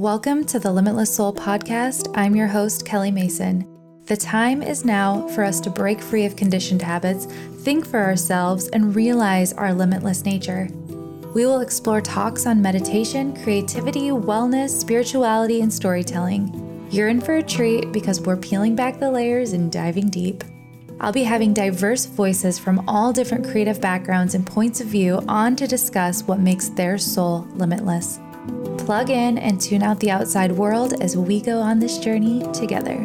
Welcome 0.00 0.46
to 0.46 0.58
the 0.58 0.72
Limitless 0.72 1.14
Soul 1.14 1.34
podcast. 1.34 2.10
I'm 2.16 2.34
your 2.34 2.46
host, 2.46 2.86
Kelly 2.86 3.10
Mason. 3.10 3.66
The 4.06 4.16
time 4.16 4.62
is 4.62 4.82
now 4.82 5.28
for 5.28 5.44
us 5.44 5.60
to 5.60 5.68
break 5.68 6.00
free 6.00 6.24
of 6.24 6.36
conditioned 6.36 6.80
habits, 6.80 7.26
think 7.26 7.86
for 7.86 8.00
ourselves, 8.00 8.68
and 8.68 8.96
realize 8.96 9.52
our 9.52 9.74
limitless 9.74 10.24
nature. 10.24 10.70
We 11.34 11.44
will 11.44 11.60
explore 11.60 12.00
talks 12.00 12.46
on 12.46 12.62
meditation, 12.62 13.36
creativity, 13.42 14.08
wellness, 14.08 14.70
spirituality, 14.70 15.60
and 15.60 15.70
storytelling. 15.70 16.88
You're 16.90 17.08
in 17.08 17.20
for 17.20 17.36
a 17.36 17.42
treat 17.42 17.92
because 17.92 18.22
we're 18.22 18.38
peeling 18.38 18.74
back 18.74 19.00
the 19.00 19.10
layers 19.10 19.52
and 19.52 19.70
diving 19.70 20.08
deep. 20.08 20.44
I'll 20.98 21.12
be 21.12 21.24
having 21.24 21.52
diverse 21.52 22.06
voices 22.06 22.58
from 22.58 22.88
all 22.88 23.12
different 23.12 23.50
creative 23.50 23.82
backgrounds 23.82 24.34
and 24.34 24.46
points 24.46 24.80
of 24.80 24.86
view 24.86 25.22
on 25.28 25.56
to 25.56 25.66
discuss 25.66 26.22
what 26.22 26.40
makes 26.40 26.70
their 26.70 26.96
soul 26.96 27.46
limitless. 27.52 28.18
Plug 28.90 29.08
in 29.08 29.38
and 29.38 29.60
tune 29.60 29.84
out 29.84 30.00
the 30.00 30.10
outside 30.10 30.50
world 30.50 31.00
as 31.00 31.16
we 31.16 31.40
go 31.40 31.60
on 31.60 31.78
this 31.78 31.96
journey 31.98 32.42
together. 32.52 32.96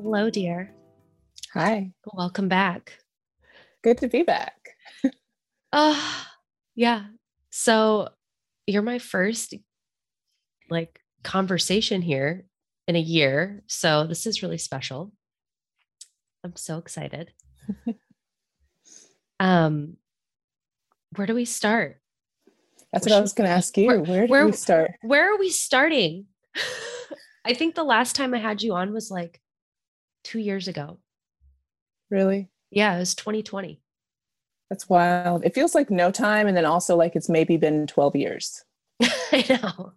Hello, 0.00 0.30
dear. 0.30 0.74
Hi. 1.52 1.92
Welcome 2.14 2.48
back. 2.48 2.96
Good 3.82 3.98
to 3.98 4.08
be 4.08 4.22
back. 4.22 4.54
uh, 5.70 6.00
yeah. 6.74 7.08
So 7.50 8.08
you're 8.66 8.80
my 8.80 9.00
first 9.00 9.52
like 10.70 10.98
conversation 11.24 12.00
here 12.00 12.46
in 12.88 12.96
a 12.96 13.00
year. 13.00 13.62
So 13.66 14.06
this 14.06 14.26
is 14.26 14.42
really 14.42 14.56
special. 14.56 15.12
I'm 16.42 16.56
so 16.56 16.78
excited. 16.78 17.32
um, 19.42 19.96
where 21.16 21.26
do 21.26 21.34
we 21.34 21.44
start? 21.44 22.00
That's 22.92 23.06
what 23.06 23.14
I 23.14 23.20
was 23.20 23.32
going 23.32 23.48
to 23.48 23.54
ask 23.54 23.76
you. 23.76 23.88
Where, 23.88 24.00
where 24.00 24.26
do 24.26 24.30
where, 24.30 24.46
we 24.46 24.52
start? 24.52 24.92
Where 25.02 25.34
are 25.34 25.38
we 25.38 25.50
starting? 25.50 26.26
I 27.44 27.54
think 27.54 27.74
the 27.74 27.82
last 27.82 28.14
time 28.14 28.34
I 28.34 28.38
had 28.38 28.62
you 28.62 28.74
on 28.74 28.92
was 28.92 29.10
like 29.10 29.40
two 30.22 30.38
years 30.38 30.68
ago. 30.68 30.98
Really? 32.08 32.50
Yeah, 32.70 32.94
it 32.94 33.00
was 33.00 33.16
2020. 33.16 33.80
That's 34.70 34.88
wild. 34.88 35.44
It 35.44 35.54
feels 35.54 35.74
like 35.74 35.90
no 35.90 36.12
time. 36.12 36.46
And 36.46 36.56
then 36.56 36.64
also 36.64 36.94
like 36.94 37.16
it's 37.16 37.28
maybe 37.28 37.56
been 37.56 37.88
12 37.88 38.14
years. 38.14 38.62
I 39.02 39.44
know. 39.48 39.92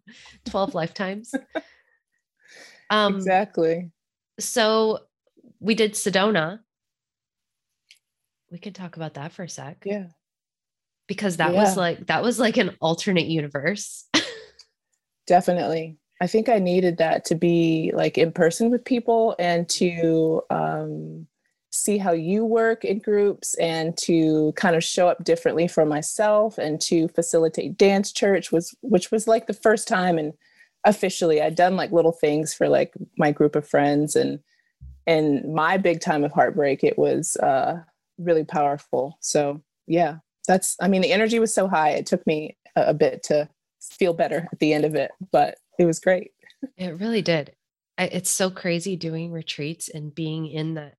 12 0.45 0.73
lifetimes. 0.73 1.35
Um, 2.89 3.15
exactly. 3.15 3.91
So 4.39 5.01
we 5.59 5.75
did 5.75 5.93
Sedona. 5.93 6.61
We 8.51 8.59
could 8.59 8.75
talk 8.75 8.95
about 8.95 9.15
that 9.15 9.31
for 9.31 9.43
a 9.43 9.49
sec. 9.49 9.83
Yeah. 9.85 10.07
Because 11.07 11.37
that 11.37 11.53
yeah. 11.53 11.63
was 11.63 11.77
like 11.77 12.07
that 12.07 12.23
was 12.23 12.39
like 12.39 12.57
an 12.57 12.75
alternate 12.81 13.27
universe. 13.27 14.05
Definitely. 15.27 15.97
I 16.21 16.27
think 16.27 16.49
I 16.49 16.59
needed 16.59 16.97
that 16.97 17.25
to 17.25 17.35
be 17.35 17.91
like 17.93 18.17
in 18.17 18.31
person 18.31 18.71
with 18.71 18.85
people 18.85 19.35
and 19.37 19.67
to 19.69 20.41
um 20.49 21.27
see 21.71 21.97
how 21.97 22.13
you 22.13 22.45
work 22.45 22.85
in 22.85 22.99
groups 22.99 23.53
and 23.55 23.97
to 23.97 24.53
kind 24.55 24.75
of 24.77 24.83
show 24.83 25.09
up 25.09 25.23
differently 25.25 25.67
for 25.67 25.85
myself 25.85 26.57
and 26.57 26.79
to 26.79 27.09
facilitate 27.09 27.77
dance 27.77 28.13
church 28.13 28.51
was 28.51 28.73
which 28.81 29.11
was 29.11 29.27
like 29.27 29.45
the 29.47 29.53
first 29.53 29.87
time 29.87 30.17
and 30.17 30.33
officially 30.85 31.41
I'd 31.41 31.55
done 31.55 31.75
like 31.75 31.91
little 31.91 32.13
things 32.13 32.53
for 32.53 32.69
like 32.69 32.93
my 33.17 33.31
group 33.31 33.55
of 33.55 33.67
friends 33.67 34.15
and 34.15 34.39
and 35.05 35.53
my 35.53 35.77
big 35.77 35.99
time 35.99 36.23
of 36.23 36.31
heartbreak 36.31 36.83
it 36.83 36.97
was 36.97 37.35
uh 37.37 37.81
really 38.17 38.45
powerful. 38.45 39.17
So 39.21 39.61
yeah 39.87 40.17
that's 40.47 40.75
I 40.79 40.87
mean 40.87 41.01
the 41.01 41.11
energy 41.11 41.39
was 41.39 41.53
so 41.53 41.67
high 41.67 41.91
it 41.91 42.05
took 42.05 42.25
me 42.27 42.57
a, 42.75 42.87
a 42.87 42.93
bit 42.93 43.23
to 43.23 43.49
feel 43.81 44.13
better 44.13 44.47
at 44.51 44.59
the 44.59 44.73
end 44.73 44.85
of 44.85 44.95
it 44.95 45.11
but 45.31 45.57
it 45.77 45.85
was 45.85 45.99
great. 45.99 46.31
It 46.77 46.99
really 46.99 47.21
did. 47.21 47.53
It's 47.97 48.29
so 48.29 48.49
crazy 48.49 48.95
doing 48.95 49.31
retreats 49.31 49.89
and 49.89 50.13
being 50.13 50.47
in 50.47 50.75
that 50.75 50.95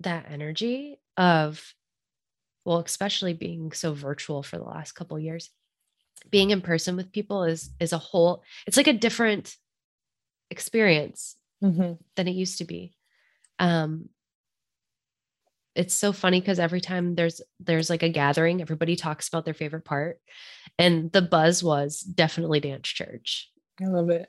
that 0.00 0.26
energy 0.30 1.00
of 1.16 1.74
well 2.64 2.78
especially 2.78 3.32
being 3.32 3.72
so 3.72 3.92
virtual 3.92 4.42
for 4.42 4.56
the 4.56 4.64
last 4.64 4.92
couple 4.92 5.18
years. 5.18 5.50
Being 6.30 6.50
in 6.50 6.60
person 6.60 6.96
with 6.96 7.12
people 7.12 7.44
is 7.44 7.70
is 7.80 7.92
a 7.92 7.98
whole 7.98 8.42
it's 8.66 8.76
like 8.76 8.86
a 8.86 8.92
different 8.92 9.56
experience 10.50 11.36
mm-hmm. 11.62 11.94
than 12.16 12.28
it 12.28 12.32
used 12.32 12.58
to 12.58 12.64
be. 12.64 12.94
Um 13.58 14.08
it's 15.74 15.94
so 15.94 16.12
funny 16.12 16.40
because 16.40 16.58
every 16.58 16.80
time 16.80 17.14
there's 17.14 17.40
there's 17.60 17.90
like 17.90 18.02
a 18.02 18.08
gathering 18.08 18.60
everybody 18.60 18.96
talks 18.96 19.28
about 19.28 19.44
their 19.44 19.54
favorite 19.54 19.84
part 19.84 20.20
and 20.78 21.10
the 21.12 21.22
buzz 21.22 21.62
was 21.62 22.00
definitely 22.00 22.60
dance 22.60 22.88
church 22.88 23.50
I 23.82 23.86
love 23.86 24.08
it. 24.08 24.28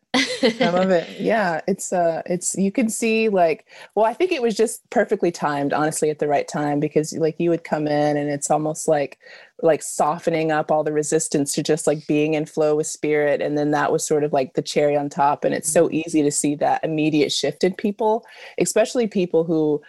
I 0.60 0.70
love 0.70 0.90
it. 0.90 1.08
Yeah, 1.20 1.62
it's 1.68 1.94
uh 1.94 2.24
it's 2.26 2.56
you 2.56 2.72
can 2.72 2.90
see 2.90 3.30
like 3.30 3.68
well 3.94 4.06
I 4.06 4.14
think 4.14 4.32
it 4.32 4.42
was 4.42 4.56
just 4.56 4.88
perfectly 4.90 5.32
timed 5.32 5.72
honestly 5.72 6.10
at 6.10 6.20
the 6.20 6.28
right 6.28 6.48
time 6.48 6.80
because 6.80 7.14
like 7.14 7.36
you 7.40 7.52
would 7.52 7.64
come 7.64 7.88
in 7.88 8.18
and 8.18 8.30
it's 8.30 8.50
almost 8.50 8.88
like 8.88 9.20
like 9.62 9.84
softening 9.84 10.52
up 10.52 10.72
all 10.72 10.84
the 10.84 10.92
resistance 10.92 11.54
to 11.54 11.64
just 11.64 11.86
like 11.86 12.06
being 12.08 12.34
in 12.34 12.46
flow 12.46 12.76
with 12.76 12.88
spirit 12.88 13.42
and 13.42 13.58
then 13.58 13.72
that 13.72 13.92
was 13.92 14.06
sort 14.06 14.24
of 14.24 14.34
like 14.34 14.54
the 14.54 14.62
cherry 14.62 14.98
on 14.98 15.10
top 15.10 15.46
and 15.46 15.54
it's 15.54 15.72
so 15.72 15.90
easy 15.92 16.22
to 16.22 16.32
see 16.32 16.56
that 16.56 16.84
immediate 16.84 17.32
shift 17.32 17.64
in 17.64 17.74
people 17.74 18.26
especially 18.60 19.08
people 19.08 19.44
who 19.44 19.82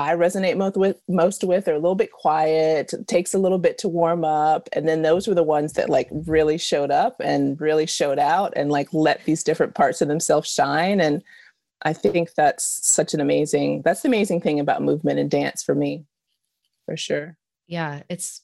I 0.00 0.14
resonate 0.14 0.56
most 0.56 0.76
with 0.76 1.00
most 1.08 1.44
with 1.44 1.68
are 1.68 1.74
a 1.74 1.78
little 1.78 1.94
bit 1.94 2.10
quiet, 2.10 2.94
takes 3.06 3.34
a 3.34 3.38
little 3.38 3.58
bit 3.58 3.76
to 3.78 3.88
warm 3.88 4.24
up. 4.24 4.68
And 4.72 4.88
then 4.88 5.02
those 5.02 5.28
were 5.28 5.34
the 5.34 5.42
ones 5.42 5.74
that 5.74 5.90
like 5.90 6.08
really 6.10 6.56
showed 6.56 6.90
up 6.90 7.20
and 7.22 7.60
really 7.60 7.86
showed 7.86 8.18
out 8.18 8.54
and 8.56 8.70
like 8.70 8.88
let 8.92 9.24
these 9.24 9.44
different 9.44 9.74
parts 9.74 10.00
of 10.00 10.08
themselves 10.08 10.50
shine. 10.50 11.00
And 11.00 11.22
I 11.82 11.92
think 11.92 12.34
that's 12.34 12.64
such 12.64 13.12
an 13.12 13.20
amazing, 13.20 13.82
that's 13.82 14.00
the 14.00 14.08
amazing 14.08 14.40
thing 14.40 14.58
about 14.58 14.82
movement 14.82 15.18
and 15.18 15.30
dance 15.30 15.62
for 15.62 15.74
me, 15.74 16.04
for 16.86 16.96
sure. 16.96 17.36
Yeah. 17.66 18.02
It's 18.08 18.40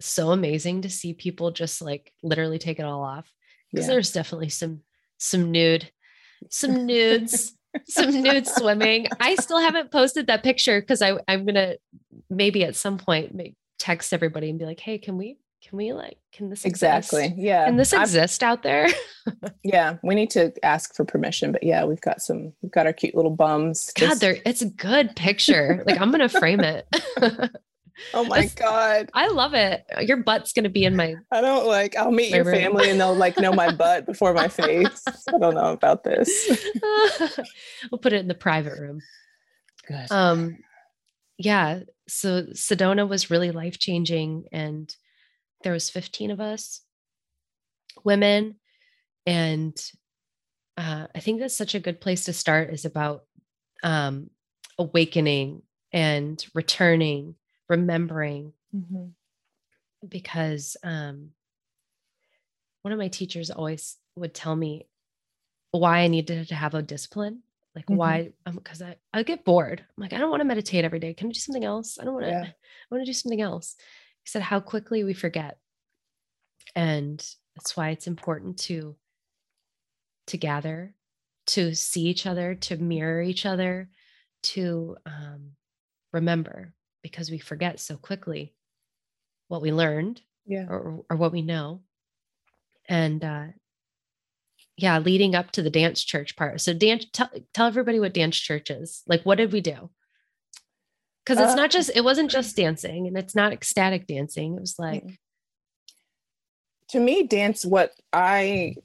so 0.00 0.30
amazing 0.30 0.82
to 0.82 0.90
see 0.90 1.14
people 1.14 1.50
just 1.50 1.80
like 1.80 2.12
literally 2.22 2.58
take 2.58 2.78
it 2.78 2.84
all 2.84 3.02
off. 3.02 3.32
Because 3.72 3.86
yeah. 3.86 3.94
there's 3.94 4.12
definitely 4.12 4.50
some 4.50 4.82
some 5.18 5.50
nude, 5.50 5.90
some 6.50 6.86
nudes 6.86 7.57
some 7.86 8.22
nude 8.22 8.46
swimming. 8.46 9.06
I 9.20 9.34
still 9.36 9.58
haven't 9.58 9.90
posted 9.90 10.26
that 10.28 10.42
picture 10.42 10.80
because 10.80 11.02
I 11.02 11.18
I'm 11.26 11.44
gonna 11.44 11.76
maybe 12.30 12.64
at 12.64 12.76
some 12.76 12.98
point 12.98 13.34
make, 13.34 13.54
text 13.78 14.12
everybody 14.12 14.50
and 14.50 14.58
be 14.58 14.64
like, 14.64 14.80
hey, 14.80 14.98
can 14.98 15.16
we 15.16 15.38
can 15.66 15.76
we 15.76 15.92
like 15.92 16.18
can 16.32 16.50
this 16.50 16.64
exactly 16.64 17.24
exist? 17.24 17.40
yeah. 17.40 17.66
Can 17.66 17.76
this 17.76 17.92
exist 17.92 18.42
I'm, 18.42 18.50
out 18.50 18.62
there? 18.62 18.88
Yeah 19.62 19.98
we 20.02 20.14
need 20.14 20.30
to 20.30 20.52
ask 20.64 20.94
for 20.94 21.04
permission 21.04 21.52
but 21.52 21.62
yeah 21.62 21.84
we've 21.84 22.00
got 22.00 22.22
some 22.22 22.54
we've 22.62 22.72
got 22.72 22.86
our 22.86 22.92
cute 22.92 23.14
little 23.14 23.30
bums. 23.30 23.92
God 23.94 24.08
just... 24.08 24.20
there 24.20 24.38
it's 24.46 24.62
a 24.62 24.70
good 24.70 25.14
picture. 25.16 25.82
Like 25.86 26.00
i'm 26.00 26.10
gonna 26.10 26.28
frame 26.28 26.60
it 26.60 26.86
Oh 28.14 28.24
my 28.24 28.46
God. 28.56 29.10
I 29.14 29.28
love 29.28 29.54
it. 29.54 29.84
Your 30.00 30.18
butt's 30.18 30.52
going 30.52 30.64
to 30.64 30.70
be 30.70 30.84
in 30.84 30.96
my. 30.96 31.16
I 31.30 31.40
don't 31.40 31.66
like, 31.66 31.96
I'll 31.96 32.10
meet 32.10 32.34
your 32.34 32.44
room. 32.44 32.54
family 32.54 32.90
and 32.90 33.00
they'll 33.00 33.14
like 33.14 33.38
know 33.38 33.52
my 33.52 33.70
butt 33.72 34.06
before 34.06 34.32
my 34.34 34.48
face. 34.48 35.04
I 35.06 35.38
don't 35.38 35.54
know 35.54 35.72
about 35.72 36.04
this. 36.04 36.48
we'll 37.90 37.98
put 38.00 38.12
it 38.12 38.20
in 38.20 38.28
the 38.28 38.34
private 38.34 38.78
room. 38.78 39.00
Good. 39.86 40.06
Um, 40.10 40.58
yeah. 41.38 41.80
So 42.08 42.44
Sedona 42.54 43.08
was 43.08 43.30
really 43.30 43.50
life 43.50 43.78
changing. 43.78 44.46
And 44.52 44.94
there 45.62 45.72
was 45.72 45.90
15 45.90 46.30
of 46.30 46.40
us 46.40 46.82
women. 48.04 48.56
And 49.26 49.76
uh, 50.76 51.06
I 51.14 51.20
think 51.20 51.40
that's 51.40 51.56
such 51.56 51.74
a 51.74 51.80
good 51.80 52.00
place 52.00 52.24
to 52.24 52.32
start 52.32 52.70
is 52.70 52.84
about 52.84 53.24
um, 53.82 54.30
awakening 54.78 55.62
and 55.92 56.44
returning 56.54 57.34
remembering 57.68 58.52
mm-hmm. 58.74 59.06
because 60.06 60.76
um, 60.82 61.30
one 62.82 62.92
of 62.92 62.98
my 62.98 63.08
teachers 63.08 63.50
always 63.50 63.96
would 64.16 64.34
tell 64.34 64.56
me 64.56 64.86
why 65.70 66.00
I 66.00 66.08
needed 66.08 66.48
to 66.48 66.54
have 66.54 66.74
a 66.74 66.82
discipline. 66.82 67.42
Like 67.74 67.86
mm-hmm. 67.86 67.96
why? 67.96 68.32
Because 68.50 68.82
um, 68.82 68.88
I 69.12 69.18
I 69.18 69.22
get 69.22 69.44
bored. 69.44 69.80
I'm 69.80 70.02
like 70.02 70.12
I 70.12 70.18
don't 70.18 70.30
want 70.30 70.40
to 70.40 70.46
meditate 70.46 70.84
every 70.84 70.98
day. 70.98 71.14
Can 71.14 71.28
I 71.28 71.32
do 71.32 71.38
something 71.38 71.64
else? 71.64 71.98
I 72.00 72.04
don't 72.04 72.14
want 72.14 72.26
to. 72.26 72.32
Yeah. 72.32 72.46
I 72.46 72.94
want 72.94 73.02
to 73.02 73.10
do 73.10 73.12
something 73.12 73.40
else. 73.40 73.76
He 74.24 74.28
said 74.28 74.42
how 74.42 74.60
quickly 74.60 75.04
we 75.04 75.14
forget, 75.14 75.58
and 76.74 77.18
that's 77.54 77.76
why 77.76 77.90
it's 77.90 78.06
important 78.06 78.58
to 78.60 78.96
to 80.28 80.36
gather, 80.36 80.94
to 81.46 81.74
see 81.74 82.02
each 82.02 82.26
other, 82.26 82.54
to 82.54 82.76
mirror 82.76 83.22
each 83.22 83.46
other, 83.46 83.88
to 84.42 84.96
um, 85.06 85.52
remember 86.12 86.74
because 87.02 87.30
we 87.30 87.38
forget 87.38 87.80
so 87.80 87.96
quickly 87.96 88.54
what 89.48 89.62
we 89.62 89.72
learned 89.72 90.20
yeah. 90.46 90.66
or, 90.68 91.04
or 91.08 91.16
what 91.16 91.32
we 91.32 91.42
know. 91.42 91.82
And 92.88 93.22
uh, 93.24 93.46
yeah, 94.76 94.98
leading 94.98 95.34
up 95.34 95.50
to 95.52 95.62
the 95.62 95.70
dance 95.70 96.02
church 96.02 96.36
part. 96.36 96.60
So 96.60 96.72
dance, 96.72 97.06
tell, 97.12 97.30
tell 97.52 97.66
everybody 97.66 98.00
what 98.00 98.14
dance 98.14 98.36
church 98.36 98.70
is. 98.70 99.02
Like, 99.06 99.22
what 99.22 99.38
did 99.38 99.52
we 99.52 99.60
do? 99.60 99.90
Because 101.24 101.42
it's 101.42 101.52
uh, 101.52 101.56
not 101.56 101.70
just, 101.70 101.90
it 101.94 102.04
wasn't 102.04 102.30
just 102.30 102.56
dancing 102.56 103.06
and 103.06 103.18
it's 103.18 103.34
not 103.34 103.52
ecstatic 103.52 104.06
dancing. 104.06 104.54
It 104.54 104.60
was 104.60 104.76
like, 104.78 105.04
to 106.90 107.00
me, 107.00 107.22
dance, 107.24 107.66
what 107.66 107.92
I 108.14 108.76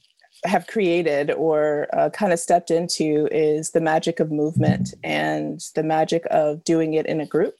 have 0.43 0.67
created 0.67 1.31
or 1.31 1.87
uh, 1.93 2.09
kind 2.09 2.33
of 2.33 2.39
stepped 2.39 2.69
into 2.69 3.29
is 3.31 3.71
the 3.71 3.79
magic 3.79 4.19
of 4.19 4.29
movement 4.29 4.93
and 5.03 5.61
the 5.75 5.83
magic 5.83 6.23
of 6.31 6.63
doing 6.65 6.95
it 6.95 7.05
in 7.05 7.21
a 7.21 7.25
group. 7.25 7.55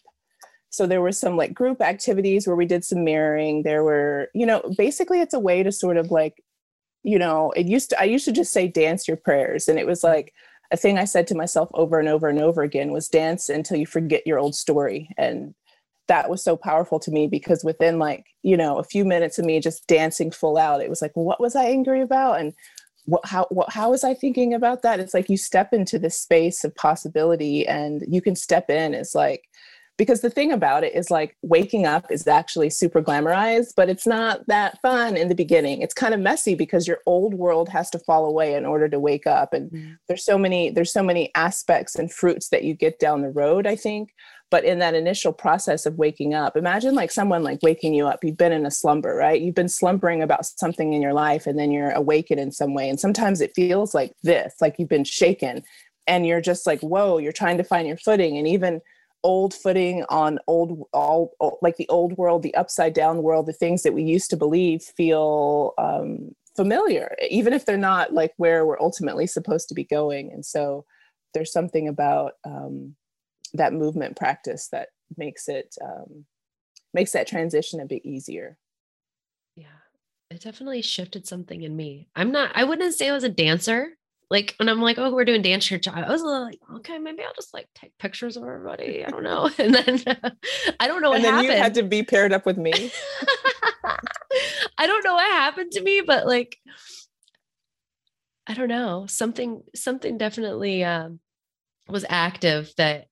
So 0.74 0.88
there 0.88 1.02
were 1.02 1.12
some 1.12 1.38
like 1.38 1.54
group 1.54 1.84
activities 1.84 2.48
where 2.48 2.56
we 2.56 2.66
did 2.66 2.84
some 2.84 3.04
mirroring. 3.04 3.62
There 3.62 3.84
were, 3.84 4.30
you 4.34 4.44
know, 4.44 4.64
basically 4.76 5.22
it's 5.22 5.36
a 5.36 5.40
way 5.40 5.62
to 5.62 5.72
sort 5.72 5.98
of 5.98 6.10
like, 6.10 6.44
you 7.04 7.20
know, 7.20 7.52
it 7.52 7.68
used 7.68 7.92
to, 7.92 8.02
I 8.02 8.06
used 8.06 8.26
to 8.26 8.32
just 8.32 8.52
say 8.52 8.68
dance 8.68 9.08
your 9.08 9.18
prayers. 9.18 9.68
And 9.70 9.78
it 9.78 9.86
was 9.86 10.04
like 10.04 10.34
a 10.72 10.78
thing 10.78 10.98
I 10.98 11.06
said 11.06 11.28
to 11.28 11.36
myself 11.36 11.70
over 11.76 12.00
and 12.00 12.10
over 12.10 12.28
and 12.28 12.40
over 12.42 12.64
again 12.64 12.92
was 12.92 13.08
dance 13.08 13.50
until 13.50 13.78
you 13.78 13.86
forget 13.86 14.26
your 14.26 14.40
old 14.40 14.56
story. 14.56 15.10
And 15.16 15.54
that 16.08 16.28
was 16.28 16.44
so 16.44 16.58
powerful 16.58 17.00
to 17.02 17.12
me 17.12 17.28
because 17.28 17.64
within 17.64 18.00
like 18.00 18.26
you 18.42 18.58
know 18.58 18.80
a 18.80 18.84
few 18.84 19.06
minutes 19.06 19.38
of 19.38 19.46
me 19.46 19.60
just 19.60 19.88
dancing 19.88 20.32
full 20.32 20.58
out 20.58 20.82
it 20.82 20.90
was 20.90 21.02
like 21.02 21.14
what 21.14 21.40
was 21.40 21.56
i 21.56 21.64
angry 21.64 22.02
about 22.02 22.42
and 22.42 22.54
what 23.06 23.26
how 23.26 23.48
what 23.52 23.72
how 23.72 23.92
was 23.92 24.04
i 24.04 24.14
thinking 24.14 24.54
about 24.54 24.82
that 24.82 25.00
it's 25.00 25.14
like 25.14 25.30
you 25.30 25.38
step 25.38 25.72
into 25.72 25.98
this 25.98 26.20
space 26.20 26.66
of 26.66 26.76
possibility 26.76 27.66
and 27.66 28.04
you 28.06 28.22
can 28.22 28.36
step 28.36 28.70
in 28.70 28.94
it's 28.94 29.16
like 29.16 29.44
because 29.98 30.22
the 30.22 30.30
thing 30.30 30.52
about 30.52 30.84
it 30.84 30.96
is 30.96 31.12
like 31.12 31.38
waking 31.42 31.86
up 31.86 32.12
is 32.12 32.28
actually 32.28 32.70
super 32.70 33.02
glamorized 33.02 33.74
but 33.76 33.90
it's 33.90 34.08
not 34.08 34.46
that 34.48 34.80
fun 34.82 35.16
in 35.16 35.30
the 35.30 35.36
beginning. 35.36 35.82
It's 35.82 35.94
kind 35.94 36.14
of 36.14 36.20
messy 36.20 36.56
because 36.56 36.88
your 36.88 37.00
old 37.06 37.34
world 37.34 37.70
has 37.70 37.90
to 37.92 38.00
fall 38.00 38.26
away 38.26 38.56
in 38.56 38.66
order 38.66 38.90
to 38.90 39.00
wake 39.00 39.28
up 39.28 39.54
and 39.54 39.72
mm. 39.72 39.98
there's 40.08 40.26
so 40.26 40.38
many 40.38 40.70
there's 40.70 40.92
so 40.92 41.04
many 41.04 41.32
aspects 41.36 41.96
and 41.96 42.12
fruits 42.12 42.50
that 42.50 42.64
you 42.64 42.74
get 42.74 43.00
down 43.00 43.22
the 43.22 43.30
road 43.30 43.68
i 43.68 43.76
think. 43.76 44.14
But 44.52 44.66
in 44.66 44.78
that 44.80 44.94
initial 44.94 45.34
process 45.34 45.86
of 45.86 45.98
waking 45.98 46.34
up 46.34 46.56
imagine 46.58 46.96
like 46.96 47.12
someone 47.12 47.44
like 47.44 47.60
waking 47.62 47.94
you 47.94 48.08
up. 48.08 48.24
You've 48.24 48.38
been 48.38 48.52
in 48.52 48.66
a 48.66 48.72
slumber 48.72 49.16
right? 49.16 49.42
You've 49.42 49.56
been 49.56 49.70
slumbering 49.70 50.22
about 50.22 50.46
something 50.46 50.94
in 50.94 51.02
your 51.02 51.14
life 51.14 51.48
and 51.48 51.58
then 51.58 51.72
you're 51.72 51.92
awakened 51.92 52.40
in 52.40 52.52
some 52.52 52.74
way. 52.74 52.90
And 52.90 53.00
sometimes 53.00 53.42
it 53.42 53.54
feels 53.56 53.94
like 53.94 54.14
this 54.24 54.54
like 54.62 54.76
you've 54.78 54.90
been 54.90 55.04
shaken 55.04 55.64
and 56.08 56.28
you're 56.28 56.42
just 56.42 56.68
like 56.68 56.82
whoa 56.82 57.18
you're 57.18 57.32
trying 57.32 57.58
to 57.58 57.64
find 57.64 57.88
your 57.88 57.98
footing. 57.98 58.38
And 58.38 58.48
even 58.48 58.82
old 59.24 59.54
footing 59.54 60.04
on 60.10 60.40
old 60.48 60.88
all 60.94 61.34
like 61.62 61.78
the 61.78 61.88
old 61.90 62.18
world 62.18 62.44
the 62.44 62.56
upside 62.56 62.94
down 62.94 63.24
world 63.24 63.46
the 63.46 63.54
things 63.54 63.84
that 63.84 63.94
we 63.94 64.04
used 64.04 64.30
to 64.30 64.38
believe 64.38 64.82
feel 64.82 65.74
um, 65.78 66.36
familiar 66.56 67.16
even 67.30 67.54
if 67.54 67.66
they're 67.66 67.78
not 67.78 68.14
like 68.14 68.34
where 68.38 68.66
we're 68.66 68.80
ultimately 68.80 69.26
supposed 69.28 69.68
to 69.70 69.74
be 69.74 69.84
going. 69.84 70.32
And 70.32 70.46
so 70.46 70.86
there's 71.34 71.52
something 71.52 71.88
about 71.88 72.34
um, 72.46 72.96
that 73.54 73.74
movement 73.74 74.16
practice 74.16 74.68
that 74.72 74.90
makes 75.18 75.48
it 75.48 75.76
um, 75.84 76.26
makes 76.94 77.12
that 77.12 77.28
transition 77.28 77.80
a 77.80 77.86
bit 77.86 78.06
easier. 78.06 78.58
Yeah 79.56 79.68
it 80.34 80.42
definitely 80.42 80.82
shifted 80.82 81.28
something 81.28 81.62
in 81.62 81.76
me. 81.76 82.08
I'm 82.16 82.32
not 82.32 82.52
i 82.56 82.64
wouldn't 82.64 82.96
say 82.96 83.10
i 83.10 83.14
was 83.14 83.24
a 83.24 83.30
dancer 83.30 83.90
like 84.34 84.56
when 84.58 84.68
i'm 84.68 84.82
like 84.82 84.98
oh 84.98 85.14
we're 85.14 85.24
doing 85.24 85.44
dance 85.44 85.64
church 85.64 85.88
i 85.88 86.10
was 86.10 86.24
like 86.24 86.60
okay 86.76 86.98
maybe 86.98 87.24
i'll 87.24 87.34
just 87.36 87.54
like 87.54 87.68
take 87.76 87.96
pictures 88.00 88.36
of 88.36 88.44
everybody. 88.44 89.06
I 89.06 89.10
don't 89.12 89.24
know. 89.24 89.50
And 89.60 89.76
then 89.76 90.02
uh, 90.08 90.32
i 90.80 90.88
don't 90.88 91.04
know 91.04 91.12
what 91.12 91.18
and 91.18 91.26
then 91.26 91.34
happened. 91.36 91.54
you 91.54 91.58
had 91.58 91.74
to 91.76 91.84
be 91.84 92.02
paired 92.02 92.34
up 92.34 92.46
with 92.46 92.58
me? 92.58 92.74
I 94.80 94.88
don't 94.88 95.04
know 95.06 95.14
what 95.14 95.32
happened 95.32 95.72
to 95.74 95.82
me 95.84 96.02
but 96.02 96.26
like 96.26 96.58
i 98.48 98.56
don't 98.56 98.68
know. 98.68 99.06
Something 99.08 99.62
something 99.76 100.18
definitely 100.18 100.84
um, 100.84 101.20
was 101.88 102.04
active 102.10 102.74
that 102.78 103.06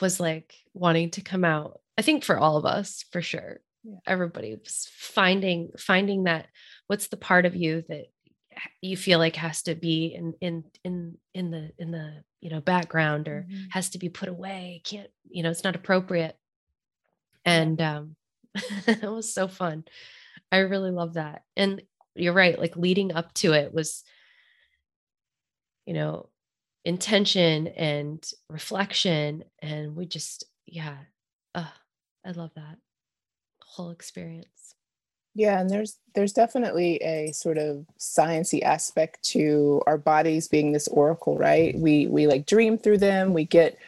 was 0.00 0.18
like 0.18 0.54
wanting 0.72 1.10
to 1.10 1.20
come 1.20 1.44
out 1.44 1.80
i 1.98 2.02
think 2.02 2.24
for 2.24 2.38
all 2.38 2.56
of 2.56 2.64
us 2.64 3.04
for 3.12 3.20
sure. 3.20 3.60
Yeah. 3.84 3.98
everybody 4.06 4.54
was 4.54 4.88
finding 4.94 5.70
finding 5.78 6.24
that 6.24 6.46
what's 6.86 7.08
the 7.08 7.16
part 7.16 7.44
of 7.46 7.56
you 7.56 7.82
that 7.88 8.06
you 8.80 8.96
feel 8.96 9.18
like 9.18 9.36
has 9.36 9.62
to 9.62 9.74
be 9.74 10.06
in 10.14 10.34
in 10.40 10.64
in 10.84 11.16
in 11.34 11.50
the 11.50 11.70
in 11.78 11.90
the 11.90 12.22
you 12.40 12.50
know 12.50 12.60
background 12.60 13.28
or 13.28 13.46
mm-hmm. 13.48 13.64
has 13.70 13.90
to 13.90 13.98
be 13.98 14.08
put 14.08 14.28
away 14.28 14.82
can't 14.84 15.10
you 15.28 15.42
know 15.42 15.50
it's 15.50 15.64
not 15.64 15.76
appropriate. 15.76 16.36
And 17.44 17.80
um 17.80 18.16
it 18.86 19.10
was 19.10 19.32
so 19.32 19.48
fun. 19.48 19.84
I 20.52 20.58
really 20.58 20.90
love 20.90 21.14
that. 21.14 21.42
And 21.56 21.82
you're 22.14 22.32
right 22.32 22.58
like 22.58 22.76
leading 22.76 23.12
up 23.12 23.32
to 23.34 23.52
it 23.52 23.72
was 23.72 24.02
you 25.86 25.94
know 25.94 26.28
intention 26.84 27.66
and 27.68 28.24
reflection 28.48 29.44
and 29.60 29.94
we 29.94 30.06
just 30.06 30.44
yeah 30.66 30.96
uh, 31.54 31.64
i 32.24 32.30
love 32.30 32.50
that 32.56 32.76
whole 33.62 33.90
experience 33.90 34.59
yeah 35.34 35.60
and 35.60 35.70
there's 35.70 35.98
there's 36.14 36.32
definitely 36.32 36.96
a 36.96 37.32
sort 37.32 37.58
of 37.58 37.86
sciency 37.98 38.62
aspect 38.62 39.22
to 39.22 39.80
our 39.86 39.98
bodies 39.98 40.48
being 40.48 40.72
this 40.72 40.88
oracle 40.88 41.36
right 41.38 41.76
we 41.78 42.06
we 42.06 42.26
like 42.26 42.46
dream 42.46 42.76
through 42.76 42.98
them 42.98 43.32
we 43.32 43.44
get 43.44 43.78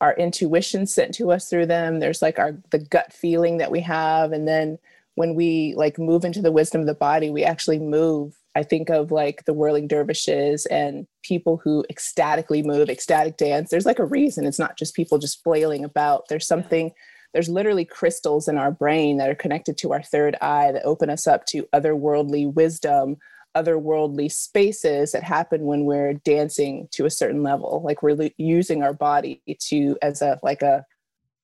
our 0.00 0.14
intuition 0.16 0.86
sent 0.86 1.14
to 1.14 1.30
us 1.30 1.48
through 1.48 1.66
them 1.66 2.00
there's 2.00 2.22
like 2.22 2.38
our 2.38 2.56
the 2.70 2.78
gut 2.78 3.12
feeling 3.12 3.58
that 3.58 3.70
we 3.70 3.80
have 3.80 4.32
and 4.32 4.46
then 4.46 4.78
when 5.14 5.34
we 5.34 5.74
like 5.76 5.98
move 5.98 6.24
into 6.24 6.40
the 6.40 6.52
wisdom 6.52 6.80
of 6.80 6.86
the 6.86 6.94
body 6.94 7.30
we 7.30 7.44
actually 7.44 7.78
move 7.78 8.36
I 8.56 8.62
think 8.64 8.90
of 8.90 9.12
like 9.12 9.44
the 9.44 9.52
whirling 9.52 9.86
dervishes 9.86 10.66
and 10.66 11.06
people 11.22 11.60
who 11.62 11.84
ecstatically 11.88 12.62
move, 12.62 12.90
ecstatic 12.90 13.36
dance. 13.36 13.70
There's 13.70 13.86
like 13.86 14.00
a 14.00 14.04
reason. 14.04 14.44
It's 14.44 14.58
not 14.58 14.76
just 14.76 14.96
people 14.96 15.18
just 15.18 15.42
flailing 15.44 15.84
about. 15.84 16.24
There's 16.28 16.46
something, 16.46 16.90
there's 17.32 17.48
literally 17.48 17.84
crystals 17.84 18.48
in 18.48 18.58
our 18.58 18.70
brain 18.70 19.18
that 19.18 19.28
are 19.28 19.34
connected 19.34 19.76
to 19.78 19.92
our 19.92 20.02
third 20.02 20.36
eye 20.40 20.72
that 20.72 20.84
open 20.84 21.10
us 21.10 21.26
up 21.26 21.46
to 21.46 21.68
otherworldly 21.72 22.52
wisdom, 22.52 23.16
otherworldly 23.56 24.30
spaces 24.30 25.12
that 25.12 25.22
happen 25.22 25.64
when 25.64 25.84
we're 25.84 26.14
dancing 26.14 26.88
to 26.92 27.06
a 27.06 27.10
certain 27.10 27.42
level. 27.42 27.82
Like 27.84 28.02
we're 28.02 28.30
using 28.36 28.82
our 28.82 28.92
body 28.92 29.42
to 29.68 29.96
as 30.02 30.22
a 30.22 30.38
like 30.42 30.62
a 30.62 30.84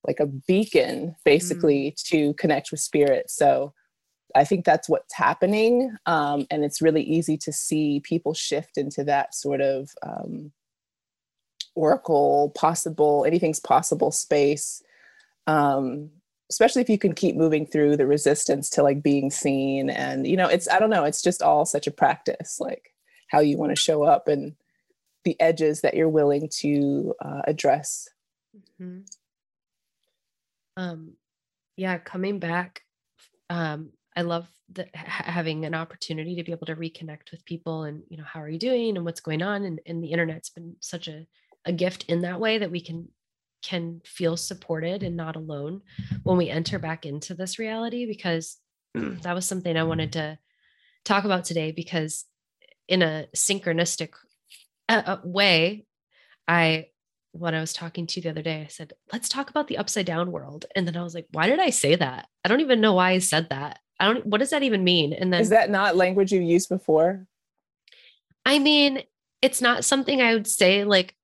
like 0.06 0.20
a 0.20 0.26
beacon 0.26 1.16
basically 1.24 1.92
mm. 1.92 2.02
to 2.04 2.34
connect 2.34 2.70
with 2.70 2.80
spirit. 2.80 3.30
So 3.30 3.72
I 4.34 4.44
think 4.44 4.64
that's 4.64 4.88
what's 4.88 5.14
happening. 5.14 5.96
Um, 6.06 6.46
and 6.50 6.64
it's 6.64 6.82
really 6.82 7.02
easy 7.02 7.36
to 7.38 7.52
see 7.52 8.00
people 8.00 8.34
shift 8.34 8.76
into 8.76 9.04
that 9.04 9.34
sort 9.34 9.60
of 9.60 9.90
um, 10.02 10.52
oracle, 11.74 12.52
possible, 12.54 13.24
anything's 13.26 13.60
possible 13.60 14.10
space. 14.10 14.82
Um, 15.46 16.10
especially 16.50 16.82
if 16.82 16.88
you 16.88 16.98
can 16.98 17.12
keep 17.12 17.36
moving 17.36 17.66
through 17.66 17.96
the 17.96 18.06
resistance 18.06 18.70
to 18.70 18.82
like 18.82 19.02
being 19.02 19.30
seen. 19.30 19.90
And, 19.90 20.26
you 20.26 20.36
know, 20.36 20.46
it's, 20.46 20.68
I 20.68 20.78
don't 20.78 20.90
know, 20.90 21.04
it's 21.04 21.22
just 21.22 21.42
all 21.42 21.64
such 21.64 21.86
a 21.86 21.90
practice, 21.90 22.60
like 22.60 22.92
how 23.28 23.40
you 23.40 23.56
want 23.56 23.74
to 23.74 23.80
show 23.80 24.04
up 24.04 24.28
and 24.28 24.54
the 25.24 25.38
edges 25.40 25.80
that 25.80 25.94
you're 25.94 26.08
willing 26.08 26.48
to 26.60 27.14
uh, 27.24 27.42
address. 27.48 28.08
Mm-hmm. 28.80 29.00
Um, 30.76 31.14
yeah, 31.76 31.98
coming 31.98 32.38
back 32.38 32.82
um, 33.50 33.90
I 34.16 34.22
love 34.22 34.48
the, 34.72 34.86
having 34.94 35.64
an 35.64 35.74
opportunity 35.74 36.36
to 36.36 36.44
be 36.44 36.52
able 36.52 36.66
to 36.66 36.76
reconnect 36.76 37.30
with 37.30 37.44
people 37.44 37.84
and, 37.84 38.02
you 38.08 38.16
know, 38.16 38.24
how 38.24 38.40
are 38.40 38.48
you 38.48 38.58
doing 38.58 38.96
and 38.96 39.04
what's 39.04 39.20
going 39.20 39.42
on? 39.42 39.64
And, 39.64 39.80
and 39.86 40.02
the 40.02 40.12
internet's 40.12 40.50
been 40.50 40.76
such 40.80 41.08
a, 41.08 41.26
a 41.64 41.72
gift 41.72 42.04
in 42.08 42.22
that 42.22 42.40
way 42.40 42.58
that 42.58 42.70
we 42.70 42.80
can 42.80 43.08
can 43.62 44.00
feel 44.04 44.36
supported 44.36 45.02
and 45.02 45.16
not 45.16 45.36
alone 45.36 45.82
when 46.22 46.36
we 46.36 46.48
enter 46.48 46.78
back 46.78 47.06
into 47.06 47.34
this 47.34 47.58
reality 47.58 48.06
because 48.06 48.58
that 48.94 49.34
was 49.34 49.46
something 49.46 49.76
I 49.76 49.84
wanted 49.84 50.12
to 50.12 50.38
talk 51.04 51.24
about 51.24 51.44
today 51.44 51.72
because 51.72 52.24
in 52.88 53.02
a 53.02 53.26
synchronistic 53.34 54.10
uh, 54.88 55.02
uh, 55.04 55.18
way 55.24 55.86
I 56.46 56.86
when 57.32 57.54
I 57.54 57.60
was 57.60 57.72
talking 57.72 58.06
to 58.06 58.16
you 58.16 58.22
the 58.22 58.30
other 58.30 58.42
day 58.42 58.62
I 58.62 58.68
said 58.68 58.92
let's 59.12 59.28
talk 59.28 59.50
about 59.50 59.68
the 59.68 59.78
upside 59.78 60.06
down 60.06 60.32
world 60.32 60.66
and 60.74 60.86
then 60.86 60.96
I 60.96 61.02
was 61.02 61.14
like 61.14 61.26
why 61.32 61.46
did 61.46 61.58
I 61.58 61.70
say 61.70 61.96
that 61.96 62.28
I 62.44 62.48
don't 62.48 62.60
even 62.60 62.80
know 62.80 62.94
why 62.94 63.10
I 63.10 63.18
said 63.18 63.48
that 63.50 63.80
I 63.98 64.06
don't 64.06 64.26
what 64.26 64.38
does 64.38 64.50
that 64.50 64.62
even 64.62 64.84
mean? 64.84 65.12
And 65.12 65.32
then 65.32 65.40
Is 65.40 65.48
that 65.50 65.70
not 65.70 65.96
language 65.96 66.32
you've 66.32 66.42
used 66.42 66.68
before? 66.68 67.26
I 68.44 68.58
mean, 68.58 69.02
it's 69.42 69.60
not 69.60 69.84
something 69.84 70.20
I 70.20 70.34
would 70.34 70.46
say 70.46 70.84
like 70.84 71.14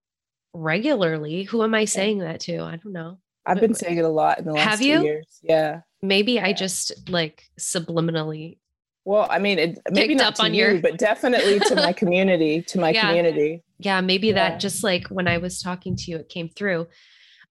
regularly. 0.55 1.45
Who 1.45 1.63
am 1.63 1.75
I 1.75 1.85
saying 1.85 2.19
that 2.19 2.41
to? 2.41 2.63
I 2.63 2.77
don't 2.77 2.93
know. 2.93 3.19
I've 3.45 3.61
been 3.61 3.75
saying 3.75 3.99
it 3.99 4.05
a 4.05 4.09
lot 4.09 4.39
in 4.39 4.45
the 4.45 4.53
last 4.53 4.69
Have 4.69 4.83
you? 4.83 5.03
years. 5.03 5.41
Yeah. 5.43 5.81
Maybe 6.01 6.33
yeah. 6.33 6.47
I 6.47 6.53
just 6.53 7.09
like 7.09 7.45
subliminally 7.59 8.59
well, 9.05 9.27
I 9.29 9.39
mean, 9.39 9.59
it 9.59 9.79
maybe 9.91 10.15
not 10.15 10.37
to 10.37 10.45
on 10.45 10.55
you, 10.55 10.65
your... 10.65 10.81
but 10.81 10.97
definitely 10.97 11.59
to 11.59 11.75
my 11.75 11.93
community, 11.97 12.63
to 12.63 12.79
my 12.79 12.91
yeah. 12.91 13.09
community. 13.09 13.63
Yeah, 13.79 14.01
maybe 14.01 14.29
yeah. 14.29 14.35
that 14.35 14.61
just 14.61 14.85
like 14.85 15.09
when 15.09 15.27
I 15.27 15.39
was 15.39 15.61
talking 15.61 15.97
to 15.97 16.11
you, 16.11 16.19
it 16.19 16.29
came 16.29 16.49
through. 16.49 16.87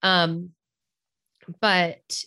Um, 0.01 0.51
but 1.59 2.23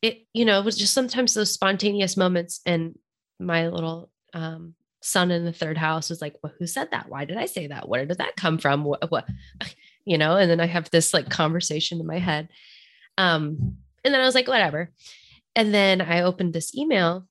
it, 0.00 0.26
you 0.32 0.44
know, 0.44 0.60
it 0.60 0.64
was 0.64 0.78
just 0.78 0.94
sometimes 0.94 1.34
those 1.34 1.50
spontaneous 1.50 2.16
moments. 2.16 2.60
And 2.64 2.96
my 3.40 3.68
little 3.68 4.10
um, 4.32 4.74
sun 5.00 5.32
in 5.32 5.44
the 5.44 5.52
third 5.52 5.76
house 5.76 6.08
was 6.08 6.22
like, 6.22 6.36
well, 6.42 6.52
who 6.58 6.66
said 6.66 6.92
that? 6.92 7.08
Why 7.08 7.24
did 7.24 7.38
I 7.38 7.46
say 7.46 7.66
that? 7.66 7.88
Where 7.88 8.06
did 8.06 8.18
that 8.18 8.36
come 8.36 8.58
from? 8.58 8.84
What, 8.84 9.10
what, 9.10 9.26
you 10.04 10.18
know, 10.18 10.36
and 10.36 10.50
then 10.50 10.60
I 10.60 10.66
have 10.66 10.90
this 10.90 11.14
like 11.14 11.30
conversation 11.30 12.00
in 12.00 12.06
my 12.06 12.18
head. 12.18 12.48
Um, 13.18 13.76
and 14.04 14.12
then 14.12 14.20
I 14.20 14.24
was 14.24 14.34
like, 14.34 14.48
whatever. 14.48 14.90
And 15.54 15.72
then 15.72 16.00
I 16.00 16.22
opened 16.22 16.52
this 16.52 16.74
email 16.74 17.26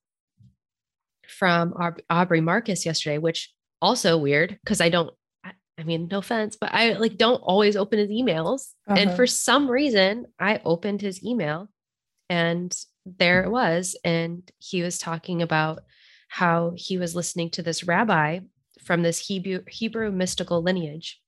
from 1.28 1.74
Aubrey 2.10 2.42
Marcus 2.42 2.86
yesterday, 2.86 3.18
which 3.18 3.52
also 3.82 4.18
weird 4.18 4.58
because 4.64 4.80
I 4.80 4.90
don't, 4.90 5.12
I 5.44 5.84
mean, 5.84 6.08
no 6.12 6.20
offense, 6.20 6.58
but 6.60 6.74
I 6.74 6.94
like 6.94 7.18
don't 7.18 7.42
always 7.42 7.76
open 7.76 7.98
his 7.98 8.10
emails. 8.10 8.68
Uh-huh. 8.88 9.00
And 9.00 9.16
for 9.16 9.26
some 9.26 9.70
reason, 9.70 10.28
I 10.40 10.62
opened 10.64 11.02
his 11.02 11.24
email 11.26 11.70
and 12.30 12.76
there 13.06 13.44
it 13.44 13.50
was. 13.50 13.98
And 14.04 14.50
he 14.60 14.84
was 14.84 15.00
talking 15.00 15.42
about 15.42 15.80
how 16.28 16.74
he 16.76 16.98
was 16.98 17.16
listening 17.16 17.50
to 17.52 17.64
this 17.64 17.84
rabbi 17.84 18.40
from 18.84 19.02
this 19.02 19.20
Hebrew, 19.20 19.64
Hebrew 19.68 20.12
mystical 20.12 20.62
lineage. 20.62 21.20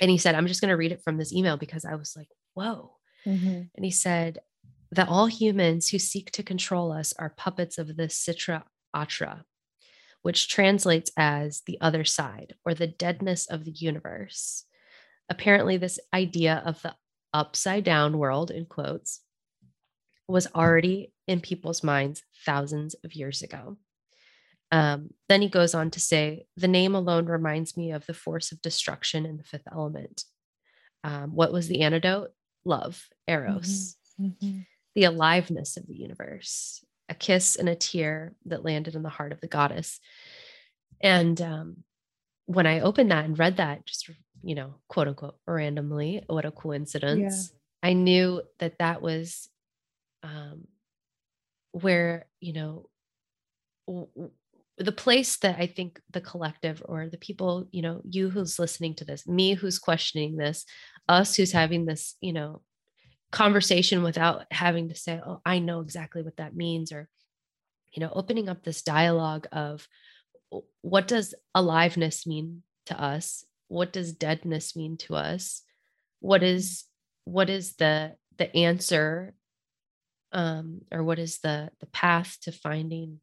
And 0.00 0.10
he 0.10 0.18
said, 0.18 0.34
I'm 0.34 0.46
just 0.46 0.60
going 0.60 0.70
to 0.70 0.76
read 0.76 0.92
it 0.92 1.02
from 1.02 1.16
this 1.16 1.32
email 1.32 1.56
because 1.56 1.84
I 1.84 1.94
was 1.94 2.14
like, 2.16 2.28
whoa. 2.54 2.96
Mm-hmm. 3.26 3.62
And 3.74 3.84
he 3.84 3.90
said 3.90 4.40
that 4.92 5.08
all 5.08 5.26
humans 5.26 5.88
who 5.88 5.98
seek 5.98 6.30
to 6.32 6.42
control 6.42 6.92
us 6.92 7.12
are 7.18 7.30
puppets 7.30 7.78
of 7.78 7.96
the 7.96 8.04
Sitra 8.04 8.62
Achra, 8.94 9.42
which 10.22 10.48
translates 10.48 11.10
as 11.16 11.62
the 11.66 11.78
other 11.80 12.04
side 12.04 12.54
or 12.64 12.74
the 12.74 12.86
deadness 12.86 13.46
of 13.46 13.64
the 13.64 13.72
universe. 13.72 14.64
Apparently, 15.28 15.76
this 15.76 15.98
idea 16.14 16.62
of 16.64 16.80
the 16.82 16.94
upside 17.32 17.84
down 17.84 18.18
world, 18.18 18.50
in 18.50 18.64
quotes, 18.64 19.22
was 20.28 20.46
already 20.54 21.12
in 21.26 21.40
people's 21.40 21.82
minds 21.82 22.22
thousands 22.44 22.94
of 23.04 23.14
years 23.14 23.42
ago. 23.42 23.76
Um, 24.72 25.10
then 25.28 25.42
he 25.42 25.48
goes 25.48 25.74
on 25.74 25.90
to 25.92 26.00
say, 26.00 26.46
the 26.56 26.68
name 26.68 26.94
alone 26.94 27.26
reminds 27.26 27.76
me 27.76 27.92
of 27.92 28.04
the 28.06 28.14
force 28.14 28.50
of 28.52 28.62
destruction 28.62 29.24
in 29.24 29.36
the 29.36 29.44
fifth 29.44 29.68
element. 29.70 30.24
Um, 31.04 31.34
what 31.34 31.52
was 31.52 31.68
the 31.68 31.82
antidote? 31.82 32.32
Love, 32.64 33.08
eros, 33.28 33.96
mm-hmm. 34.20 34.44
Mm-hmm. 34.44 34.60
the 34.96 35.04
aliveness 35.04 35.76
of 35.76 35.86
the 35.86 35.94
universe, 35.94 36.84
a 37.08 37.14
kiss 37.14 37.54
and 37.54 37.68
a 37.68 37.76
tear 37.76 38.34
that 38.46 38.64
landed 38.64 38.96
in 38.96 39.04
the 39.04 39.08
heart 39.08 39.30
of 39.30 39.40
the 39.40 39.46
goddess. 39.46 40.00
And 41.00 41.40
um, 41.40 41.84
when 42.46 42.66
I 42.66 42.80
opened 42.80 43.12
that 43.12 43.24
and 43.24 43.38
read 43.38 43.58
that, 43.58 43.86
just, 43.86 44.10
you 44.42 44.56
know, 44.56 44.74
quote 44.88 45.06
unquote, 45.06 45.38
randomly, 45.46 46.24
what 46.26 46.44
a 46.44 46.50
coincidence, 46.50 47.52
yeah. 47.52 47.88
I 47.90 47.92
knew 47.92 48.42
that 48.58 48.78
that 48.78 49.00
was 49.00 49.48
um, 50.24 50.66
where, 51.70 52.26
you 52.40 52.52
know, 52.52 52.88
w- 53.86 54.08
the 54.78 54.92
place 54.92 55.36
that 55.38 55.56
I 55.58 55.66
think 55.66 56.00
the 56.10 56.20
collective 56.20 56.82
or 56.84 57.08
the 57.08 57.16
people, 57.16 57.68
you 57.70 57.82
know, 57.82 58.02
you 58.04 58.28
who's 58.28 58.58
listening 58.58 58.94
to 58.96 59.04
this, 59.04 59.26
me 59.26 59.54
who's 59.54 59.78
questioning 59.78 60.36
this, 60.36 60.66
us 61.08 61.34
who's 61.34 61.52
having 61.52 61.86
this, 61.86 62.16
you 62.20 62.32
know, 62.32 62.60
conversation 63.32 64.02
without 64.02 64.44
having 64.50 64.88
to 64.90 64.94
say, 64.94 65.20
oh, 65.24 65.40
I 65.46 65.58
know 65.60 65.80
exactly 65.80 66.22
what 66.22 66.36
that 66.36 66.54
means, 66.54 66.92
or, 66.92 67.08
you 67.92 68.00
know, 68.00 68.10
opening 68.12 68.48
up 68.48 68.62
this 68.62 68.82
dialogue 68.82 69.46
of 69.50 69.88
what 70.82 71.08
does 71.08 71.34
aliveness 71.54 72.26
mean 72.26 72.62
to 72.86 73.00
us? 73.00 73.44
What 73.68 73.92
does 73.92 74.12
deadness 74.12 74.76
mean 74.76 74.96
to 74.98 75.14
us? 75.14 75.62
What 76.20 76.42
is 76.42 76.84
what 77.24 77.50
is 77.50 77.74
the 77.76 78.14
the 78.38 78.54
answer 78.56 79.34
um 80.32 80.82
or 80.92 81.02
what 81.02 81.18
is 81.18 81.38
the 81.38 81.70
the 81.80 81.86
path 81.86 82.38
to 82.42 82.52
finding 82.52 83.20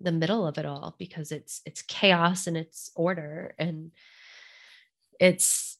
the 0.00 0.12
middle 0.12 0.46
of 0.46 0.58
it 0.58 0.66
all 0.66 0.94
because 0.98 1.32
it's 1.32 1.60
it's 1.64 1.82
chaos 1.82 2.46
and 2.46 2.56
it's 2.56 2.90
order 2.94 3.54
and 3.58 3.90
it's 5.20 5.76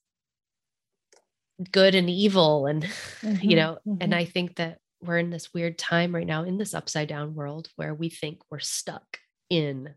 good 1.70 1.94
and 1.94 2.08
evil 2.08 2.66
and 2.66 2.82
mm-hmm, 3.22 3.36
you 3.42 3.56
know 3.56 3.78
mm-hmm. 3.86 3.98
and 4.00 4.14
i 4.14 4.24
think 4.24 4.56
that 4.56 4.78
we're 5.00 5.18
in 5.18 5.30
this 5.30 5.54
weird 5.54 5.78
time 5.78 6.14
right 6.14 6.26
now 6.26 6.42
in 6.42 6.58
this 6.58 6.74
upside 6.74 7.08
down 7.08 7.34
world 7.34 7.68
where 7.76 7.94
we 7.94 8.08
think 8.08 8.40
we're 8.50 8.58
stuck 8.58 9.18
in 9.48 9.94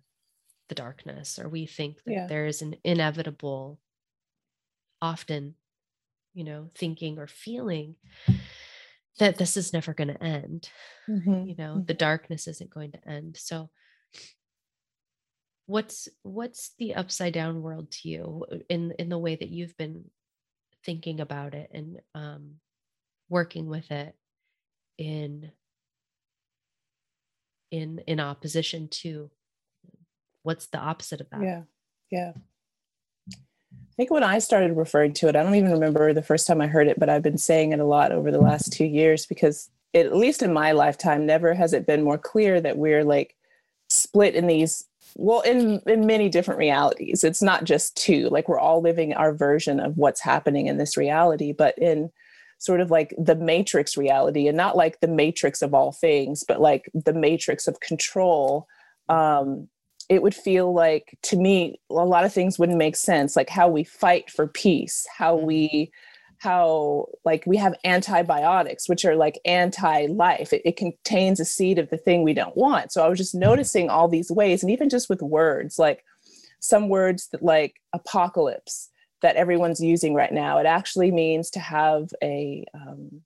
the 0.69 0.75
darkness 0.75 1.39
or 1.39 1.49
we 1.49 1.65
think 1.65 1.97
that 2.05 2.13
yeah. 2.13 2.27
there 2.27 2.45
is 2.45 2.61
an 2.61 2.75
inevitable 2.83 3.79
often 5.01 5.55
you 6.33 6.43
know 6.43 6.69
thinking 6.75 7.17
or 7.17 7.27
feeling 7.27 7.95
that 9.19 9.37
this 9.37 9.57
is 9.57 9.73
never 9.73 9.93
going 9.93 10.07
to 10.07 10.23
end 10.23 10.69
mm-hmm, 11.09 11.45
you 11.45 11.55
know 11.57 11.75
the 11.75 11.93
mm-hmm. 11.93 11.97
darkness 11.97 12.47
isn't 12.47 12.69
going 12.69 12.91
to 12.91 13.07
end 13.07 13.35
so 13.37 13.69
what's 15.65 16.09
what's 16.23 16.71
the 16.79 16.95
upside 16.95 17.33
down 17.33 17.61
world 17.61 17.91
to 17.91 18.09
you 18.09 18.45
in 18.69 18.93
in 18.99 19.09
the 19.09 19.17
way 19.17 19.35
that 19.35 19.49
you've 19.49 19.77
been 19.77 20.05
thinking 20.83 21.19
about 21.21 21.53
it 21.53 21.69
and 21.73 21.99
um, 22.15 22.55
working 23.29 23.67
with 23.67 23.89
it 23.91 24.15
in 24.97 25.51
in 27.71 27.99
in 28.07 28.19
opposition 28.19 28.87
to 28.89 29.31
what's 30.43 30.67
the 30.67 30.79
opposite 30.79 31.21
of 31.21 31.29
that? 31.29 31.41
Yeah 31.41 31.61
yeah. 32.11 32.33
I 33.31 33.93
think 33.95 34.11
when 34.11 34.23
I 34.23 34.39
started 34.39 34.75
referring 34.75 35.13
to 35.13 35.27
it, 35.27 35.35
I 35.35 35.43
don't 35.43 35.55
even 35.55 35.71
remember 35.71 36.13
the 36.13 36.21
first 36.21 36.45
time 36.45 36.61
I 36.61 36.67
heard 36.67 36.87
it, 36.87 36.99
but 36.99 37.09
I've 37.09 37.21
been 37.23 37.37
saying 37.37 37.71
it 37.71 37.79
a 37.79 37.85
lot 37.85 38.11
over 38.11 38.31
the 38.31 38.39
last 38.39 38.73
two 38.73 38.85
years 38.85 39.25
because, 39.25 39.69
it, 39.93 40.05
at 40.05 40.15
least 40.15 40.41
in 40.41 40.53
my 40.53 40.71
lifetime, 40.71 41.25
never 41.25 41.53
has 41.53 41.73
it 41.73 41.87
been 41.87 42.03
more 42.03 42.17
clear 42.17 42.61
that 42.61 42.77
we're 42.77 43.03
like 43.03 43.35
split 43.91 44.35
in 44.35 44.47
these 44.47 44.85
well 45.15 45.41
in 45.41 45.81
in 45.87 46.05
many 46.05 46.29
different 46.29 46.57
realities 46.57 47.23
it's 47.23 47.41
not 47.41 47.65
just 47.65 47.95
two 47.97 48.29
like 48.29 48.47
we're 48.47 48.59
all 48.59 48.81
living 48.81 49.13
our 49.13 49.33
version 49.33 49.79
of 49.79 49.97
what's 49.97 50.21
happening 50.21 50.67
in 50.67 50.77
this 50.77 50.95
reality 50.95 51.51
but 51.51 51.77
in 51.77 52.09
sort 52.59 52.79
of 52.79 52.91
like 52.91 53.13
the 53.17 53.35
matrix 53.35 53.97
reality 53.97 54.47
and 54.47 54.55
not 54.55 54.77
like 54.77 54.99
the 54.99 55.07
matrix 55.07 55.61
of 55.61 55.73
all 55.73 55.91
things 55.91 56.43
but 56.47 56.61
like 56.61 56.89
the 56.93 57.13
matrix 57.13 57.67
of 57.67 57.79
control 57.81 58.67
um 59.09 59.67
it 60.09 60.21
would 60.21 60.35
feel 60.35 60.73
like 60.73 61.17
to 61.21 61.35
me 61.37 61.79
a 61.89 61.93
lot 61.93 62.23
of 62.25 62.33
things 62.33 62.57
wouldn't 62.57 62.77
make 62.77 62.95
sense 62.95 63.35
like 63.35 63.49
how 63.49 63.67
we 63.67 63.83
fight 63.83 64.29
for 64.29 64.47
peace 64.47 65.05
how 65.17 65.35
mm-hmm. 65.35 65.47
we 65.47 65.91
how 66.41 67.05
like 67.23 67.43
we 67.45 67.55
have 67.55 67.75
antibiotics 67.83 68.89
which 68.89 69.05
are 69.05 69.15
like 69.15 69.39
anti-life 69.45 70.51
it, 70.51 70.63
it, 70.65 70.75
contains 70.75 71.39
a 71.39 71.45
seed 71.45 71.77
of 71.77 71.87
the 71.91 71.97
thing 71.97 72.23
we 72.23 72.33
don't 72.33 72.57
want 72.57 72.91
so 72.91 73.05
i 73.05 73.07
was 73.07 73.19
just 73.19 73.35
mm-hmm. 73.35 73.47
noticing 73.49 73.89
all 73.91 74.07
these 74.07 74.31
ways 74.31 74.63
and 74.63 74.71
even 74.71 74.89
just 74.89 75.07
with 75.07 75.21
words 75.21 75.77
like 75.77 76.03
some 76.59 76.89
words 76.89 77.27
that 77.27 77.43
like 77.43 77.75
apocalypse 77.93 78.89
that 79.21 79.35
everyone's 79.35 79.79
using 79.79 80.15
right 80.15 80.33
now 80.33 80.57
it 80.57 80.65
actually 80.65 81.11
means 81.11 81.51
to 81.51 81.59
have 81.59 82.09
a 82.23 82.65
um, 82.73 83.21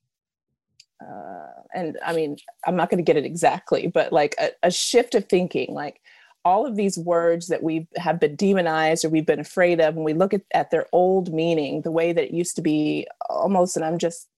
uh, 1.01 1.61
and 1.73 1.97
i 2.05 2.11
mean 2.11 2.35
i'm 2.67 2.75
not 2.75 2.89
going 2.89 2.97
to 2.97 3.09
get 3.09 3.15
it 3.17 3.25
exactly 3.25 3.87
but 3.87 4.11
like 4.11 4.35
a, 4.41 4.49
a 4.61 4.71
shift 4.71 5.15
of 5.15 5.23
thinking 5.29 5.73
like 5.73 6.01
all 6.45 6.65
of 6.65 6.75
these 6.75 6.97
words 6.97 7.47
that 7.47 7.63
we 7.63 7.87
have 7.97 8.19
been 8.19 8.35
demonized 8.35 9.03
or 9.03 9.09
we've 9.09 9.25
been 9.25 9.39
afraid 9.39 9.81
of, 9.81 9.95
when 9.95 10.05
we 10.05 10.13
look 10.13 10.33
at, 10.33 10.43
at 10.53 10.69
their 10.69 10.85
old 10.93 11.33
meaning, 11.33 11.81
the 11.81 11.91
way 11.91 12.13
that 12.13 12.25
it 12.25 12.33
used 12.33 12.55
to 12.55 12.61
be 12.61 13.07
almost, 13.29 13.75
and 13.75 13.83
I'm 13.83 13.97
just 13.97 14.29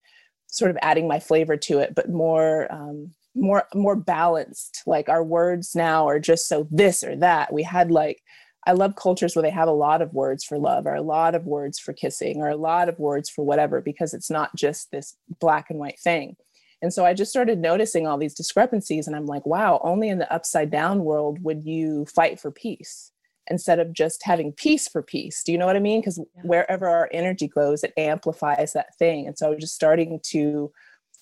sort 0.47 0.71
of 0.71 0.77
adding 0.81 1.07
my 1.07 1.19
flavor 1.19 1.57
to 1.57 1.79
it, 1.79 1.93
but 1.93 2.09
more 2.09 2.71
um, 2.71 3.11
more 3.35 3.67
more 3.75 3.95
balanced. 3.95 4.81
Like 4.87 5.09
our 5.09 5.23
words 5.23 5.75
now 5.75 6.07
are 6.07 6.19
just 6.19 6.47
so 6.47 6.67
this 6.71 7.03
or 7.03 7.15
that. 7.17 7.53
We 7.53 7.63
had 7.63 7.91
like 7.91 8.23
I 8.65 8.71
love 8.71 8.95
cultures 8.95 9.35
where 9.35 9.43
they 9.43 9.49
have 9.49 9.67
a 9.67 9.71
lot 9.71 10.01
of 10.01 10.13
words 10.13 10.43
for 10.43 10.57
love 10.57 10.85
or 10.87 10.95
a 10.95 11.01
lot 11.01 11.35
of 11.35 11.45
words 11.45 11.79
for 11.79 11.93
kissing 11.93 12.37
or 12.37 12.49
a 12.49 12.57
lot 12.57 12.89
of 12.89 12.99
words 12.99 13.29
for 13.29 13.45
whatever 13.45 13.81
because 13.81 14.13
it's 14.13 14.29
not 14.29 14.55
just 14.55 14.91
this 14.91 15.15
black 15.39 15.67
and 15.69 15.79
white 15.79 15.99
thing. 15.99 16.35
And 16.81 16.93
so 16.93 17.05
I 17.05 17.13
just 17.13 17.31
started 17.31 17.59
noticing 17.59 18.05
all 18.05 18.17
these 18.17 18.35
discrepancies. 18.35 19.07
And 19.07 19.15
I'm 19.15 19.25
like, 19.25 19.45
wow, 19.45 19.79
only 19.83 20.09
in 20.09 20.19
the 20.19 20.31
upside 20.31 20.69
down 20.69 21.03
world 21.03 21.41
would 21.43 21.63
you 21.63 22.05
fight 22.05 22.39
for 22.39 22.51
peace 22.51 23.11
instead 23.49 23.79
of 23.79 23.93
just 23.93 24.23
having 24.23 24.51
peace 24.51 24.87
for 24.87 25.01
peace. 25.01 25.41
Do 25.43 25.51
you 25.51 25.57
know 25.57 25.65
what 25.65 25.75
I 25.75 25.79
mean? 25.79 26.01
Because 26.01 26.17
yeah. 26.17 26.41
wherever 26.43 26.87
our 26.87 27.09
energy 27.11 27.47
goes, 27.47 27.83
it 27.83 27.93
amplifies 27.97 28.73
that 28.73 28.95
thing. 28.97 29.25
And 29.25 29.37
so 29.37 29.47
I 29.47 29.49
was 29.51 29.59
just 29.59 29.75
starting 29.75 30.19
to 30.31 30.71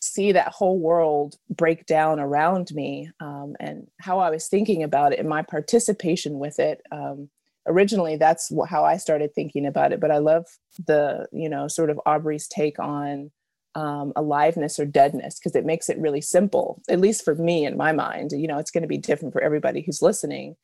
see 0.01 0.31
that 0.31 0.49
whole 0.49 0.79
world 0.79 1.35
break 1.49 1.85
down 1.85 2.19
around 2.19 2.71
me 2.73 3.09
um, 3.19 3.55
and 3.59 3.87
how 4.01 4.19
I 4.19 4.29
was 4.29 4.47
thinking 4.47 4.83
about 4.83 5.13
it 5.13 5.19
and 5.19 5.29
my 5.29 5.41
participation 5.41 6.39
with 6.39 6.59
it. 6.59 6.81
Um, 6.91 7.29
originally, 7.67 8.17
that's 8.17 8.51
how 8.67 8.83
I 8.83 8.97
started 8.97 9.33
thinking 9.33 9.65
about 9.65 9.93
it. 9.93 9.99
But 9.99 10.11
I 10.11 10.17
love 10.17 10.45
the, 10.85 11.27
you 11.31 11.49
know, 11.49 11.67
sort 11.67 11.89
of 11.89 11.99
Aubrey's 12.05 12.47
take 12.47 12.79
on 12.79 13.31
um, 13.75 14.13
aliveness 14.15 14.79
or 14.79 14.85
deadness 14.85 15.37
because 15.37 15.55
it 15.55 15.65
makes 15.65 15.89
it 15.89 15.97
really 15.99 16.21
simple 16.21 16.81
at 16.89 16.99
least 16.99 17.25
for 17.25 17.35
me 17.35 17.65
in 17.65 17.77
my 17.77 17.91
mind. 17.91 18.31
You 18.31 18.47
know 18.47 18.57
it's 18.57 18.71
going 18.71 18.83
to 18.83 18.87
be 18.87 18.97
different 18.97 19.33
for 19.33 19.41
everybody 19.41 19.81
who's 19.81 20.01
listening 20.01 20.55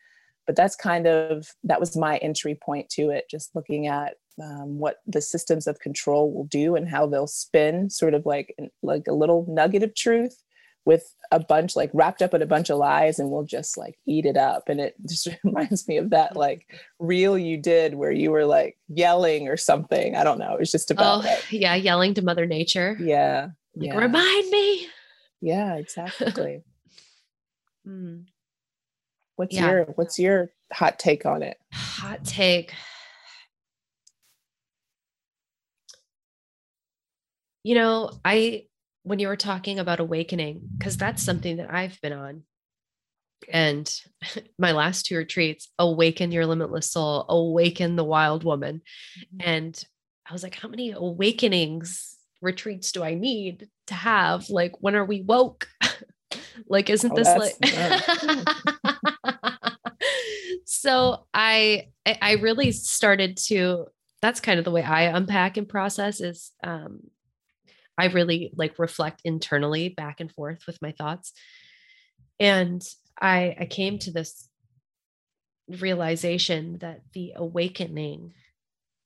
but 0.48 0.56
that's 0.56 0.76
kind 0.76 1.08
of 1.08 1.54
that 1.64 1.80
was 1.80 1.96
my 1.96 2.18
entry 2.18 2.56
point 2.56 2.90
to 2.90 3.10
it 3.10 3.30
just 3.30 3.56
looking 3.56 3.88
at 3.88 4.16
um, 4.42 4.80
what 4.80 4.98
the 5.08 5.22
systems 5.22 5.68
of 5.68 5.80
control 5.80 6.32
will 6.34 6.46
do 6.46 6.76
and 6.76 6.90
how 6.90 7.06
they'll 7.06 7.28
spin 7.28 7.90
sort 7.90 8.14
of 8.14 8.26
like 8.26 8.56
like 8.82 9.04
a 9.08 9.14
little 9.14 9.46
nugget 9.48 9.84
of 9.84 9.94
truth 9.96 10.44
with 10.86 11.04
a 11.32 11.40
bunch 11.40 11.76
like 11.76 11.92
wrapped 11.94 12.22
up 12.22 12.34
in 12.34 12.42
a 12.42 12.48
bunch 12.48 12.70
of 12.70 12.78
lies 12.78 13.20
and 13.20 13.30
we'll 13.30 13.44
just 13.44 13.78
like 13.78 13.96
eat 14.08 14.26
it 14.26 14.36
up 14.36 14.68
and 14.68 14.80
it 14.80 14.96
just 15.08 15.28
reminds 15.44 15.88
me 15.88 15.98
of 15.98 16.10
that 16.10 16.36
like 16.36 16.66
reel 17.00 17.38
you 17.38 17.58
did 17.58 17.94
where 17.96 18.12
you 18.12 18.32
were 18.32 18.46
like 18.46 18.78
yelling 18.88 19.48
or 19.48 19.58
something 19.58 20.16
i 20.16 20.24
don't 20.24 20.40
know 20.40 20.54
it 20.54 20.60
was 20.60 20.72
just 20.72 20.92
about 20.92 21.24
oh, 21.26 21.38
yeah 21.52 21.76
yelling 21.76 22.14
to 22.14 22.22
mother 22.22 22.46
nature 22.46 22.98
yeah 23.00 23.50
like, 23.76 23.88
yeah. 23.88 23.96
remind 23.96 24.50
me 24.50 24.88
yeah 25.40 25.76
exactly 25.78 26.64
mm. 27.88 28.24
What's 29.42 29.56
yeah. 29.56 29.72
your 29.72 29.84
what's 29.96 30.20
your 30.20 30.52
hot 30.72 31.00
take 31.00 31.26
on 31.26 31.42
it? 31.42 31.58
Hot 31.74 32.24
take. 32.24 32.76
You 37.64 37.74
know, 37.74 38.12
I 38.24 38.66
when 39.04 39.20
you 39.20 39.28
were 39.28 39.36
talking 39.36 39.80
about 39.80 40.00
awakening, 40.00 40.62
because 40.78 40.98
that's 40.98 41.24
something 41.24 41.58
that 41.58 41.74
I've 41.74 42.00
been 42.02 42.14
on. 42.14 42.44
And 43.50 43.92
my 44.60 44.72
last 44.72 45.06
two 45.06 45.18
retreats, 45.18 45.70
awaken 45.80 46.32
your 46.32 46.46
limitless 46.46 46.92
soul, 46.92 47.26
awaken 47.30 47.96
the 47.96 48.04
wild 48.04 48.44
woman. 48.44 48.82
Mm-hmm. 49.20 49.50
And 49.50 49.84
I 50.30 50.34
was 50.34 50.44
like, 50.44 50.56
how 50.56 50.70
many 50.70 50.92
awakenings 50.92 52.18
retreats 52.42 52.92
do 52.92 53.04
I 53.04 53.16
need 53.16 53.68
to 53.88 53.94
have? 53.94 54.50
Like, 54.50 54.74
when 54.80 54.96
are 54.96 55.06
we 55.06 55.22
woke? 55.22 55.68
like, 56.68 56.90
isn't 56.90 57.12
oh, 57.12 57.16
this 57.16 57.28
like 57.28 57.54
so 60.66 61.26
I 61.34 61.88
I 62.06 62.34
really 62.34 62.72
started 62.72 63.38
to 63.48 63.88
that's 64.22 64.40
kind 64.40 64.60
of 64.60 64.66
the 64.66 64.72
way 64.72 64.84
I 64.84 65.04
unpack 65.04 65.58
and 65.58 65.68
process 65.68 66.22
is 66.22 66.52
um 66.64 67.00
I 68.02 68.06
really 68.06 68.52
like 68.56 68.80
reflect 68.80 69.22
internally 69.24 69.90
back 69.90 70.20
and 70.20 70.32
forth 70.32 70.64
with 70.66 70.82
my 70.82 70.92
thoughts. 70.92 71.34
And 72.40 72.82
I 73.20 73.56
I 73.60 73.66
came 73.66 74.00
to 74.00 74.12
this 74.12 74.50
realization 75.68 76.80
that 76.80 77.02
the 77.14 77.34
awakening 77.36 78.34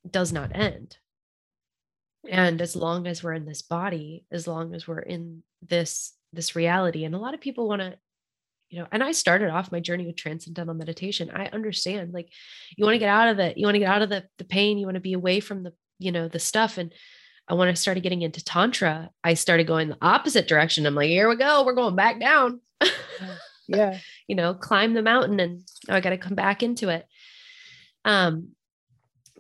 does 0.10 0.32
not 0.32 0.56
end. 0.56 0.98
And 2.30 2.62
as 2.62 2.76
long 2.76 3.06
as 3.06 3.22
we're 3.22 3.34
in 3.34 3.46
this 3.46 3.62
body, 3.62 4.26
as 4.32 4.48
long 4.48 4.74
as 4.74 4.88
we're 4.88 5.00
in 5.00 5.44
this 5.62 6.14
this 6.32 6.56
reality 6.56 7.06
and 7.06 7.16
a 7.16 7.20
lot 7.20 7.34
of 7.34 7.42
people 7.42 7.68
want 7.68 7.82
to 7.82 7.96
you 8.70 8.80
know 8.80 8.88
and 8.92 9.02
i 9.02 9.12
started 9.12 9.50
off 9.50 9.72
my 9.72 9.80
journey 9.80 10.06
with 10.06 10.18
transcendental 10.18 10.76
meditation 10.76 11.32
i 11.34 11.46
understand 11.48 12.14
like 12.14 12.28
you 12.76 12.84
want 12.84 12.94
to 12.94 13.00
get 13.00 13.10
out 13.10 13.30
of 13.30 13.40
it 13.40 13.58
you 13.58 13.66
want 13.66 13.76
to 13.76 13.80
get 13.80 13.90
out 13.90 14.02
of 14.02 14.10
the 14.10 14.24
the 14.38 14.44
pain 14.44 14.78
you 14.78 14.86
want 14.86 14.96
to 14.96 15.02
be 15.02 15.14
away 15.14 15.40
from 15.40 15.64
the 15.64 15.72
you 15.98 16.12
know 16.12 16.28
the 16.28 16.40
stuff 16.40 16.78
and 16.78 16.94
when 17.50 17.68
I 17.68 17.74
started 17.74 18.02
getting 18.02 18.24
into 18.24 18.44
Tantra, 18.44 19.10
I 19.24 19.36
started 19.36 19.68
going 19.68 19.90
the 19.90 19.98
opposite 20.02 20.48
direction. 20.48 20.86
I'm 20.86 20.96
like, 20.96 21.10
here 21.10 21.30
we 21.30 21.36
go. 21.36 21.64
We're 21.64 21.74
going 21.74 21.96
back 21.96 22.20
down. 22.20 22.62
yeah. 23.68 24.00
you 24.28 24.36
know, 24.36 24.54
climb 24.56 24.94
the 24.94 25.04
mountain 25.04 25.40
and 25.40 25.62
now 25.88 25.96
I 25.96 26.00
got 26.00 26.10
to 26.10 26.18
come 26.18 26.36
back 26.36 26.64
into 26.64 26.90
it. 26.90 27.06
Um, 28.04 28.50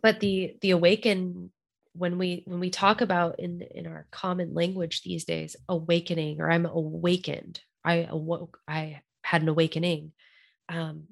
but 0.03 0.19
the, 0.19 0.55
the 0.61 0.71
awaken 0.71 1.51
when 1.93 2.17
we, 2.17 2.43
when 2.45 2.59
we 2.59 2.69
talk 2.69 3.01
about 3.01 3.39
in, 3.39 3.61
in 3.73 3.87
our 3.87 4.05
common 4.11 4.53
language 4.53 5.01
these 5.01 5.25
days, 5.25 5.55
awakening, 5.67 6.41
or 6.41 6.51
I'm 6.51 6.65
awakened, 6.65 7.59
I 7.83 8.07
awoke, 8.09 8.59
I 8.67 9.01
had 9.23 9.41
an 9.41 9.47
awakening. 9.47 10.11
Um, 10.69 11.05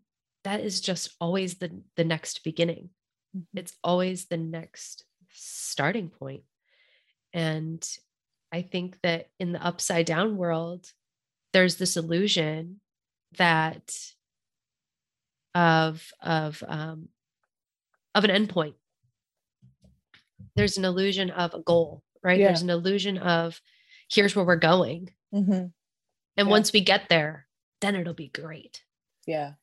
that 0.43 0.59
is 0.59 0.81
just 0.81 1.15
always 1.19 1.55
the, 1.55 1.81
the 1.95 2.03
next 2.03 2.43
beginning. 2.43 2.89
Mm-hmm. 3.35 3.57
It's 3.57 3.73
always 3.83 4.25
the 4.25 4.38
next 4.38 5.05
starting 5.31 6.09
point. 6.09 6.43
And 7.33 7.85
I 8.51 8.61
think 8.61 8.99
that 9.01 9.29
in 9.39 9.51
the 9.51 9.65
upside 9.65 10.05
down 10.05 10.37
world, 10.37 10.91
there's 11.53 11.75
this 11.77 11.97
illusion 11.97 12.81
that 13.37 13.95
of 15.55 16.11
of 16.21 16.63
um, 16.67 17.09
of 18.15 18.23
an 18.23 18.29
endpoint. 18.29 18.75
There's 20.55 20.77
an 20.77 20.85
illusion 20.85 21.31
of 21.31 21.53
a 21.53 21.61
goal, 21.61 22.03
right? 22.24 22.39
Yeah. 22.39 22.48
There's 22.48 22.61
an 22.61 22.69
illusion 22.69 23.17
of 23.17 23.59
here's 24.11 24.35
where 24.35 24.46
we're 24.46 24.55
going, 24.55 25.09
mm-hmm. 25.33 25.51
and 25.51 25.72
yeah. 26.37 26.43
once 26.43 26.72
we 26.74 26.81
get 26.81 27.09
there, 27.09 27.48
then 27.81 27.96
it'll 27.96 28.13
be 28.13 28.27
great. 28.27 28.83
Yeah, 29.25 29.53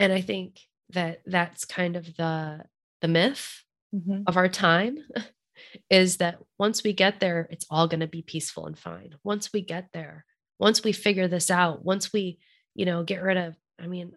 and 0.00 0.12
I 0.12 0.20
think 0.20 0.60
that 0.90 1.22
that's 1.26 1.64
kind 1.64 1.96
of 1.96 2.16
the 2.16 2.64
the 3.00 3.08
myth 3.08 3.64
mm-hmm. 3.94 4.22
of 4.26 4.36
our 4.36 4.48
time 4.48 4.98
is 5.90 6.18
that 6.18 6.38
once 6.58 6.82
we 6.82 6.92
get 6.92 7.20
there, 7.20 7.48
it's 7.50 7.66
all 7.70 7.88
going 7.88 8.00
to 8.00 8.06
be 8.06 8.22
peaceful 8.22 8.66
and 8.66 8.78
fine. 8.78 9.14
Once 9.24 9.52
we 9.52 9.62
get 9.62 9.88
there, 9.92 10.24
once 10.58 10.84
we 10.84 10.92
figure 10.92 11.28
this 11.28 11.50
out, 11.50 11.84
once 11.84 12.12
we, 12.12 12.38
you 12.74 12.86
know, 12.86 13.02
get 13.02 13.22
rid 13.22 13.36
of, 13.36 13.56
I 13.80 13.86
mean, 13.86 14.12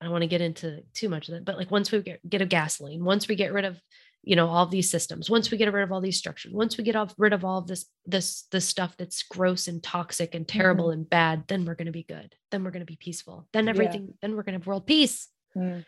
I 0.00 0.04
don't 0.04 0.12
want 0.12 0.22
to 0.22 0.28
get 0.28 0.40
into 0.40 0.82
too 0.94 1.08
much 1.08 1.28
of 1.28 1.34
that, 1.34 1.44
but 1.44 1.56
like 1.56 1.70
once 1.70 1.90
we 1.90 2.00
get, 2.02 2.28
get 2.28 2.42
a 2.42 2.46
gasoline, 2.46 3.04
once 3.04 3.28
we 3.28 3.34
get 3.34 3.52
rid 3.52 3.64
of, 3.64 3.80
you 4.22 4.36
know, 4.36 4.48
all 4.48 4.66
these 4.66 4.90
systems, 4.90 5.28
once 5.28 5.50
we 5.50 5.58
get 5.58 5.72
rid 5.72 5.82
of 5.82 5.92
all 5.92 6.00
these 6.00 6.16
structures, 6.16 6.52
once 6.52 6.78
we 6.78 6.84
get 6.84 6.96
off, 6.96 7.14
rid 7.18 7.32
of 7.32 7.44
all 7.44 7.58
of 7.58 7.66
this, 7.66 7.86
this, 8.06 8.44
this 8.50 8.66
stuff 8.66 8.96
that's 8.96 9.22
gross 9.22 9.68
and 9.68 9.82
toxic 9.82 10.34
and 10.34 10.48
terrible 10.48 10.86
mm-hmm. 10.86 11.00
and 11.00 11.10
bad, 11.10 11.44
then 11.46 11.64
we're 11.64 11.74
going 11.74 11.86
to 11.86 11.92
be 11.92 12.04
good. 12.04 12.34
Then 12.50 12.64
we're 12.64 12.70
going 12.70 12.80
to 12.80 12.86
be 12.86 12.96
peaceful. 12.96 13.46
Then 13.52 13.68
everything, 13.68 14.06
yeah. 14.06 14.14
then 14.22 14.36
we're 14.36 14.42
going 14.42 14.54
to 14.54 14.60
have 14.60 14.66
world 14.66 14.86
peace. 14.86 15.28
Mm. 15.56 15.84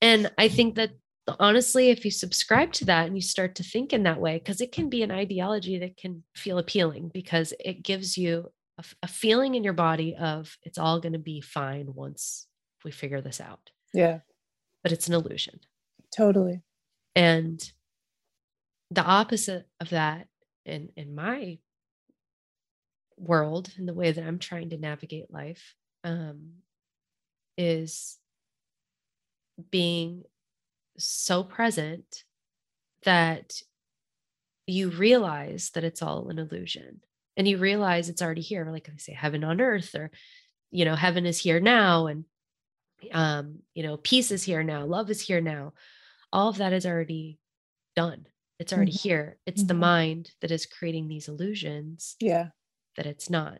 And 0.00 0.30
I 0.38 0.48
think 0.48 0.76
that 0.76 0.90
honestly, 1.40 1.90
if 1.90 2.04
you 2.04 2.10
subscribe 2.10 2.72
to 2.74 2.84
that 2.86 3.06
and 3.06 3.16
you 3.16 3.22
start 3.22 3.56
to 3.56 3.64
think 3.64 3.92
in 3.92 4.04
that 4.04 4.20
way, 4.20 4.38
because 4.38 4.60
it 4.60 4.72
can 4.72 4.88
be 4.88 5.02
an 5.02 5.10
ideology 5.10 5.78
that 5.78 5.96
can 5.96 6.22
feel 6.34 6.58
appealing 6.58 7.10
because 7.12 7.52
it 7.58 7.82
gives 7.82 8.16
you 8.16 8.52
a, 8.78 8.84
a 9.02 9.08
feeling 9.08 9.54
in 9.54 9.64
your 9.64 9.72
body 9.72 10.14
of 10.16 10.56
it's 10.62 10.78
all 10.78 11.00
going 11.00 11.14
to 11.14 11.18
be 11.18 11.40
fine 11.40 11.94
once 11.94 12.46
we 12.84 12.90
figure 12.90 13.20
this 13.20 13.40
out. 13.40 13.70
Yeah. 13.92 14.20
But 14.82 14.92
it's 14.92 15.08
an 15.08 15.14
illusion. 15.14 15.60
Totally. 16.16 16.62
And 17.14 17.60
the 18.90 19.04
opposite 19.04 19.66
of 19.80 19.90
that 19.90 20.28
in 20.64 20.90
in 20.96 21.14
my 21.14 21.58
world 23.16 23.72
in 23.78 23.86
the 23.86 23.94
way 23.94 24.12
that 24.12 24.24
I'm 24.24 24.38
trying 24.38 24.70
to 24.70 24.76
navigate 24.76 25.32
life 25.32 25.74
um, 26.04 26.52
is 27.56 28.18
being 29.70 30.24
so 30.98 31.42
present 31.42 32.24
that 33.04 33.60
you 34.66 34.90
realize 34.90 35.70
that 35.70 35.84
it's 35.84 36.02
all 36.02 36.28
an 36.28 36.38
illusion. 36.38 37.00
And 37.36 37.46
you 37.46 37.58
realize 37.58 38.08
it's 38.08 38.22
already 38.22 38.40
here. 38.40 38.66
Like 38.70 38.88
i 38.92 38.96
say 38.96 39.12
heaven 39.12 39.44
on 39.44 39.60
earth 39.60 39.94
or 39.94 40.10
you 40.70 40.84
know 40.84 40.94
heaven 40.94 41.26
is 41.26 41.38
here 41.38 41.60
now 41.60 42.06
and 42.06 42.24
um 43.12 43.60
you 43.74 43.84
know 43.84 43.96
peace 43.96 44.32
is 44.32 44.42
here 44.42 44.62
now 44.62 44.84
love 44.84 45.10
is 45.10 45.20
here 45.20 45.40
now. 45.40 45.72
All 46.32 46.48
of 46.48 46.58
that 46.58 46.72
is 46.72 46.86
already 46.86 47.38
done. 47.94 48.26
It's 48.58 48.72
already 48.72 48.92
mm-hmm. 48.92 49.08
here. 49.08 49.38
It's 49.46 49.60
mm-hmm. 49.62 49.68
the 49.68 49.74
mind 49.74 50.30
that 50.40 50.50
is 50.50 50.66
creating 50.66 51.08
these 51.08 51.28
illusions 51.28 52.16
yeah. 52.20 52.48
that 52.96 53.06
it's 53.06 53.30
not. 53.30 53.58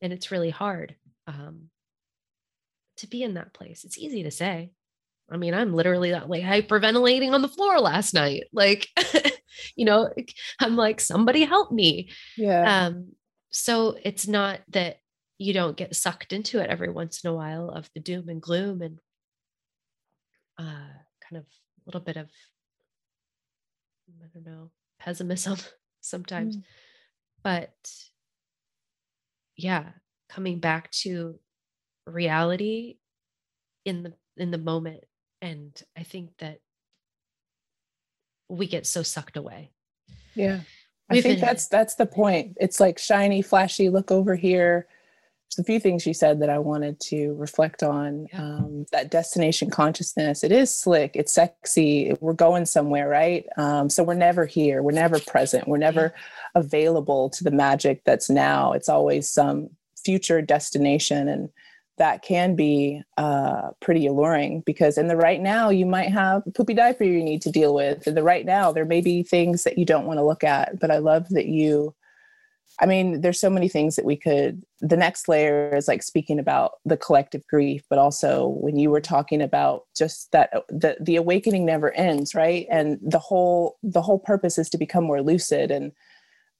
And 0.00 0.12
it's 0.12 0.30
really 0.30 0.50
hard 0.50 0.96
um 1.26 1.70
to 2.96 3.06
be 3.06 3.22
in 3.22 3.34
that 3.34 3.52
place. 3.52 3.84
It's 3.84 3.98
easy 3.98 4.22
to 4.22 4.30
say 4.30 4.72
I 5.30 5.36
mean, 5.36 5.54
I'm 5.54 5.74
literally 5.74 6.12
like 6.12 6.42
hyperventilating 6.42 7.32
on 7.32 7.42
the 7.42 7.48
floor 7.48 7.80
last 7.80 8.14
night. 8.14 8.44
Like, 8.52 8.88
you 9.76 9.84
know, 9.84 10.10
I'm 10.60 10.76
like, 10.76 11.00
somebody 11.00 11.44
help 11.44 11.72
me. 11.72 12.10
Yeah. 12.36 12.86
Um, 12.86 13.12
so 13.50 13.96
it's 14.02 14.28
not 14.28 14.60
that 14.68 14.98
you 15.38 15.52
don't 15.52 15.76
get 15.76 15.96
sucked 15.96 16.32
into 16.32 16.60
it 16.60 16.70
every 16.70 16.90
once 16.90 17.24
in 17.24 17.30
a 17.30 17.34
while 17.34 17.70
of 17.70 17.90
the 17.94 18.00
doom 18.00 18.28
and 18.28 18.40
gloom 18.40 18.82
and 18.82 18.98
uh, 20.58 20.94
kind 21.22 21.38
of 21.38 21.44
a 21.44 21.82
little 21.86 22.00
bit 22.00 22.16
of, 22.16 22.28
I 24.08 24.26
don't 24.32 24.46
know, 24.46 24.70
pessimism 25.00 25.58
sometimes. 26.00 26.56
Mm. 26.56 26.62
But 27.42 27.74
yeah, 29.56 29.90
coming 30.28 30.60
back 30.60 30.90
to 30.90 31.38
reality 32.06 32.98
in 33.84 34.02
the 34.04 34.12
in 34.36 34.50
the 34.50 34.58
moment 34.58 35.04
and 35.42 35.82
i 35.96 36.02
think 36.02 36.30
that 36.38 36.60
we 38.48 38.66
get 38.66 38.86
so 38.86 39.02
sucked 39.02 39.36
away. 39.36 39.70
Yeah. 40.34 40.60
I 41.08 41.14
We've 41.14 41.22
think 41.22 41.38
been, 41.38 41.46
that's 41.46 41.68
that's 41.68 41.94
the 41.94 42.06
point. 42.06 42.56
It's 42.60 42.80
like 42.80 42.98
shiny 42.98 43.42
flashy 43.42 43.88
look 43.88 44.10
over 44.10 44.34
here. 44.34 44.86
There's 45.48 45.64
a 45.64 45.64
few 45.64 45.78
things 45.78 46.04
you 46.04 46.12
said 46.12 46.40
that 46.40 46.50
i 46.50 46.58
wanted 46.58 46.98
to 46.98 47.32
reflect 47.34 47.84
on 47.84 48.26
yeah. 48.32 48.42
um, 48.42 48.86
that 48.90 49.10
destination 49.12 49.70
consciousness. 49.70 50.42
It 50.42 50.50
is 50.50 50.76
slick. 50.76 51.12
It's 51.14 51.32
sexy. 51.32 52.12
We're 52.20 52.32
going 52.32 52.66
somewhere 52.66 53.08
right? 53.08 53.46
Um, 53.56 53.88
so 53.88 54.02
we're 54.02 54.14
never 54.14 54.46
here. 54.46 54.82
We're 54.82 54.90
never 54.90 55.20
present. 55.20 55.68
We're 55.68 55.78
never 55.78 56.12
yeah. 56.14 56.60
available 56.60 57.30
to 57.30 57.44
the 57.44 57.52
magic 57.52 58.02
that's 58.04 58.28
now. 58.28 58.72
It's 58.72 58.88
always 58.88 59.28
some 59.30 59.70
future 60.04 60.42
destination. 60.42 61.28
And 61.28 61.50
that 61.98 62.22
can 62.22 62.54
be 62.54 63.02
uh, 63.16 63.70
pretty 63.80 64.06
alluring 64.06 64.62
because 64.66 64.98
in 64.98 65.08
the 65.08 65.16
right 65.16 65.40
now 65.40 65.70
you 65.70 65.86
might 65.86 66.10
have 66.10 66.42
poopy 66.54 66.74
diaper 66.74 67.04
you 67.04 67.22
need 67.22 67.42
to 67.42 67.50
deal 67.50 67.74
with. 67.74 68.06
In 68.06 68.14
the 68.14 68.22
right 68.22 68.44
now 68.44 68.72
there 68.72 68.84
may 68.84 69.00
be 69.00 69.22
things 69.22 69.64
that 69.64 69.78
you 69.78 69.84
don't 69.84 70.06
want 70.06 70.18
to 70.18 70.24
look 70.24 70.44
at 70.44 70.78
but 70.80 70.90
i 70.90 70.98
love 70.98 71.28
that 71.30 71.46
you 71.46 71.94
i 72.80 72.86
mean 72.86 73.20
there's 73.20 73.40
so 73.40 73.50
many 73.50 73.68
things 73.68 73.96
that 73.96 74.04
we 74.04 74.16
could 74.16 74.62
the 74.80 74.96
next 74.96 75.28
layer 75.28 75.74
is 75.74 75.88
like 75.88 76.02
speaking 76.02 76.38
about 76.38 76.72
the 76.84 76.96
collective 76.96 77.46
grief 77.46 77.82
but 77.88 77.98
also 77.98 78.48
when 78.48 78.76
you 78.76 78.90
were 78.90 79.00
talking 79.00 79.40
about 79.40 79.84
just 79.96 80.30
that 80.32 80.50
the, 80.68 80.96
the 81.00 81.16
awakening 81.16 81.64
never 81.64 81.92
ends 81.92 82.34
right? 82.34 82.66
And 82.70 82.98
the 83.02 83.18
whole 83.18 83.78
the 83.82 84.02
whole 84.02 84.18
purpose 84.18 84.58
is 84.58 84.68
to 84.70 84.78
become 84.78 85.04
more 85.04 85.22
lucid 85.22 85.70
and 85.70 85.92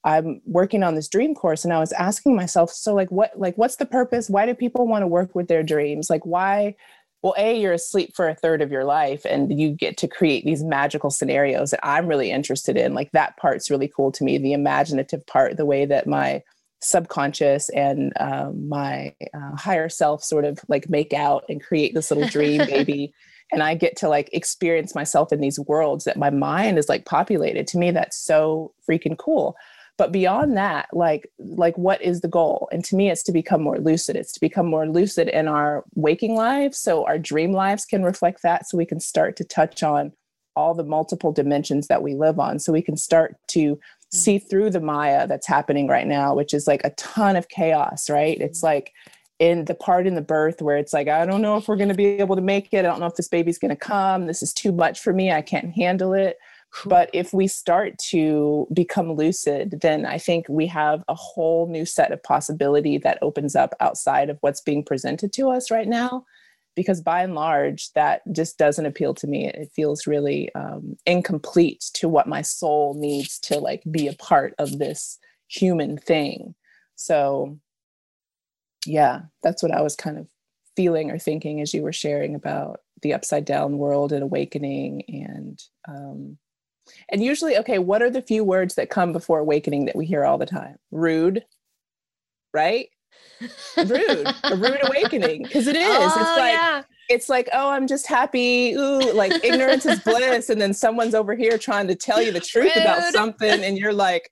I'm 0.06 0.40
working 0.46 0.84
on 0.84 0.94
this 0.94 1.08
dream 1.08 1.34
course 1.34 1.64
and 1.64 1.72
I 1.72 1.80
was 1.80 1.92
asking 1.92 2.36
myself, 2.36 2.70
so 2.70 2.94
like 2.94 3.10
what 3.10 3.38
like 3.38 3.58
what's 3.58 3.76
the 3.76 3.86
purpose? 3.86 4.30
Why 4.30 4.46
do 4.46 4.54
people 4.54 4.86
want 4.86 5.02
to 5.02 5.08
work 5.08 5.34
with 5.34 5.48
their 5.48 5.64
dreams? 5.64 6.08
Like 6.08 6.24
why 6.24 6.76
well, 7.22 7.34
A, 7.38 7.58
you're 7.60 7.72
asleep 7.72 8.14
for 8.14 8.28
a 8.28 8.36
third 8.36 8.62
of 8.62 8.70
your 8.70 8.84
life 8.84 9.24
and 9.24 9.58
you 9.58 9.70
get 9.70 9.96
to 9.96 10.06
create 10.06 10.44
these 10.44 10.62
magical 10.62 11.10
scenarios 11.10 11.72
that 11.72 11.84
I'm 11.84 12.06
really 12.06 12.30
interested 12.30 12.76
in. 12.76 12.94
Like 12.94 13.10
that 13.12 13.36
part's 13.36 13.68
really 13.68 13.88
cool 13.88 14.12
to 14.12 14.22
me, 14.22 14.38
the 14.38 14.52
imaginative 14.52 15.26
part, 15.26 15.56
the 15.56 15.66
way 15.66 15.86
that 15.86 16.06
my 16.06 16.42
subconscious 16.80 17.68
and 17.70 18.12
um, 18.20 18.68
my 18.68 19.12
uh, 19.34 19.56
higher 19.56 19.88
self 19.88 20.22
sort 20.22 20.44
of 20.44 20.60
like 20.68 20.88
make 20.88 21.12
out 21.12 21.44
and 21.48 21.64
create 21.64 21.94
this 21.94 22.12
little 22.12 22.28
dream 22.28 22.58
baby 22.66 23.12
and 23.50 23.62
i 23.62 23.74
get 23.74 23.96
to 23.96 24.08
like 24.08 24.28
experience 24.32 24.94
myself 24.94 25.32
in 25.32 25.40
these 25.40 25.58
worlds 25.60 26.04
that 26.04 26.18
my 26.18 26.28
mind 26.28 26.78
is 26.78 26.88
like 26.88 27.06
populated 27.06 27.66
to 27.66 27.78
me 27.78 27.90
that's 27.90 28.18
so 28.18 28.72
freaking 28.88 29.16
cool 29.16 29.56
but 29.98 30.12
beyond 30.12 30.56
that 30.56 30.88
like 30.92 31.30
like 31.38 31.76
what 31.78 32.02
is 32.02 32.20
the 32.20 32.28
goal? 32.28 32.68
And 32.72 32.84
to 32.86 32.96
me 32.96 33.10
it's 33.10 33.22
to 33.24 33.32
become 33.32 33.62
more 33.62 33.78
lucid. 33.78 34.16
It's 34.16 34.32
to 34.32 34.40
become 34.40 34.66
more 34.66 34.88
lucid 34.88 35.28
in 35.28 35.48
our 35.48 35.84
waking 35.94 36.34
lives 36.34 36.78
so 36.78 37.04
our 37.06 37.18
dream 37.18 37.52
lives 37.52 37.84
can 37.84 38.02
reflect 38.02 38.42
that 38.42 38.68
so 38.68 38.76
we 38.76 38.86
can 38.86 39.00
start 39.00 39.36
to 39.36 39.44
touch 39.44 39.82
on 39.82 40.12
all 40.54 40.74
the 40.74 40.84
multiple 40.84 41.32
dimensions 41.32 41.86
that 41.88 42.02
we 42.02 42.14
live 42.14 42.38
on 42.38 42.58
so 42.58 42.72
we 42.72 42.82
can 42.82 42.96
start 42.96 43.36
to 43.48 43.76
mm-hmm. 43.76 44.16
see 44.16 44.38
through 44.38 44.70
the 44.70 44.80
maya 44.80 45.26
that's 45.26 45.46
happening 45.46 45.86
right 45.86 46.06
now 46.06 46.34
which 46.34 46.54
is 46.54 46.66
like 46.66 46.82
a 46.84 46.90
ton 46.90 47.36
of 47.36 47.48
chaos 47.48 48.10
right? 48.10 48.40
It's 48.40 48.58
mm-hmm. 48.58 48.74
like 48.74 48.92
in 49.38 49.66
the 49.66 49.74
part 49.74 50.06
in 50.06 50.14
the 50.14 50.22
birth 50.22 50.62
where 50.62 50.78
it's 50.78 50.94
like 50.94 51.08
i 51.08 51.26
don't 51.26 51.42
know 51.42 51.58
if 51.58 51.68
we're 51.68 51.76
going 51.76 51.90
to 51.90 51.94
be 51.94 52.06
able 52.06 52.36
to 52.36 52.42
make 52.42 52.72
it. 52.72 52.78
I 52.78 52.82
don't 52.82 53.00
know 53.00 53.06
if 53.06 53.16
this 53.16 53.28
baby's 53.28 53.58
going 53.58 53.70
to 53.70 53.76
come. 53.76 54.26
This 54.26 54.42
is 54.42 54.54
too 54.54 54.72
much 54.72 55.00
for 55.00 55.12
me. 55.12 55.30
I 55.30 55.42
can't 55.42 55.74
handle 55.74 56.14
it 56.14 56.38
but 56.84 57.10
if 57.12 57.32
we 57.32 57.46
start 57.46 57.98
to 58.10 58.66
become 58.72 59.12
lucid, 59.12 59.78
then 59.80 60.04
I 60.04 60.18
think 60.18 60.46
we 60.48 60.66
have 60.66 61.02
a 61.08 61.14
whole 61.14 61.68
new 61.68 61.86
set 61.86 62.12
of 62.12 62.22
possibility 62.22 62.98
that 62.98 63.18
opens 63.22 63.56
up 63.56 63.74
outside 63.80 64.30
of 64.30 64.38
what's 64.40 64.60
being 64.60 64.84
presented 64.84 65.32
to 65.34 65.50
us 65.50 65.70
right 65.70 65.88
now. 65.88 66.24
Because 66.74 67.00
by 67.00 67.22
and 67.22 67.34
large, 67.34 67.90
that 67.94 68.20
just 68.32 68.58
doesn't 68.58 68.84
appeal 68.84 69.14
to 69.14 69.26
me. 69.26 69.48
It 69.48 69.70
feels 69.74 70.06
really 70.06 70.54
um, 70.54 70.96
incomplete 71.06 71.86
to 71.94 72.08
what 72.08 72.28
my 72.28 72.42
soul 72.42 72.94
needs 72.98 73.38
to 73.40 73.58
like 73.58 73.82
be 73.90 74.08
a 74.08 74.12
part 74.12 74.54
of 74.58 74.78
this 74.78 75.18
human 75.48 75.96
thing. 75.96 76.54
So, 76.94 77.58
yeah, 78.84 79.22
that's 79.42 79.62
what 79.62 79.72
I 79.72 79.80
was 79.80 79.96
kind 79.96 80.18
of 80.18 80.28
feeling 80.76 81.10
or 81.10 81.18
thinking 81.18 81.62
as 81.62 81.72
you 81.72 81.82
were 81.82 81.94
sharing 81.94 82.34
about 82.34 82.80
the 83.00 83.14
upside 83.14 83.46
down 83.46 83.78
world 83.78 84.12
and 84.12 84.22
awakening 84.22 85.02
and 85.08 85.58
um, 85.88 86.36
and 87.10 87.22
usually, 87.22 87.56
okay, 87.58 87.78
what 87.78 88.02
are 88.02 88.10
the 88.10 88.22
few 88.22 88.44
words 88.44 88.74
that 88.74 88.90
come 88.90 89.12
before 89.12 89.38
awakening 89.38 89.86
that 89.86 89.96
we 89.96 90.06
hear 90.06 90.24
all 90.24 90.38
the 90.38 90.46
time? 90.46 90.76
Rude, 90.90 91.44
right? 92.52 92.88
rude, 93.76 94.26
a 94.44 94.56
rude 94.56 94.80
awakening. 94.82 95.42
Because 95.42 95.66
it 95.66 95.76
is. 95.76 95.86
Oh, 95.88 96.04
it's 96.06 96.38
like 96.38 96.54
yeah. 96.54 96.82
it's 97.08 97.28
like, 97.28 97.48
oh, 97.52 97.70
I'm 97.70 97.86
just 97.86 98.06
happy. 98.06 98.72
Ooh, 98.72 99.12
like 99.12 99.32
ignorance 99.44 99.86
is 99.86 100.00
bliss. 100.00 100.50
And 100.50 100.60
then 100.60 100.72
someone's 100.72 101.14
over 101.14 101.34
here 101.34 101.58
trying 101.58 101.88
to 101.88 101.94
tell 101.94 102.22
you 102.22 102.32
the 102.32 102.40
truth 102.52 102.72
rude. 102.74 102.84
about 102.84 103.12
something, 103.12 103.62
and 103.64 103.78
you're 103.78 103.92
like, 103.92 104.30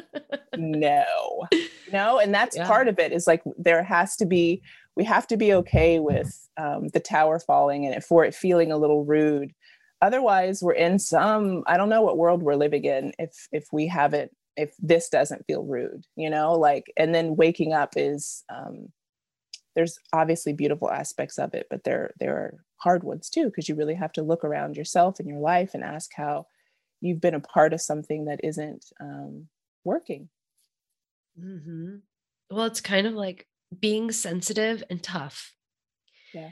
no. 0.56 1.46
No, 1.92 2.18
and 2.18 2.34
that's 2.34 2.56
yeah. 2.56 2.66
part 2.66 2.88
of 2.88 2.98
it 2.98 3.12
is 3.12 3.26
like 3.26 3.42
there 3.56 3.82
has 3.82 4.16
to 4.16 4.26
be 4.26 4.62
we 4.94 5.04
have 5.04 5.26
to 5.28 5.36
be 5.38 5.54
okay 5.54 5.98
with 6.00 6.48
um, 6.58 6.88
the 6.88 7.00
tower 7.00 7.38
falling 7.38 7.86
and 7.86 7.94
it, 7.94 8.04
for 8.04 8.24
it 8.24 8.34
feeling 8.34 8.72
a 8.72 8.76
little 8.76 9.04
rude 9.04 9.54
otherwise 10.02 10.62
we're 10.62 10.72
in 10.72 10.98
some 10.98 11.62
i 11.66 11.76
don't 11.76 11.88
know 11.88 12.02
what 12.02 12.18
world 12.18 12.42
we're 12.42 12.56
living 12.56 12.84
in 12.84 13.12
if 13.18 13.48
if 13.52 13.66
we 13.72 13.86
haven't 13.86 14.30
if 14.56 14.74
this 14.78 15.08
doesn't 15.08 15.46
feel 15.46 15.64
rude 15.64 16.04
you 16.16 16.28
know 16.28 16.52
like 16.52 16.92
and 16.98 17.14
then 17.14 17.36
waking 17.36 17.72
up 17.72 17.94
is 17.96 18.44
um 18.52 18.88
there's 19.74 19.98
obviously 20.12 20.52
beautiful 20.52 20.90
aspects 20.90 21.38
of 21.38 21.54
it 21.54 21.66
but 21.70 21.84
there 21.84 22.12
there 22.18 22.36
are 22.36 22.54
hard 22.76 23.04
ones 23.04 23.30
too 23.30 23.44
because 23.46 23.68
you 23.68 23.74
really 23.74 23.94
have 23.94 24.12
to 24.12 24.22
look 24.22 24.44
around 24.44 24.76
yourself 24.76 25.18
and 25.18 25.28
your 25.28 25.38
life 25.38 25.70
and 25.72 25.84
ask 25.84 26.10
how 26.14 26.44
you've 27.00 27.20
been 27.20 27.34
a 27.34 27.40
part 27.40 27.72
of 27.72 27.80
something 27.80 28.26
that 28.26 28.40
isn't 28.44 28.84
um, 29.00 29.48
working. 29.84 30.28
Mm-hmm. 31.42 31.96
well 32.50 32.66
it's 32.66 32.82
kind 32.82 33.06
of 33.06 33.14
like 33.14 33.46
being 33.80 34.12
sensitive 34.12 34.84
and 34.90 35.02
tough. 35.02 35.54
Yeah 36.34 36.50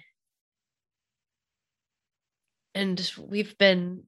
and 2.75 3.13
we've 3.19 3.57
been 3.59 4.03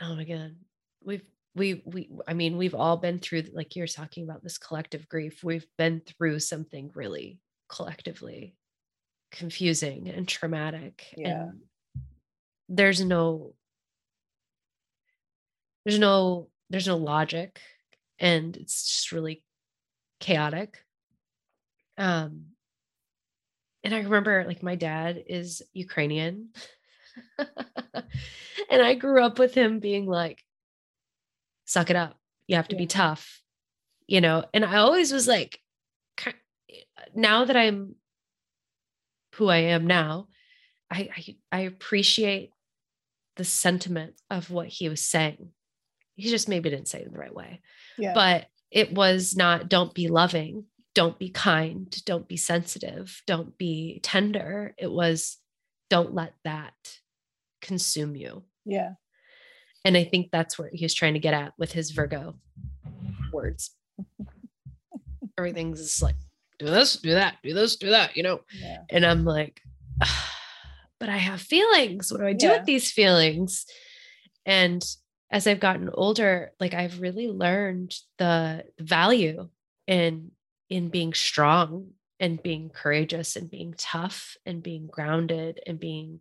oh 0.00 0.14
my 0.14 0.24
god 0.24 0.54
we've 1.02 1.22
we 1.54 1.82
we 1.84 2.10
i 2.26 2.34
mean 2.34 2.56
we've 2.56 2.74
all 2.74 2.96
been 2.96 3.18
through 3.18 3.42
like 3.52 3.74
you're 3.74 3.86
talking 3.86 4.24
about 4.24 4.42
this 4.42 4.58
collective 4.58 5.08
grief 5.08 5.42
we've 5.42 5.66
been 5.76 6.00
through 6.00 6.38
something 6.38 6.90
really 6.94 7.40
collectively 7.68 8.54
confusing 9.30 10.08
and 10.08 10.26
traumatic 10.26 11.04
yeah. 11.16 11.42
and 11.42 11.60
there's 12.68 13.02
no 13.02 13.54
there's 15.84 15.98
no 15.98 16.48
there's 16.70 16.86
no 16.86 16.96
logic 16.96 17.60
and 18.18 18.56
it's 18.56 18.86
just 18.86 19.12
really 19.12 19.42
chaotic 20.20 20.78
um 21.96 22.46
and 23.84 23.94
i 23.94 23.98
remember 24.00 24.44
like 24.46 24.62
my 24.62 24.74
dad 24.74 25.22
is 25.28 25.62
ukrainian 25.72 26.48
and 28.70 28.82
I 28.82 28.94
grew 28.94 29.22
up 29.22 29.38
with 29.38 29.54
him 29.54 29.80
being 29.80 30.06
like, 30.06 30.42
suck 31.64 31.90
it 31.90 31.96
up. 31.96 32.16
You 32.46 32.56
have 32.56 32.68
to 32.68 32.76
yeah. 32.76 32.80
be 32.80 32.86
tough, 32.86 33.40
you 34.06 34.20
know? 34.20 34.44
And 34.54 34.64
I 34.64 34.78
always 34.78 35.12
was 35.12 35.28
like, 35.28 35.60
now 37.14 37.44
that 37.44 37.56
I'm 37.56 37.94
who 39.34 39.48
I 39.48 39.58
am 39.58 39.86
now, 39.86 40.28
I, 40.90 41.08
I, 41.16 41.36
I 41.52 41.60
appreciate 41.60 42.50
the 43.36 43.44
sentiment 43.44 44.14
of 44.30 44.50
what 44.50 44.68
he 44.68 44.88
was 44.88 45.00
saying. 45.00 45.50
He 46.16 46.28
just 46.30 46.48
maybe 46.48 46.70
didn't 46.70 46.88
say 46.88 47.00
it 47.00 47.12
the 47.12 47.18
right 47.18 47.34
way. 47.34 47.60
Yeah. 47.96 48.14
But 48.14 48.46
it 48.70 48.92
was 48.92 49.36
not 49.36 49.68
don't 49.68 49.94
be 49.94 50.08
loving, 50.08 50.64
don't 50.94 51.18
be 51.18 51.30
kind, 51.30 51.94
don't 52.04 52.26
be 52.26 52.36
sensitive, 52.36 53.22
don't 53.26 53.56
be 53.56 54.00
tender. 54.02 54.74
It 54.76 54.90
was 54.90 55.36
don't 55.88 56.14
let 56.14 56.34
that 56.44 56.74
consume 57.60 58.16
you. 58.16 58.44
Yeah. 58.64 58.94
And 59.84 59.96
I 59.96 60.04
think 60.04 60.30
that's 60.30 60.58
where 60.58 60.70
he 60.72 60.84
was 60.84 60.94
trying 60.94 61.14
to 61.14 61.20
get 61.20 61.34
at 61.34 61.52
with 61.58 61.72
his 61.72 61.90
Virgo 61.90 62.34
words. 63.32 63.70
Everything's 65.38 65.80
just 65.80 66.02
like, 66.02 66.16
do 66.58 66.66
this, 66.66 66.96
do 66.96 67.12
that, 67.12 67.36
do 67.42 67.54
this, 67.54 67.76
do 67.76 67.90
that, 67.90 68.16
you 68.16 68.22
know? 68.22 68.40
Yeah. 68.60 68.82
And 68.90 69.06
I'm 69.06 69.24
like, 69.24 69.60
but 71.00 71.08
I 71.08 71.16
have 71.16 71.40
feelings. 71.40 72.10
What 72.10 72.20
do 72.20 72.26
I 72.26 72.32
do 72.32 72.46
yeah. 72.46 72.58
with 72.58 72.66
these 72.66 72.90
feelings? 72.90 73.66
And 74.44 74.84
as 75.30 75.46
I've 75.46 75.60
gotten 75.60 75.90
older, 75.92 76.52
like 76.58 76.74
I've 76.74 77.00
really 77.00 77.28
learned 77.28 77.94
the 78.18 78.64
value 78.78 79.48
in 79.86 80.32
in 80.70 80.88
being 80.88 81.14
strong 81.14 81.92
and 82.20 82.42
being 82.42 82.68
courageous 82.68 83.36
and 83.36 83.50
being 83.50 83.74
tough 83.78 84.36
and 84.44 84.62
being 84.62 84.86
grounded 84.86 85.60
and 85.66 85.78
being, 85.78 86.20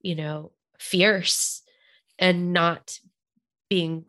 you 0.00 0.14
know, 0.14 0.52
fierce 0.78 1.62
and 2.18 2.52
not 2.52 2.98
being 3.68 4.08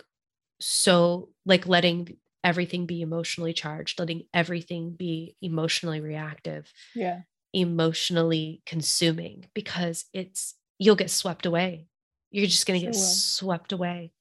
so 0.59 1.29
like 1.45 1.67
letting 1.67 2.17
everything 2.43 2.85
be 2.85 3.01
emotionally 3.01 3.53
charged, 3.53 3.99
letting 3.99 4.23
everything 4.33 4.91
be 4.91 5.35
emotionally 5.41 6.01
reactive. 6.01 6.71
Yeah. 6.95 7.21
Emotionally 7.53 8.61
consuming 8.65 9.45
because 9.53 10.05
it's 10.13 10.55
you'll 10.77 10.95
get 10.95 11.09
swept 11.09 11.45
away. 11.45 11.87
You're 12.31 12.45
just 12.45 12.67
going 12.67 12.79
to 12.79 12.85
sure 12.85 12.93
get 12.93 12.99
swept 12.99 13.71
away 13.71 14.11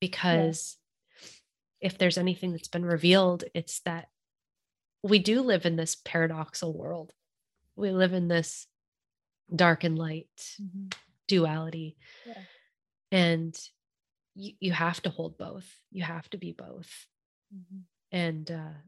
because 0.00 0.76
yeah. 1.20 1.28
if 1.80 1.98
there's 1.98 2.18
anything 2.18 2.52
that's 2.52 2.68
been 2.68 2.84
revealed, 2.84 3.44
it's 3.54 3.80
that 3.80 4.08
we 5.04 5.20
do 5.20 5.42
live 5.42 5.64
in 5.64 5.76
this 5.76 5.94
paradoxal 5.94 6.74
world. 6.74 7.12
We 7.76 7.90
live 7.90 8.12
in 8.12 8.28
this 8.28 8.66
dark 9.54 9.84
and 9.84 9.96
light. 9.96 10.56
Mm-hmm 10.60 10.88
duality. 11.32 11.96
Yeah. 12.26 12.42
and 13.10 13.58
you, 14.34 14.52
you 14.60 14.72
have 14.72 15.00
to 15.02 15.10
hold 15.10 15.38
both. 15.38 15.66
You 15.90 16.02
have 16.02 16.28
to 16.30 16.38
be 16.38 16.52
both. 16.52 16.90
Mm-hmm. 17.54 17.80
and 18.12 18.50
uh 18.50 18.78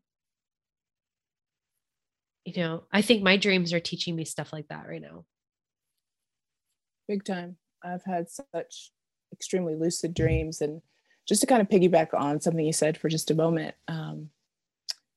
you 2.46 2.54
know 2.62 2.85
i 2.90 3.02
think 3.02 3.22
my 3.22 3.37
dreams 3.37 3.74
are 3.74 3.80
teaching 3.90 4.16
me 4.16 4.24
stuff 4.24 4.52
like 4.54 4.68
that 4.68 4.87
right 4.88 5.02
now. 5.02 5.24
Big 7.07 7.24
time. 7.24 7.57
I've 7.83 8.04
had 8.04 8.30
such 8.30 8.90
extremely 9.35 9.74
lucid 9.74 10.14
dreams 10.14 10.62
and 10.62 10.80
just 11.28 11.42
to 11.42 11.46
kind 11.46 11.61
of 11.61 11.68
piggyback 11.68 12.14
on 12.14 12.40
something 12.40 12.64
you 12.64 12.72
said 12.72 12.96
for 12.96 13.11
just 13.11 13.30
a 13.30 13.35
moment 13.35 13.74
um, 13.88 14.30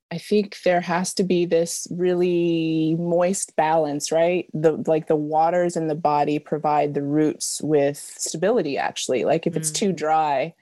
I 0.09 0.17
think 0.17 0.57
there 0.63 0.79
has 0.79 1.13
to 1.15 1.23
be 1.23 1.45
this 1.45 1.85
really 1.91 2.95
moist 2.97 3.55
balance, 3.57 4.11
right? 4.11 4.47
The 4.53 4.83
like 4.87 5.07
the 5.07 5.17
waters 5.17 5.75
in 5.75 5.87
the 5.87 5.95
body 5.95 6.39
provide 6.39 6.93
the 6.93 7.03
roots 7.03 7.59
with 7.61 7.97
stability 7.97 8.77
actually. 8.77 9.25
Like 9.25 9.45
if 9.45 9.57
it's 9.57 9.69
too 9.69 9.91
mm. 9.91 9.97
dry, 9.97 10.53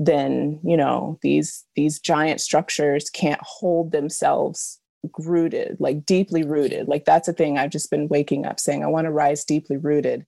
then 0.00 0.58
you 0.64 0.76
know 0.76 1.18
these 1.22 1.64
these 1.76 2.00
giant 2.00 2.40
structures 2.40 3.10
can't 3.10 3.40
hold 3.42 3.92
themselves 3.92 4.80
rooted 5.18 5.76
like 5.78 6.04
deeply 6.04 6.42
rooted 6.42 6.88
like 6.88 7.04
that's 7.04 7.28
a 7.28 7.32
thing 7.32 7.56
i've 7.56 7.70
just 7.70 7.90
been 7.90 8.08
waking 8.08 8.44
up 8.44 8.58
saying 8.58 8.82
i 8.82 8.86
want 8.86 9.04
to 9.04 9.10
rise 9.10 9.44
deeply 9.44 9.76
rooted 9.76 10.26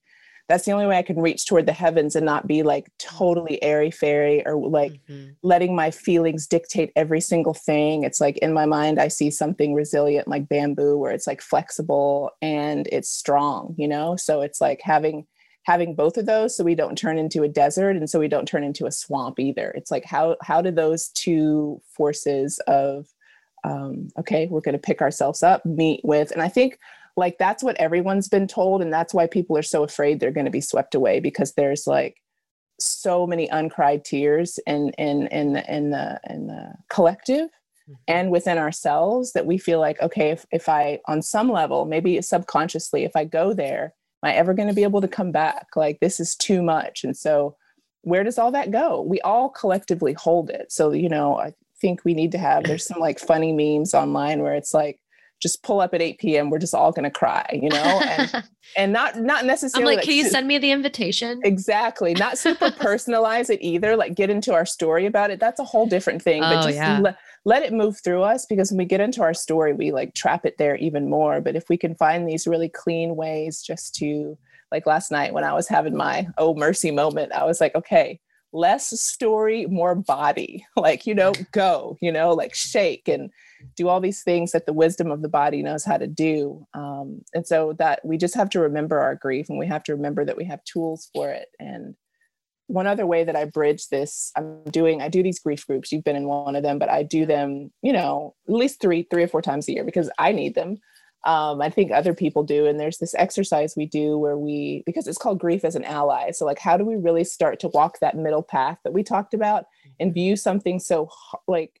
that's 0.49 0.65
the 0.65 0.71
only 0.71 0.85
way 0.85 0.97
i 0.97 1.01
can 1.01 1.19
reach 1.19 1.45
toward 1.45 1.65
the 1.65 1.73
heavens 1.73 2.15
and 2.15 2.25
not 2.25 2.47
be 2.47 2.63
like 2.63 2.89
totally 2.99 3.61
airy 3.63 3.91
fairy 3.91 4.45
or 4.45 4.55
like 4.55 4.93
mm-hmm. 5.09 5.31
letting 5.41 5.75
my 5.75 5.91
feelings 5.91 6.47
dictate 6.47 6.91
every 6.95 7.21
single 7.21 7.53
thing. 7.53 8.03
It's 8.03 8.21
like 8.21 8.37
in 8.39 8.53
my 8.53 8.65
mind 8.65 8.99
i 8.99 9.07
see 9.07 9.31
something 9.31 9.73
resilient 9.73 10.27
like 10.27 10.49
bamboo 10.49 10.97
where 10.97 11.11
it's 11.11 11.27
like 11.27 11.41
flexible 11.41 12.31
and 12.41 12.87
it's 12.91 13.09
strong 13.09 13.75
you 13.77 13.87
know? 13.87 14.15
So 14.15 14.41
it's 14.41 14.61
like 14.61 14.81
having 14.81 15.25
having 15.65 15.95
both 15.95 16.17
of 16.17 16.25
those 16.25 16.57
so 16.57 16.63
we 16.63 16.75
don't 16.75 16.97
turn 16.97 17.17
into 17.17 17.43
a 17.43 17.47
desert 17.47 17.95
and 17.95 18.09
so 18.09 18.19
we 18.19 18.27
don't 18.27 18.47
turn 18.47 18.63
into 18.63 18.85
a 18.85 18.91
swamp 18.91 19.39
either. 19.39 19.71
It's 19.75 19.91
like 19.91 20.05
how 20.05 20.35
how 20.41 20.61
do 20.61 20.71
those 20.71 21.09
two 21.09 21.81
forces 21.95 22.59
of 22.67 23.07
um, 23.63 24.09
okay 24.19 24.47
we're 24.47 24.61
going 24.61 24.73
to 24.73 24.79
pick 24.79 25.01
ourselves 25.01 25.41
up 25.41 25.65
meet 25.65 26.01
with 26.03 26.31
and 26.31 26.41
i 26.41 26.49
think 26.49 26.77
like 27.15 27.37
that's 27.37 27.63
what 27.63 27.75
everyone's 27.77 28.27
been 28.27 28.47
told 28.47 28.81
and 28.81 28.91
that's 28.91 29.13
why 29.13 29.27
people 29.27 29.57
are 29.57 29.63
so 29.63 29.83
afraid 29.83 30.19
they're 30.19 30.31
going 30.31 30.45
to 30.45 30.51
be 30.51 30.61
swept 30.61 30.95
away 30.95 31.19
because 31.19 31.53
there's 31.53 31.85
like 31.87 32.17
so 32.79 33.27
many 33.27 33.47
uncried 33.49 34.03
tears 34.03 34.59
in 34.65 34.89
in 34.97 35.27
in 35.27 35.53
the 35.53 35.73
in 35.73 35.91
the 35.91 36.19
in 36.29 36.47
the 36.47 36.73
collective 36.89 37.45
mm-hmm. 37.45 37.93
and 38.07 38.31
within 38.31 38.57
ourselves 38.57 39.33
that 39.33 39.45
we 39.45 39.57
feel 39.57 39.79
like 39.79 40.01
okay 40.01 40.31
if, 40.31 40.45
if 40.51 40.67
i 40.67 40.99
on 41.07 41.21
some 41.21 41.51
level 41.51 41.85
maybe 41.85 42.21
subconsciously 42.21 43.03
if 43.03 43.15
i 43.15 43.23
go 43.23 43.53
there 43.53 43.93
am 44.23 44.31
I 44.31 44.35
ever 44.35 44.53
going 44.53 44.69
to 44.69 44.75
be 44.75 44.83
able 44.83 45.01
to 45.01 45.07
come 45.07 45.31
back? 45.31 45.67
Like, 45.75 45.99
this 45.99 46.19
is 46.19 46.35
too 46.35 46.61
much. 46.61 47.03
And 47.03 47.15
so, 47.15 47.55
where 48.01 48.23
does 48.23 48.37
all 48.37 48.51
that 48.51 48.71
go? 48.71 49.01
We 49.01 49.21
all 49.21 49.49
collectively 49.49 50.13
hold 50.13 50.49
it. 50.49 50.71
So, 50.71 50.91
you 50.91 51.07
know, 51.07 51.37
I 51.37 51.53
think 51.79 52.03
we 52.03 52.13
need 52.13 52.33
to 52.33 52.37
have, 52.37 52.63
there's 52.63 52.85
some 52.85 52.99
like 52.99 53.19
funny 53.19 53.53
memes 53.53 53.93
online 53.93 54.41
where 54.41 54.55
it's 54.55 54.73
like, 54.73 54.99
just 55.41 55.61
pull 55.61 55.81
up 55.81 55.93
at 55.93 56.01
8 56.01 56.19
p.m. 56.19 56.49
We're 56.49 56.59
just 56.59 56.73
all 56.73 56.91
gonna 56.91 57.11
cry, 57.11 57.45
you 57.61 57.69
know, 57.69 58.01
and 58.05 58.43
and 58.77 58.93
not 58.93 59.19
not 59.19 59.45
necessarily. 59.45 59.93
I'm 59.93 59.97
like, 59.97 60.05
can 60.05 60.15
you 60.15 60.29
send 60.29 60.47
me 60.47 60.57
the 60.57 60.71
invitation? 60.71 61.41
Exactly, 61.43 62.13
not 62.13 62.37
super 62.37 62.69
personalize 62.71 63.49
it 63.49 63.59
either. 63.61 63.97
Like 63.97 64.15
get 64.15 64.29
into 64.29 64.53
our 64.53 64.65
story 64.65 65.05
about 65.05 65.31
it. 65.31 65.39
That's 65.39 65.59
a 65.59 65.63
whole 65.63 65.85
different 65.85 66.21
thing. 66.21 66.43
Oh, 66.43 66.49
but 66.49 66.63
just 66.63 66.75
yeah. 66.77 66.99
le- 66.99 67.17
let 67.45 67.63
it 67.63 67.73
move 67.73 67.99
through 68.03 68.23
us 68.23 68.45
because 68.45 68.71
when 68.71 68.77
we 68.77 68.85
get 68.85 69.01
into 69.01 69.21
our 69.21 69.33
story, 69.33 69.73
we 69.73 69.91
like 69.91 70.13
trap 70.13 70.45
it 70.45 70.57
there 70.57 70.77
even 70.77 71.09
more. 71.09 71.41
But 71.41 71.55
if 71.55 71.67
we 71.69 71.77
can 71.77 71.95
find 71.95 72.27
these 72.27 72.47
really 72.47 72.69
clean 72.69 73.15
ways, 73.15 73.61
just 73.61 73.95
to 73.95 74.37
like 74.71 74.85
last 74.87 75.11
night 75.11 75.33
when 75.33 75.43
I 75.43 75.53
was 75.53 75.67
having 75.67 75.95
my 75.95 76.27
oh 76.37 76.55
mercy 76.55 76.91
moment, 76.91 77.33
I 77.33 77.43
was 77.43 77.59
like, 77.59 77.75
okay, 77.75 78.19
less 78.53 78.99
story, 78.99 79.65
more 79.65 79.95
body. 79.95 80.65
Like 80.75 81.05
you 81.05 81.15
know, 81.15 81.33
go. 81.51 81.97
You 82.01 82.11
know, 82.11 82.33
like 82.33 82.53
shake 82.53 83.07
and 83.07 83.29
do 83.75 83.87
all 83.87 83.99
these 83.99 84.23
things 84.23 84.51
that 84.51 84.65
the 84.65 84.73
wisdom 84.73 85.11
of 85.11 85.21
the 85.21 85.29
body 85.29 85.61
knows 85.61 85.83
how 85.83 85.97
to 85.97 86.07
do. 86.07 86.65
Um, 86.73 87.21
and 87.33 87.45
so 87.45 87.73
that 87.79 87.99
we 88.03 88.17
just 88.17 88.35
have 88.35 88.49
to 88.51 88.59
remember 88.59 88.99
our 88.99 89.15
grief 89.15 89.49
and 89.49 89.59
we 89.59 89.67
have 89.67 89.83
to 89.83 89.95
remember 89.95 90.25
that 90.25 90.37
we 90.37 90.45
have 90.45 90.63
tools 90.63 91.09
for 91.13 91.29
it. 91.29 91.49
And 91.59 91.95
one 92.67 92.87
other 92.87 93.05
way 93.05 93.23
that 93.23 93.35
I 93.35 93.45
bridge 93.45 93.89
this, 93.89 94.31
I'm 94.35 94.63
doing, 94.65 95.01
I 95.01 95.09
do 95.09 95.21
these 95.21 95.39
grief 95.39 95.65
groups. 95.67 95.91
You've 95.91 96.03
been 96.03 96.15
in 96.15 96.27
one 96.27 96.55
of 96.55 96.63
them, 96.63 96.79
but 96.79 96.89
I 96.89 97.03
do 97.03 97.25
them, 97.25 97.71
you 97.81 97.93
know, 97.93 98.35
at 98.47 98.53
least 98.53 98.81
three, 98.81 99.07
three 99.09 99.23
or 99.23 99.27
four 99.27 99.41
times 99.41 99.67
a 99.67 99.73
year 99.73 99.83
because 99.83 100.09
I 100.17 100.31
need 100.31 100.55
them. 100.55 100.79
Um, 101.25 101.61
I 101.61 101.69
think 101.69 101.91
other 101.91 102.13
people 102.13 102.43
do. 102.43 102.65
And 102.65 102.79
there's 102.79 102.97
this 102.97 103.15
exercise 103.15 103.75
we 103.77 103.85
do 103.85 104.17
where 104.17 104.37
we, 104.37 104.83
because 104.85 105.07
it's 105.07 105.17
called 105.17 105.39
grief 105.39 105.63
as 105.63 105.75
an 105.75 105.85
ally. 105.85 106.31
So, 106.31 106.45
like, 106.45 106.59
how 106.59 106.75
do 106.75 106.83
we 106.83 106.95
really 106.95 107.23
start 107.23 107.61
to 107.61 107.69
walk 107.69 107.99
that 107.99 108.17
middle 108.17 108.43
path 108.43 108.79
that 108.83 108.91
we 108.91 109.03
talked 109.03 109.33
about 109.33 109.65
and 110.01 110.13
view 110.13 110.35
something 110.35 110.79
so 110.79 111.09
like 111.47 111.79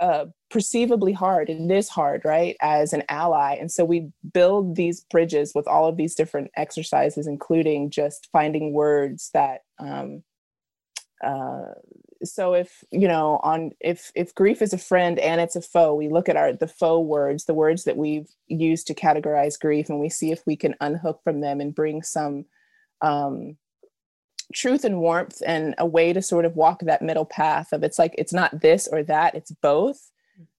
uh, 0.00 0.26
perceivably 0.50 1.12
hard 1.12 1.48
and 1.50 1.70
hard 1.88 2.22
right 2.24 2.56
as 2.60 2.92
an 2.92 3.02
ally. 3.08 3.54
And 3.54 3.70
so 3.70 3.84
we 3.84 4.10
build 4.32 4.76
these 4.76 5.00
bridges 5.10 5.52
with 5.54 5.66
all 5.66 5.88
of 5.88 5.96
these 5.96 6.14
different 6.14 6.50
exercises 6.56 7.26
including 7.26 7.90
just 7.90 8.28
finding 8.32 8.72
words 8.72 9.30
that 9.34 9.62
um, 9.78 10.22
uh, 11.24 11.72
so 12.24 12.54
if 12.54 12.84
you 12.90 13.06
know 13.06 13.40
on 13.42 13.70
if 13.80 14.10
if 14.14 14.34
grief 14.34 14.60
is 14.62 14.72
a 14.72 14.78
friend 14.78 15.18
and 15.18 15.40
it's 15.40 15.56
a 15.56 15.62
foe 15.62 15.94
we 15.94 16.08
look 16.08 16.28
at 16.28 16.36
our 16.36 16.52
the 16.52 16.66
foe 16.66 17.00
words 17.00 17.44
the 17.44 17.54
words 17.54 17.84
that 17.84 17.96
we've 17.96 18.28
used 18.48 18.86
to 18.86 18.94
categorize 18.94 19.58
grief 19.58 19.88
and 19.88 20.00
we 20.00 20.08
see 20.08 20.32
if 20.32 20.42
we 20.46 20.56
can 20.56 20.74
unhook 20.80 21.20
from 21.22 21.40
them 21.40 21.60
and 21.60 21.74
bring 21.74 22.02
some 22.02 22.44
um, 23.02 23.56
truth 24.54 24.84
and 24.84 25.00
warmth 25.00 25.42
and 25.46 25.74
a 25.78 25.86
way 25.86 26.12
to 26.12 26.22
sort 26.22 26.44
of 26.44 26.56
walk 26.56 26.80
that 26.80 27.02
middle 27.02 27.26
path 27.26 27.72
of 27.72 27.82
it's 27.82 27.98
like 27.98 28.14
it's 28.16 28.32
not 28.32 28.60
this 28.60 28.88
or 28.90 29.02
that 29.02 29.34
it's 29.34 29.52
both. 29.62 30.10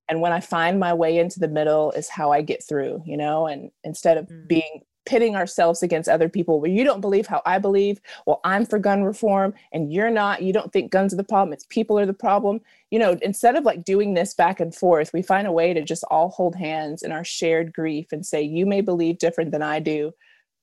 And 0.07 0.21
when 0.21 0.31
i 0.31 0.39
find 0.39 0.79
my 0.79 0.93
way 0.93 1.17
into 1.17 1.39
the 1.39 1.47
middle 1.47 1.91
is 1.91 2.09
how 2.09 2.31
i 2.31 2.41
get 2.41 2.63
through 2.63 3.01
you 3.05 3.17
know? 3.17 3.47
And 3.47 3.71
instead 3.83 4.17
of 4.17 4.27
mm. 4.27 4.47
being 4.47 4.81
pitting 5.05 5.35
ourselves 5.35 5.81
against 5.81 6.07
other 6.07 6.29
people 6.29 6.59
where 6.59 6.69
you 6.69 6.83
don't 6.83 7.01
believe 7.01 7.25
how 7.25 7.41
i 7.45 7.57
believe. 7.57 7.99
Well 8.25 8.41
i'm 8.43 8.65
for 8.65 8.77
gun 8.77 9.03
reform 9.03 9.53
and 9.71 9.91
you're 9.91 10.11
not. 10.11 10.43
You 10.43 10.53
don't 10.53 10.71
think 10.71 10.91
guns 10.91 11.13
are 11.13 11.17
the 11.17 11.23
problem 11.23 11.53
it's 11.53 11.65
people 11.69 11.97
are 11.97 12.05
the 12.05 12.13
problem. 12.13 12.61
You 12.91 12.99
know 12.99 13.17
instead 13.21 13.55
of 13.55 13.63
like 13.63 13.83
doing 13.83 14.13
this 14.13 14.33
back 14.35 14.59
and 14.59 14.73
forth 14.73 15.11
we 15.13 15.21
find 15.23 15.47
a 15.47 15.51
way 15.51 15.73
to 15.73 15.81
just 15.81 16.03
all 16.11 16.29
hold 16.29 16.55
hands 16.55 17.01
in 17.01 17.11
our 17.11 17.23
shared 17.23 17.73
grief 17.73 18.11
and 18.11 18.25
say 18.25 18.41
you 18.41 18.65
may 18.67 18.81
believe 18.81 19.17
different 19.17 19.51
than 19.51 19.63
i 19.63 19.79
do 19.79 20.11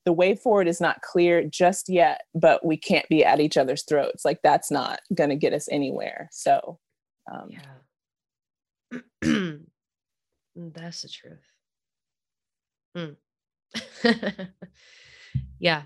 the 0.07 0.13
way 0.13 0.33
forward 0.33 0.69
is 0.69 0.79
not 0.79 1.01
clear 1.01 1.43
just 1.43 1.89
yet, 1.89 2.21
but 2.33 2.65
we 2.65 2.77
can't 2.77 3.05
be 3.09 3.25
at 3.25 3.41
each 3.41 3.57
other's 3.57 3.83
throats. 3.83 4.23
Like 4.23 4.39
that's 4.41 4.71
not 4.71 5.01
going 5.13 5.29
to 5.29 5.35
get 5.35 5.51
us 5.51 5.67
anywhere. 5.69 6.29
So, 6.31 6.79
um, 7.29 7.49
yeah, 7.49 8.99
that's 10.55 11.01
the 11.01 11.09
truth. 11.09 11.43
Mm. 14.05 14.47
yeah. 15.59 15.81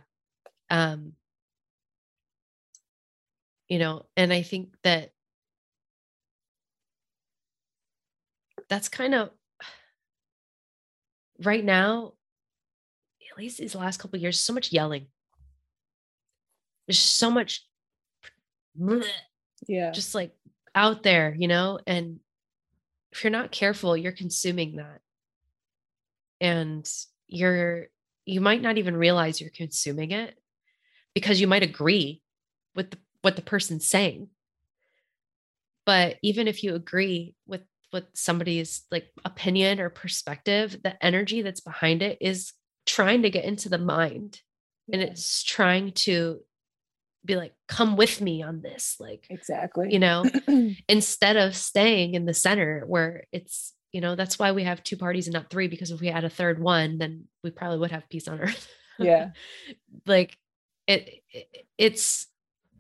Um, 0.70 1.14
you 3.70 3.80
know, 3.80 4.06
and 4.16 4.32
I 4.32 4.44
think 4.44 4.76
that 4.84 5.14
that's 8.70 8.88
kind 8.88 9.16
of 9.16 9.32
right 11.44 11.66
now 11.66 12.14
at 13.32 13.38
least 13.38 13.58
these 13.58 13.76
last 13.76 13.98
couple 13.98 14.20
years, 14.20 14.39
so 14.39 14.54
much 14.54 14.72
yelling. 14.72 15.08
There's 16.88 17.00
so 17.00 17.32
much, 17.32 17.65
bleh, 18.80 19.06
yeah, 19.67 19.91
just 19.91 20.13
like 20.13 20.32
out 20.76 21.04
there, 21.04 21.34
you 21.38 21.48
know. 21.48 21.80
And 21.88 22.20
if 23.12 23.24
you're 23.24 23.32
not 23.32 23.52
careful, 23.52 23.96
you're 23.96 24.12
consuming 24.12 24.78
that, 24.78 25.00
and 26.41 26.89
you're 27.28 27.88
you 28.26 28.41
might 28.41 28.62
not 28.62 28.78
even 28.78 28.96
realize 28.96 29.39
you're 29.39 29.50
consuming 29.50 30.12
it 30.12 30.36
because 31.13 31.41
you 31.41 31.48
might 31.48 31.63
agree 31.63 32.22
with 32.76 32.91
the, 32.91 32.98
what 33.22 33.36
the 33.36 33.41
person's 33.41 33.88
saying. 33.88 34.30
But 35.86 36.17
even 36.22 36.48
if 36.48 36.63
you 36.63 36.76
agree 36.76 37.36
with 37.48 37.62
with 37.94 38.06
somebody's 38.13 38.84
like 38.91 39.12
opinion 39.26 39.80
or 39.80 39.89
perspective, 39.89 40.78
the 40.84 41.04
energy 41.04 41.41
that's 41.41 41.60
behind 41.60 42.02
it 42.02 42.17
is 42.22 42.54
trying 42.86 43.22
to 43.24 43.30
get 43.30 43.46
into 43.46 43.70
the 43.70 43.78
mind 43.78 44.41
and 44.91 45.02
it's 45.02 45.44
trying 45.44 45.91
to 45.91 46.39
be 47.24 47.36
like 47.36 47.54
come 47.67 47.96
with 47.96 48.20
me 48.20 48.41
on 48.41 48.62
this 48.62 48.96
like 49.00 49.28
exactly. 49.30 49.91
you 49.91 50.00
know? 50.00 50.24
Instead 50.89 51.38
of 51.38 51.56
staying 51.56 52.15
in 52.15 52.26
the 52.26 52.34
center 52.34 52.84
where 52.88 53.26
it's 53.32 53.74
you 53.91 54.02
know 54.02 54.15
that's 54.15 54.39
why 54.39 54.52
we 54.52 54.63
have 54.63 54.84
two 54.84 54.98
parties 54.98 55.28
and 55.28 55.34
not 55.34 55.50
three 55.50 55.67
because 55.67 55.91
if 55.91 56.02
we 56.02 56.08
had 56.08 56.24
a 56.24 56.30
third 56.30 56.60
one 56.60 56.98
then 56.98 57.26
we 57.44 57.52
probably 57.52 57.78
would 57.78 57.91
have 57.91 58.10
peace 58.10 58.28
on 58.28 58.39
earth. 58.39 58.67
Yeah. 59.00 59.32
Like 60.06 60.38
it, 60.88 61.22
it 61.30 61.67
it's 61.78 62.28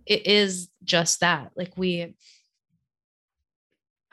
it 0.05 0.25
is 0.25 0.69
just 0.83 1.19
that. 1.19 1.51
Like 1.55 1.73
we 1.77 2.15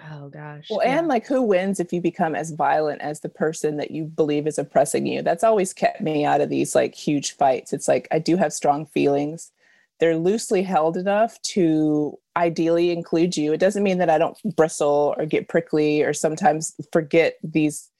Oh 0.00 0.28
gosh. 0.28 0.68
Well, 0.70 0.80
yeah. 0.84 0.98
and 0.98 1.08
like 1.08 1.26
who 1.26 1.42
wins 1.42 1.80
if 1.80 1.92
you 1.92 2.00
become 2.00 2.34
as 2.34 2.52
violent 2.52 3.00
as 3.02 3.20
the 3.20 3.28
person 3.28 3.76
that 3.78 3.90
you 3.90 4.04
believe 4.04 4.46
is 4.46 4.58
oppressing 4.58 5.06
you? 5.06 5.22
That's 5.22 5.42
always 5.42 5.72
kept 5.72 6.00
me 6.00 6.24
out 6.24 6.40
of 6.40 6.48
these 6.48 6.74
like 6.74 6.94
huge 6.94 7.36
fights. 7.36 7.72
It's 7.72 7.88
like 7.88 8.06
I 8.12 8.18
do 8.18 8.36
have 8.36 8.52
strong 8.52 8.86
feelings. 8.86 9.50
They're 9.98 10.16
loosely 10.16 10.62
held 10.62 10.96
enough 10.96 11.40
to 11.42 12.16
ideally 12.36 12.92
include 12.92 13.36
you. 13.36 13.52
It 13.52 13.58
doesn't 13.58 13.82
mean 13.82 13.98
that 13.98 14.10
I 14.10 14.18
don't 14.18 14.38
bristle 14.54 15.14
or 15.18 15.26
get 15.26 15.48
prickly 15.48 16.02
or 16.02 16.12
sometimes 16.12 16.74
forget 16.92 17.34
these 17.42 17.90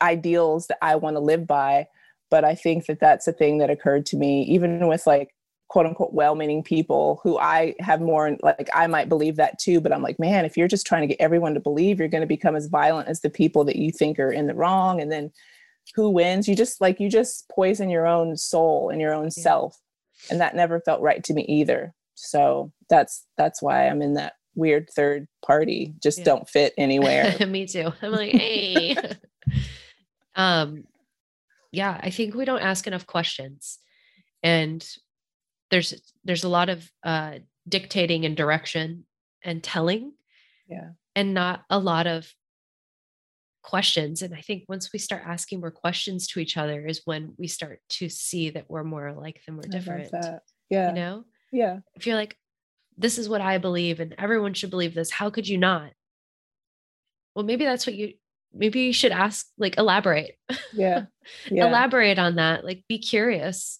ideals 0.00 0.68
that 0.68 0.78
I 0.82 0.94
want 0.94 1.16
to 1.16 1.20
live 1.20 1.46
by. 1.46 1.88
But 2.30 2.44
I 2.44 2.54
think 2.54 2.86
that 2.86 3.00
that's 3.00 3.26
a 3.26 3.32
thing 3.32 3.58
that 3.58 3.70
occurred 3.70 4.06
to 4.06 4.16
me, 4.16 4.42
even 4.44 4.86
with 4.86 5.06
like 5.06 5.34
quote 5.68 5.86
unquote 5.86 6.12
well-meaning 6.12 6.62
people 6.62 7.20
who 7.22 7.38
I 7.38 7.74
have 7.80 8.00
more 8.00 8.36
like 8.42 8.68
I 8.74 8.86
might 8.86 9.08
believe 9.08 9.36
that 9.36 9.58
too, 9.58 9.80
but 9.80 9.92
I'm 9.92 10.02
like, 10.02 10.18
man, 10.18 10.44
if 10.44 10.56
you're 10.56 10.68
just 10.68 10.86
trying 10.86 11.02
to 11.02 11.08
get 11.08 11.20
everyone 11.20 11.54
to 11.54 11.60
believe, 11.60 11.98
you're 11.98 12.08
going 12.08 12.22
to 12.22 12.26
become 12.26 12.56
as 12.56 12.66
violent 12.66 13.08
as 13.08 13.20
the 13.20 13.30
people 13.30 13.64
that 13.64 13.76
you 13.76 13.90
think 13.90 14.18
are 14.18 14.30
in 14.30 14.46
the 14.46 14.54
wrong, 14.54 15.00
and 15.00 15.10
then 15.10 15.30
who 15.94 16.10
wins? 16.10 16.48
You 16.48 16.54
just 16.56 16.80
like 16.80 17.00
you 17.00 17.08
just 17.08 17.48
poison 17.48 17.90
your 17.90 18.06
own 18.06 18.36
soul 18.36 18.90
and 18.90 19.00
your 19.00 19.12
own 19.12 19.24
yeah. 19.24 19.42
self, 19.42 19.78
and 20.30 20.40
that 20.40 20.56
never 20.56 20.80
felt 20.80 21.00
right 21.00 21.22
to 21.24 21.34
me 21.34 21.44
either. 21.48 21.94
so 22.16 22.72
that's 22.88 23.26
that's 23.36 23.62
why 23.62 23.86
i'm 23.86 24.02
in 24.02 24.14
that 24.14 24.34
weird 24.54 24.88
third 24.94 25.28
party 25.44 25.94
just 26.02 26.18
yeah. 26.18 26.24
don't 26.24 26.48
fit 26.48 26.72
anywhere 26.78 27.34
me 27.46 27.66
too 27.66 27.92
i'm 28.02 28.12
like 28.12 28.32
hey 28.32 28.96
um 30.34 30.84
yeah 31.72 32.00
i 32.02 32.10
think 32.10 32.34
we 32.34 32.44
don't 32.44 32.62
ask 32.62 32.86
enough 32.86 33.06
questions 33.06 33.78
and 34.42 34.96
there's 35.70 36.12
there's 36.24 36.44
a 36.44 36.48
lot 36.48 36.68
of 36.68 36.90
uh 37.02 37.38
dictating 37.68 38.24
and 38.24 38.36
direction 38.36 39.04
and 39.42 39.62
telling 39.62 40.12
yeah. 40.68 40.90
and 41.14 41.34
not 41.34 41.62
a 41.70 41.78
lot 41.78 42.06
of 42.06 42.30
questions. 43.62 44.22
And 44.22 44.34
i 44.34 44.40
think 44.40 44.64
once 44.68 44.92
we 44.92 44.98
start 44.98 45.22
asking 45.26 45.60
more 45.60 45.72
questions 45.72 46.28
to 46.28 46.40
each 46.40 46.56
other 46.56 46.86
is 46.86 47.02
when 47.04 47.34
we 47.36 47.48
start 47.48 47.80
to 47.90 48.08
see 48.08 48.50
that 48.50 48.66
we're 48.68 48.84
more 48.84 49.08
alike 49.08 49.40
than 49.44 49.56
we're 49.56 49.62
different 49.62 50.10
yeah 50.70 50.88
you 50.88 50.94
know? 50.94 51.24
Yeah. 51.52 51.78
If 51.94 52.06
you're 52.06 52.16
like 52.16 52.36
this 52.98 53.18
is 53.18 53.28
what 53.28 53.40
i 53.40 53.58
believe 53.58 54.00
and 54.00 54.14
everyone 54.18 54.54
should 54.54 54.70
believe 54.70 54.94
this 54.94 55.10
how 55.10 55.30
could 55.30 55.48
you 55.48 55.58
not? 55.58 55.90
Well 57.34 57.44
maybe 57.44 57.64
that's 57.64 57.86
what 57.86 57.96
you 57.96 58.14
maybe 58.54 58.80
you 58.80 58.92
should 58.92 59.12
ask 59.12 59.46
like 59.58 59.78
elaborate. 59.78 60.36
Yeah, 60.72 61.06
yeah. 61.50 61.66
elaborate 61.66 62.18
on 62.18 62.36
that. 62.36 62.64
Like 62.64 62.84
be 62.88 62.98
curious 62.98 63.78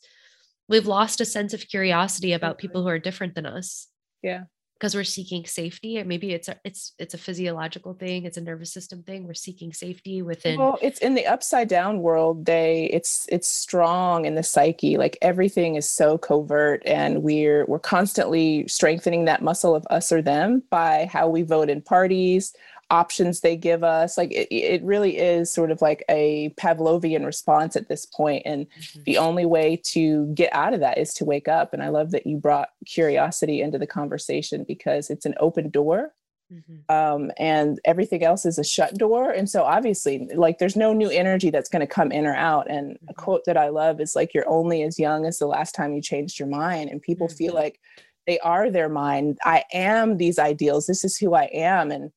we've 0.68 0.86
lost 0.86 1.20
a 1.20 1.24
sense 1.24 1.54
of 1.54 1.68
curiosity 1.68 2.32
about 2.32 2.52
mm-hmm. 2.52 2.66
people 2.66 2.82
who 2.82 2.88
are 2.88 2.98
different 2.98 3.34
than 3.34 3.46
us. 3.46 3.88
Yeah. 4.22 4.44
Because 4.78 4.94
we're 4.94 5.04
seeking 5.04 5.46
safety 5.46 5.96
and 5.96 6.06
maybe 6.06 6.32
it's 6.32 6.48
a 6.48 6.60
it's 6.62 6.92
it's 6.98 7.14
a 7.14 7.18
physiological 7.18 7.94
thing 7.94 8.26
it's 8.26 8.36
a 8.36 8.42
nervous 8.42 8.70
system 8.70 9.02
thing 9.02 9.26
we're 9.26 9.32
seeking 9.32 9.72
safety 9.72 10.20
within 10.20 10.58
well 10.58 10.78
it's 10.82 10.98
in 10.98 11.14
the 11.14 11.24
upside 11.24 11.66
down 11.66 12.00
world 12.00 12.44
they 12.44 12.84
it's 12.92 13.26
it's 13.30 13.48
strong 13.48 14.26
in 14.26 14.34
the 14.34 14.42
psyche 14.42 14.98
like 14.98 15.16
everything 15.22 15.76
is 15.76 15.88
so 15.88 16.18
covert 16.18 16.82
and 16.84 17.22
we're 17.22 17.64
we're 17.64 17.78
constantly 17.78 18.68
strengthening 18.68 19.24
that 19.24 19.40
muscle 19.40 19.74
of 19.74 19.86
us 19.88 20.12
or 20.12 20.20
them 20.20 20.62
by 20.68 21.08
how 21.10 21.26
we 21.26 21.40
vote 21.40 21.70
in 21.70 21.80
parties 21.80 22.52
options 22.90 23.40
they 23.40 23.56
give 23.56 23.82
us 23.82 24.16
like 24.16 24.30
it, 24.30 24.52
it 24.54 24.82
really 24.84 25.18
is 25.18 25.52
sort 25.52 25.70
of 25.70 25.82
like 25.82 26.04
a 26.08 26.50
pavlovian 26.56 27.24
response 27.24 27.74
at 27.74 27.88
this 27.88 28.06
point 28.06 28.42
and 28.44 28.66
mm-hmm. 28.66 29.02
the 29.04 29.18
only 29.18 29.44
way 29.44 29.76
to 29.76 30.26
get 30.34 30.52
out 30.52 30.72
of 30.72 30.80
that 30.80 30.98
is 30.98 31.12
to 31.12 31.24
wake 31.24 31.48
up 31.48 31.72
and 31.72 31.82
i 31.82 31.88
love 31.88 32.12
that 32.12 32.26
you 32.26 32.36
brought 32.36 32.68
curiosity 32.86 33.60
into 33.60 33.78
the 33.78 33.86
conversation 33.86 34.64
because 34.68 35.10
it's 35.10 35.26
an 35.26 35.34
open 35.40 35.68
door 35.68 36.12
mm-hmm. 36.52 36.94
um, 36.94 37.32
and 37.38 37.80
everything 37.84 38.22
else 38.22 38.46
is 38.46 38.56
a 38.58 38.64
shut 38.64 38.94
door 38.94 39.30
and 39.30 39.50
so 39.50 39.64
obviously 39.64 40.28
like 40.36 40.58
there's 40.58 40.76
no 40.76 40.92
new 40.92 41.10
energy 41.10 41.50
that's 41.50 41.68
going 41.68 41.80
to 41.80 41.92
come 41.92 42.12
in 42.12 42.24
or 42.24 42.36
out 42.36 42.70
and 42.70 42.92
mm-hmm. 42.92 43.08
a 43.08 43.14
quote 43.14 43.44
that 43.46 43.56
i 43.56 43.68
love 43.68 44.00
is 44.00 44.14
like 44.14 44.32
you're 44.32 44.48
only 44.48 44.84
as 44.84 44.96
young 44.96 45.26
as 45.26 45.38
the 45.38 45.46
last 45.46 45.74
time 45.74 45.92
you 45.92 46.00
changed 46.00 46.38
your 46.38 46.48
mind 46.48 46.88
and 46.88 47.02
people 47.02 47.28
feel 47.28 47.54
mm-hmm. 47.54 47.64
like 47.64 47.80
they 48.28 48.38
are 48.40 48.70
their 48.70 48.88
mind 48.88 49.38
i 49.44 49.64
am 49.72 50.18
these 50.18 50.38
ideals 50.38 50.86
this 50.86 51.04
is 51.04 51.16
who 51.16 51.34
i 51.34 51.50
am 51.52 51.90
and 51.90 52.12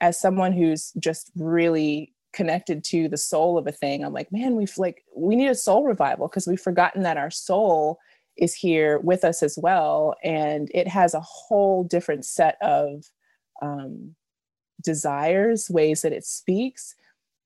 as 0.00 0.20
someone 0.20 0.52
who's 0.52 0.92
just 0.98 1.30
really 1.36 2.12
connected 2.32 2.82
to 2.82 3.08
the 3.08 3.16
soul 3.16 3.56
of 3.56 3.66
a 3.66 3.72
thing 3.72 4.04
i'm 4.04 4.12
like 4.12 4.32
man 4.32 4.56
we've 4.56 4.76
like 4.76 5.04
we 5.16 5.36
need 5.36 5.48
a 5.48 5.54
soul 5.54 5.84
revival 5.84 6.26
because 6.26 6.46
we've 6.46 6.60
forgotten 6.60 7.02
that 7.02 7.16
our 7.16 7.30
soul 7.30 7.98
is 8.36 8.54
here 8.54 8.98
with 8.98 9.24
us 9.24 9.42
as 9.42 9.56
well 9.56 10.14
and 10.24 10.68
it 10.74 10.88
has 10.88 11.14
a 11.14 11.20
whole 11.20 11.84
different 11.84 12.24
set 12.24 12.56
of 12.60 13.04
um, 13.62 14.14
desires 14.82 15.70
ways 15.70 16.02
that 16.02 16.12
it 16.12 16.24
speaks 16.24 16.96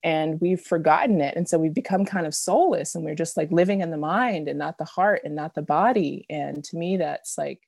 and 0.03 0.41
we've 0.41 0.61
forgotten 0.61 1.21
it 1.21 1.37
and 1.37 1.49
so 1.49 1.59
we've 1.59 1.75
become 1.75 2.05
kind 2.05 2.27
of 2.27 2.35
soulless 2.35 2.95
and 2.95 3.05
we're 3.05 3.15
just 3.15 3.37
like 3.37 3.51
living 3.51 3.81
in 3.81 3.91
the 3.91 3.97
mind 3.99 4.49
and 4.49 4.59
not 4.59 4.79
the 4.79 4.85
heart 4.85 5.21
and 5.25 5.35
not 5.35 5.55
the 5.55 5.63
body 5.63 6.25
and 6.31 6.65
to 6.65 6.77
me 6.77 6.97
that's 6.97 7.37
like 7.37 7.61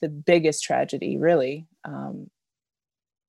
the 0.00 0.08
biggest 0.08 0.64
tragedy 0.64 1.16
really 1.16 1.66
um, 1.84 2.28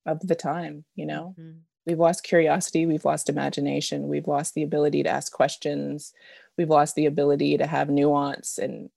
of 0.08 0.28
the 0.28 0.36
time 0.36 0.86
you 0.96 1.06
know? 1.06 1.36
Mm-hmm. 1.40 1.60
we've 1.86 2.00
lost 2.00 2.24
curiosity 2.24 2.86
we've 2.86 3.06
lost 3.06 3.30
imagination 3.30 4.08
we've 4.08 4.28
lost 4.28 4.56
the 4.56 4.64
ability 4.64 5.04
to 5.04 5.10
ask 5.10 5.32
questions 5.32 6.14
we've 6.58 6.70
lost 6.70 6.96
the 6.96 7.06
ability 7.06 7.58
to 7.58 7.68
have 7.68 7.90
nuance 7.90 8.58
and 8.58 8.90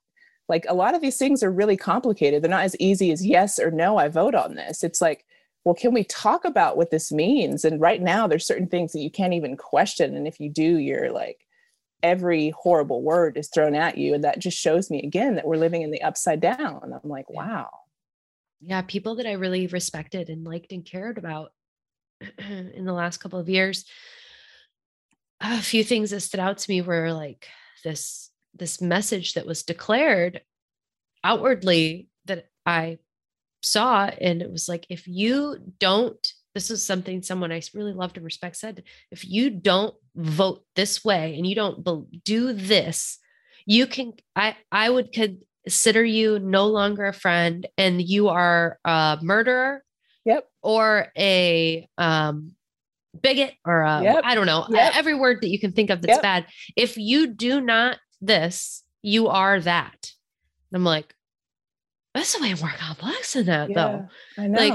like 0.51 0.66
a 0.68 0.75
lot 0.75 0.94
of 0.94 1.01
these 1.01 1.16
things 1.16 1.44
are 1.44 1.53
really 1.53 1.77
complicated. 1.77 2.42
They're 2.42 2.51
not 2.51 2.64
as 2.64 2.77
easy 2.81 3.12
as 3.12 3.25
yes 3.25 3.59
or 3.59 3.70
no 3.70 3.96
i 3.96 4.09
vote 4.09 4.35
on 4.35 4.57
this. 4.57 4.83
It's 4.83 5.01
like 5.01 5.25
well 5.64 5.75
can 5.75 5.94
we 5.94 6.05
talk 6.05 6.44
about 6.44 6.77
what 6.77 6.90
this 6.90 7.12
means? 7.12 7.64
And 7.64 7.81
right 7.81 8.03
now 8.03 8.27
there's 8.27 8.46
certain 8.46 8.66
things 8.66 8.92
that 8.92 9.01
you 9.01 9.11
can't 9.11 9.35
even 9.35 9.57
question 9.57 10.16
and 10.16 10.27
if 10.27 10.40
you 10.40 10.51
do 10.51 10.79
you're 10.79 11.12
like 11.12 11.46
every 12.03 12.51
horrible 12.51 13.03
word 13.03 13.37
is 13.37 13.49
thrown 13.49 13.75
at 13.75 13.99
you 13.99 14.14
and 14.14 14.25
that 14.25 14.38
just 14.38 14.59
shows 14.59 14.90
me 14.90 15.03
again 15.03 15.35
that 15.37 15.46
we're 15.46 15.57
living 15.57 15.83
in 15.83 15.90
the 15.90 16.03
upside 16.03 16.40
down. 16.40 16.81
I'm 16.83 17.09
like 17.09 17.31
wow 17.31 17.70
yeah, 18.61 18.83
people 18.83 19.16
that 19.16 19.27
I 19.27 19.33
really 19.33 19.66
respected 19.66 20.29
and 20.29 20.44
liked 20.44 20.73
and 20.73 20.85
cared 20.85 21.18
about 21.18 21.53
in 22.38 22.85
the 22.85 22.92
last 22.92 23.18
couple 23.18 23.38
of 23.38 23.49
years. 23.49 23.85
A 25.40 25.62
few 25.62 25.83
things 25.83 26.11
that 26.11 26.20
stood 26.20 26.40
out 26.40 26.59
to 26.59 26.70
me 26.70 26.83
were 26.83 27.12
like 27.12 27.46
this 27.83 28.31
this 28.55 28.81
message 28.81 29.35
that 29.35 29.46
was 29.46 29.62
declared 29.62 30.42
outwardly 31.25 32.09
that 32.27 32.46
I 32.66 32.99
saw 33.62 34.07
and 34.07 34.42
it 34.42 34.51
was 34.51 34.68
like 34.68 34.87
if 34.88 35.07
you 35.07 35.59
don't 35.79 36.33
this 36.55 36.70
is 36.70 36.85
something 36.85 37.23
someone 37.23 37.53
I 37.53 37.62
really 37.75 37.92
loved 37.92 38.16
and 38.16 38.25
respect 38.25 38.57
said 38.57 38.83
if 39.11 39.27
you 39.27 39.51
don't 39.51 39.94
vote 40.16 40.64
this 40.75 41.05
way 41.05 41.37
and 41.37 41.46
you 41.46 41.55
don't 41.55 41.85
do 42.25 42.53
this 42.53 43.18
you 43.66 43.87
can 43.87 44.14
I 44.35 44.57
I 44.73 44.88
would 44.88 45.12
could 45.12 45.38
consider 45.64 46.05
you 46.05 46.38
no 46.38 46.66
longer 46.66 47.07
a 47.07 47.12
friend 47.12 47.66
and 47.77 48.01
you 48.01 48.29
are 48.29 48.79
a 48.85 49.18
murderer 49.23 49.85
yep. 50.25 50.49
or 50.62 51.09
a 51.16 51.88
um 51.99 52.53
bigot 53.20 53.55
or 53.64 53.83
a, 53.83 54.03
yep. 54.03 54.23
I 54.25 54.35
don't 54.35 54.46
know 54.46 54.66
yep. 54.70 54.96
every 54.96 55.14
word 55.14 55.38
that 55.42 55.49
you 55.49 55.59
can 55.59 55.73
think 55.73 55.90
of 55.90 56.01
that's 56.03 56.16
yep. 56.16 56.23
bad. 56.23 56.46
If 56.77 56.96
you 56.96 57.27
do 57.27 57.61
not 57.61 57.99
this 58.20 58.83
you 59.03 59.29
are 59.29 59.61
that. 59.61 60.12
I'm 60.73 60.85
like 60.85 61.14
that's 62.14 62.37
the 62.37 62.42
way 62.42 62.55
more 62.55 62.73
complex 62.77 63.35
than 63.35 63.46
that 63.46 63.70
yeah, 63.70 63.75
though 63.75 64.09
i 64.38 64.46
know. 64.46 64.59
Like 64.59 64.73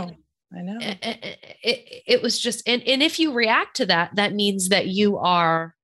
i 0.55 0.61
know. 0.61 0.77
it, 0.79 0.97
it, 1.01 1.37
it, 1.63 2.03
it 2.07 2.21
was 2.21 2.39
just 2.39 2.67
and, 2.67 2.81
and 2.83 3.03
if 3.03 3.19
you 3.19 3.33
react 3.33 3.77
to 3.77 3.85
that 3.87 4.15
that 4.15 4.33
means 4.33 4.69
that 4.69 4.87
you 4.87 5.17
are 5.17 5.75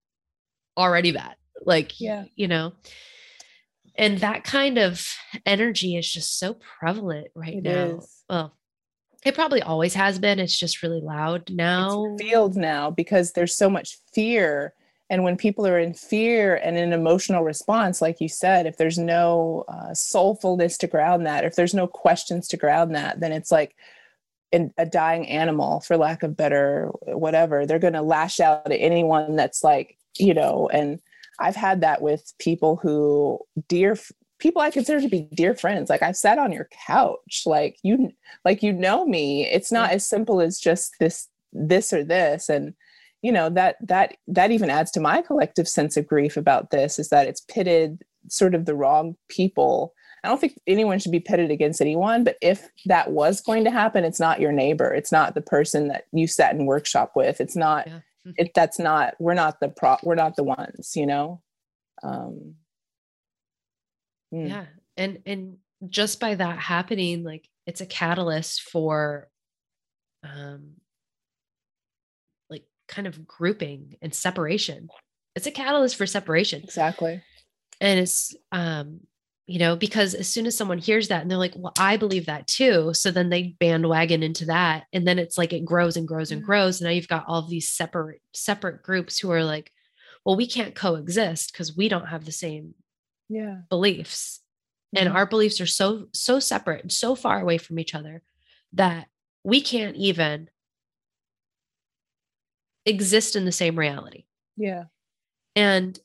already 0.77 1.11
bad 1.11 1.35
like 1.65 1.99
yeah. 1.99 2.25
you 2.35 2.47
know 2.47 2.73
and 3.95 4.19
that 4.19 4.43
kind 4.43 4.77
of 4.77 5.05
energy 5.45 5.97
is 5.97 6.11
just 6.11 6.39
so 6.39 6.55
prevalent 6.79 7.27
right 7.35 7.55
it 7.55 7.63
now. 7.63 7.97
is. 7.97 8.23
well 8.29 8.53
it 9.23 9.35
probably 9.35 9.61
always 9.61 9.93
has 9.93 10.17
been 10.19 10.39
it's 10.39 10.57
just 10.57 10.81
really 10.81 11.01
loud 11.01 11.49
now. 11.51 12.05
it's 12.13 12.23
field 12.23 12.55
now 12.55 12.89
because 12.89 13.33
there's 13.33 13.55
so 13.55 13.69
much 13.69 13.97
fear 14.13 14.73
and 15.09 15.23
when 15.23 15.35
people 15.35 15.67
are 15.67 15.79
in 15.79 15.93
fear 15.93 16.55
and 16.55 16.77
an 16.77 16.93
emotional 16.93 17.43
response 17.43 18.01
like 18.01 18.19
you 18.21 18.29
said 18.29 18.65
if 18.65 18.77
there's 18.77 18.97
no 18.97 19.63
uh, 19.67 19.89
soulfulness 19.91 20.77
to 20.77 20.87
ground 20.87 21.25
that 21.25 21.43
if 21.43 21.55
there's 21.55 21.73
no 21.73 21.87
questions 21.87 22.47
to 22.47 22.57
ground 22.57 22.95
that 22.95 23.19
then 23.19 23.31
it's 23.31 23.51
like 23.51 23.75
in 24.51 24.73
a 24.77 24.85
dying 24.85 25.27
animal 25.27 25.79
for 25.79 25.97
lack 25.97 26.23
of 26.23 26.35
better 26.35 26.91
whatever. 27.05 27.65
They're 27.65 27.79
going 27.79 27.93
to 27.93 28.01
lash 28.01 28.39
out 28.39 28.69
at 28.71 28.77
anyone 28.79 29.35
that's 29.35 29.63
like 29.63 29.97
you 30.17 30.33
know 30.33 30.69
and 30.71 30.99
I've 31.41 31.55
had 31.55 31.81
that 31.81 32.01
with 32.01 32.33
people 32.39 32.77
who 32.81 33.39
dear 33.67 33.97
people 34.39 34.61
I 34.61 34.71
consider 34.71 35.01
to 35.01 35.09
be 35.09 35.27
dear 35.33 35.55
friends. 35.55 35.89
Like 35.89 36.01
I've 36.01 36.17
sat 36.17 36.39
on 36.39 36.51
your 36.51 36.67
couch, 36.87 37.43
like 37.45 37.77
you 37.83 38.11
like 38.43 38.63
you 38.63 38.73
know 38.73 39.05
me. 39.05 39.45
It's 39.45 39.71
not 39.71 39.91
as 39.91 40.07
simple 40.07 40.41
as 40.41 40.59
just 40.59 40.95
this 40.99 41.27
this 41.53 41.91
or 41.93 42.03
this 42.03 42.47
and 42.49 42.73
you 43.21 43.31
know 43.31 43.49
that 43.49 43.75
that 43.81 44.15
that 44.27 44.51
even 44.51 44.69
adds 44.69 44.89
to 44.91 44.99
my 44.99 45.21
collective 45.21 45.67
sense 45.67 45.97
of 45.97 46.07
grief 46.07 46.37
about 46.37 46.71
this 46.71 46.97
is 46.97 47.09
that 47.09 47.27
it's 47.27 47.41
pitted 47.41 48.03
sort 48.29 48.55
of 48.55 48.65
the 48.65 48.73
wrong 48.73 49.15
people 49.27 49.93
I 50.23 50.27
don't 50.27 50.39
think 50.39 50.59
anyone 50.67 50.99
should 50.99 51.11
be 51.11 51.19
pitted 51.19 51.49
against 51.49 51.81
anyone, 51.81 52.23
but 52.23 52.37
if 52.43 52.69
that 52.85 53.09
was 53.09 53.41
going 53.41 53.63
to 53.63 53.71
happen, 53.71 54.03
it's 54.03 54.19
not 54.19 54.39
your 54.39 54.51
neighbor. 54.51 54.93
It's 54.93 55.11
not 55.11 55.33
the 55.33 55.41
person 55.41 55.87
that 55.87 56.03
you 56.13 56.27
sat 56.27 56.53
in 56.53 56.67
workshop 56.67 57.13
with. 57.15 57.41
It's 57.41 57.55
not 57.55 57.87
yeah 57.87 58.01
it 58.37 58.51
that's 58.53 58.79
not 58.79 59.15
we're 59.19 59.33
not 59.33 59.59
the 59.59 59.69
pro 59.69 59.97
we're 60.03 60.15
not 60.15 60.35
the 60.35 60.43
ones 60.43 60.93
you 60.95 61.05
know? 61.05 61.41
Um 62.03 62.55
mm. 64.33 64.49
yeah 64.49 64.65
and 64.97 65.19
and 65.25 65.57
just 65.89 66.19
by 66.19 66.35
that 66.35 66.59
happening 66.59 67.23
like 67.23 67.47
it's 67.65 67.81
a 67.81 67.85
catalyst 67.85 68.61
for 68.61 69.29
um 70.23 70.73
like 72.49 72.63
kind 72.87 73.07
of 73.07 73.25
grouping 73.25 73.97
and 74.01 74.13
separation. 74.13 74.89
It's 75.35 75.47
a 75.47 75.51
catalyst 75.51 75.95
for 75.95 76.05
separation. 76.05 76.63
Exactly. 76.63 77.21
And 77.79 77.99
it's 77.99 78.35
um 78.51 79.01
you 79.51 79.59
know, 79.59 79.75
because 79.75 80.13
as 80.13 80.29
soon 80.29 80.45
as 80.45 80.55
someone 80.57 80.77
hears 80.77 81.09
that 81.09 81.21
and 81.21 81.29
they're 81.29 81.37
like, 81.37 81.55
well, 81.57 81.73
I 81.77 81.97
believe 81.97 82.27
that 82.27 82.47
too. 82.47 82.93
So 82.93 83.11
then 83.11 83.29
they 83.29 83.55
bandwagon 83.59 84.23
into 84.23 84.45
that. 84.45 84.85
And 84.93 85.05
then 85.05 85.19
it's 85.19 85.37
like 85.37 85.51
it 85.51 85.65
grows 85.65 85.97
and 85.97 86.07
grows 86.07 86.31
and 86.31 86.39
mm-hmm. 86.39 86.45
grows. 86.45 86.79
And 86.79 86.85
now 86.85 86.93
you've 86.93 87.09
got 87.09 87.25
all 87.27 87.41
these 87.41 87.67
separate, 87.67 88.21
separate 88.33 88.81
groups 88.81 89.19
who 89.19 89.29
are 89.29 89.43
like, 89.43 89.73
well, 90.23 90.37
we 90.37 90.47
can't 90.47 90.73
coexist 90.73 91.51
because 91.51 91.75
we 91.75 91.89
don't 91.89 92.07
have 92.07 92.23
the 92.23 92.31
same 92.31 92.75
yeah. 93.27 93.57
beliefs. 93.69 94.39
and 94.95 95.09
our 95.09 95.25
beliefs 95.25 95.59
are 95.59 95.65
so 95.65 96.07
so 96.13 96.39
separate 96.39 96.81
and 96.81 96.91
so 96.91 97.15
far 97.15 97.39
away 97.39 97.57
from 97.57 97.79
each 97.79 97.95
other 97.95 98.21
that 98.73 99.07
we 99.43 99.61
can't 99.61 99.95
even 99.95 100.49
exist 102.85 103.35
in 103.35 103.45
the 103.45 103.51
same 103.51 103.79
reality 103.79 104.25
yeah 104.57 104.83
and 105.55 105.97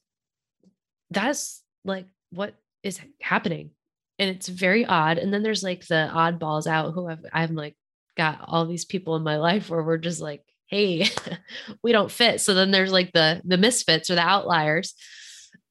that's 1.11 1.63
like 1.85 2.07
what 2.31 2.55
is 2.87 3.01
happening. 3.21 3.71
And 4.19 4.31
it's 4.31 4.49
very 4.49 4.87
odd. 4.87 5.19
And 5.19 5.33
then 5.33 5.43
there's 5.43 5.63
like 5.63 5.87
the 5.87 6.11
oddballs 6.13 6.67
out 6.67 6.93
who 6.95 7.09
have 7.09 7.21
i'm 7.33 7.55
like 7.55 7.77
got 8.17 8.41
all 8.45 8.65
these 8.65 8.87
people 8.87 9.15
in 9.17 9.23
my 9.23 9.37
life 9.37 9.69
where 9.69 9.83
we're 9.83 9.99
just 9.99 10.23
like 10.23 10.43
hey 10.69 11.09
we 11.83 11.93
don't 11.93 12.11
fit. 12.11 12.41
So 12.41 12.55
then 12.55 12.71
there's 12.71 12.93
like 12.93 13.13
the 13.13 13.41
the 13.45 13.59
misfits 13.59 14.11
or 14.11 14.15
the 14.15 14.23
outliers. 14.23 14.95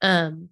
Um 0.02 0.50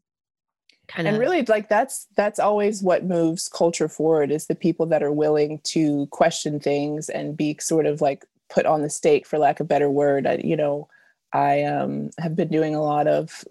kind 0.88 1.08
of 1.08 1.14
and 1.14 1.22
really 1.22 1.44
like 1.44 1.70
that's 1.70 2.08
that's 2.16 2.40
always 2.40 2.84
what 2.84 3.06
moves 3.06 3.48
culture 3.48 3.88
forward 3.88 4.32
is 4.32 4.48
the 4.48 4.56
people 4.56 4.86
that 4.88 5.02
are 5.02 5.14
willing 5.14 5.62
to 5.64 6.08
question 6.08 6.60
things 6.60 7.10
and 7.10 7.38
be 7.38 7.58
sort 7.60 7.86
of 7.86 8.02
like 8.02 8.26
put 8.50 8.66
on 8.66 8.82
the 8.82 8.90
stake 8.90 9.26
for 9.26 9.40
lack 9.40 9.60
of 9.60 9.68
better 9.68 9.90
word. 9.90 10.28
I, 10.28 10.42
you 10.44 10.58
know 10.58 10.88
i 11.32 11.64
um, 11.64 12.12
have 12.20 12.36
been 12.36 12.50
doing 12.50 12.76
a 12.76 12.84
lot 12.84 13.08
of 13.08 13.44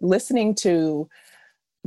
listening 0.00 0.54
to 0.56 1.08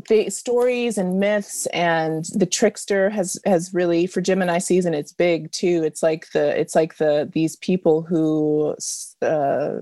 the 0.08 0.30
stories 0.30 0.98
and 0.98 1.20
myths 1.20 1.66
and 1.68 2.26
the 2.36 2.46
trickster 2.46 3.10
has 3.10 3.40
has 3.46 3.74
really 3.74 4.08
for 4.08 4.22
gemini 4.22 4.58
season 4.58 4.94
it's 4.94 5.12
big 5.12 5.52
too. 5.52 5.84
It's 5.84 6.02
like 6.02 6.32
the 6.32 6.60
it's 6.60 6.76
like 6.76 6.98
the 6.98 7.30
these 7.32 7.56
people 7.58 8.02
who 8.02 8.76
uh, 9.22 9.76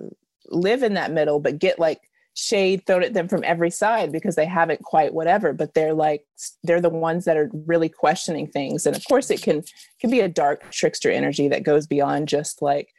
live 0.47 0.83
in 0.83 0.95
that 0.95 1.11
middle 1.11 1.39
but 1.39 1.59
get 1.59 1.79
like 1.79 2.01
shade 2.33 2.85
thrown 2.85 3.03
at 3.03 3.13
them 3.13 3.27
from 3.27 3.43
every 3.43 3.69
side 3.69 4.11
because 4.11 4.35
they 4.35 4.45
haven't 4.45 4.81
quite 4.83 5.13
whatever 5.13 5.51
but 5.51 5.73
they're 5.73 5.93
like 5.93 6.25
they're 6.63 6.81
the 6.81 6.89
ones 6.89 7.25
that 7.25 7.37
are 7.37 7.49
really 7.65 7.89
questioning 7.89 8.47
things. 8.47 8.85
And 8.85 8.95
of 8.95 9.03
course 9.07 9.29
it 9.29 9.41
can 9.41 9.63
can 9.99 10.09
be 10.09 10.21
a 10.21 10.29
dark 10.29 10.69
trickster 10.71 11.11
energy 11.11 11.47
that 11.49 11.63
goes 11.63 11.85
beyond 11.85 12.27
just 12.27 12.61
like 12.61 12.93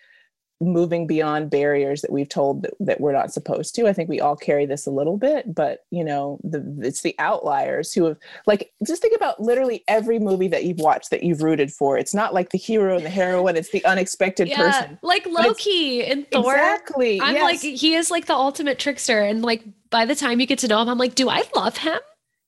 moving 0.61 1.07
beyond 1.07 1.51
barriers 1.51 2.03
that 2.03 2.13
we've 2.13 2.29
told 2.29 2.63
that, 2.63 2.75
that, 2.81 3.01
we're 3.01 3.13
not 3.13 3.33
supposed 3.33 3.75
to. 3.75 3.87
I 3.87 3.93
think 3.93 4.09
we 4.09 4.21
all 4.21 4.37
carry 4.37 4.67
this 4.67 4.87
a 4.87 4.91
little 4.91 5.17
bit, 5.17 5.55
but 5.55 5.87
you 5.91 6.05
know, 6.05 6.39
the 6.45 6.63
it's 6.83 7.01
the 7.01 7.15
outliers 7.19 7.93
who 7.93 8.05
have 8.05 8.19
like 8.47 8.73
just 8.87 9.01
think 9.01 9.17
about 9.17 9.41
literally 9.41 9.83
every 9.89 10.19
movie 10.19 10.49
that 10.49 10.65
you've 10.65 10.79
watched 10.79 11.11
that 11.11 11.23
you've 11.23 11.43
rooted 11.43 11.73
for. 11.73 11.97
It's 11.97 12.15
not 12.15 12.35
like 12.35 12.51
the 12.51 12.59
hero 12.59 12.97
and 12.97 13.05
the 13.05 13.11
heroine, 13.11 13.57
it's 13.57 13.71
the 13.71 13.85
unexpected 13.85 14.49
yeah, 14.49 14.57
person. 14.57 14.99
Like 15.03 15.25
Loki 15.27 16.03
in 16.03 16.25
Thor. 16.25 16.55
Exactly. 16.55 17.21
I'm 17.21 17.35
yes. 17.35 17.45
like 17.45 17.61
he 17.61 17.95
is 17.95 18.11
like 18.11 18.27
the 18.27 18.35
ultimate 18.35 18.79
trickster 18.79 19.21
and 19.21 19.43
like 19.43 19.65
by 19.89 20.05
the 20.05 20.15
time 20.15 20.41
you 20.41 20.47
get 20.47 20.59
to 20.61 20.69
know 20.69 20.83
him 20.83 20.89
I'm 20.89 20.99
like, 20.99 21.15
"Do 21.15 21.31
I 21.31 21.43
love 21.55 21.79
him?" 21.79 21.99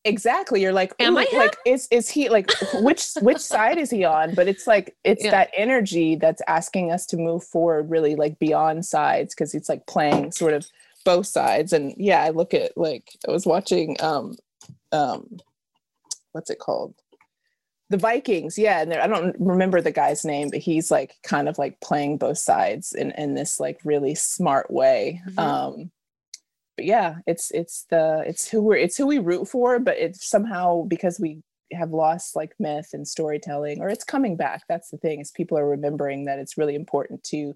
Exactly. 0.05 0.61
You're 0.62 0.72
like 0.72 0.94
am 0.98 1.16
i 1.16 1.26
like 1.32 1.57
is 1.64 1.88
is 1.90 2.09
he 2.09 2.28
like 2.28 2.50
which 2.74 3.12
which 3.20 3.38
side 3.38 3.78
is 3.78 3.90
he 3.90 4.05
on? 4.05 4.34
But 4.34 4.48
it's 4.48 4.66
like 4.66 4.96
it's 5.05 5.24
yeah. 5.24 5.30
that 5.30 5.50
energy 5.57 6.16
that's 6.16 6.42
asking 6.46 6.90
us 6.90 7.07
to 7.07 7.16
move 7.16 7.44
forward 7.44 7.90
really 7.90 8.14
like 8.14 8.38
beyond 8.38 8.84
sides 8.84 9.34
because 9.34 9.55
it's 9.55 9.68
like 9.68 9.86
playing 9.86 10.32
sort 10.32 10.55
of 10.55 10.66
both 11.05 11.26
sides. 11.26 11.72
And 11.72 11.94
yeah 11.96 12.22
i 12.22 12.30
look 12.30 12.55
at 12.55 12.76
like 12.76 13.11
i 13.28 13.30
was 13.30 13.46
watching 13.46 13.96
um 14.00 14.36
um 14.92 15.38
what's 16.32 16.50
it 16.50 16.59
called? 16.59 16.94
The 17.90 17.98
vikings. 17.98 18.59
Yeah 18.59 18.82
and 18.82 18.94
i 18.94 19.07
don't 19.07 19.36
remember 19.38 19.80
the 19.80 19.92
guy's 19.92 20.24
name 20.24 20.50
but 20.50 20.61
he's 20.61 20.90
like 20.90 21.16
kind 21.22 21.48
of 21.48 21.59
like 21.59 21.80
playing 21.80 22.18
both 22.18 22.38
sides 22.38 22.92
in 22.92 23.12
in 23.12 23.34
this 23.34 23.61
like 23.61 23.80
really 23.84 24.14
smart 24.14 24.70
way. 24.70 25.20
Mm-hmm. 25.28 25.38
um 25.38 25.90
but 26.77 26.87
yeah, 26.87 27.16
it's 27.27 27.51
it's 27.51 27.85
the 27.91 28.23
it's 28.27 28.49
who 28.49 28.62
we're 28.62 28.77
it's 28.77 28.97
who 28.97 29.07
we 29.07 29.18
root 29.18 29.47
for, 29.49 29.79
but 29.79 29.97
it's 29.99 30.29
somehow 30.29 30.85
because 30.85 31.20
we 31.20 31.43
have 31.73 31.93
lost 31.93 32.37
like 32.37 32.55
myth 32.59 32.91
and 32.93 33.07
storytelling, 33.07 33.81
or 33.81 33.89
it's 33.89 34.05
coming 34.05 34.37
back. 34.37 34.62
That's 34.68 34.91
the 34.91 34.99
thing 34.99 35.20
is 35.20 35.31
people 35.31 35.59
are 35.59 35.68
remembering 35.68 36.25
that 36.27 36.39
it's 36.39 36.59
really 36.59 36.75
important 36.75 37.25
to 37.25 37.55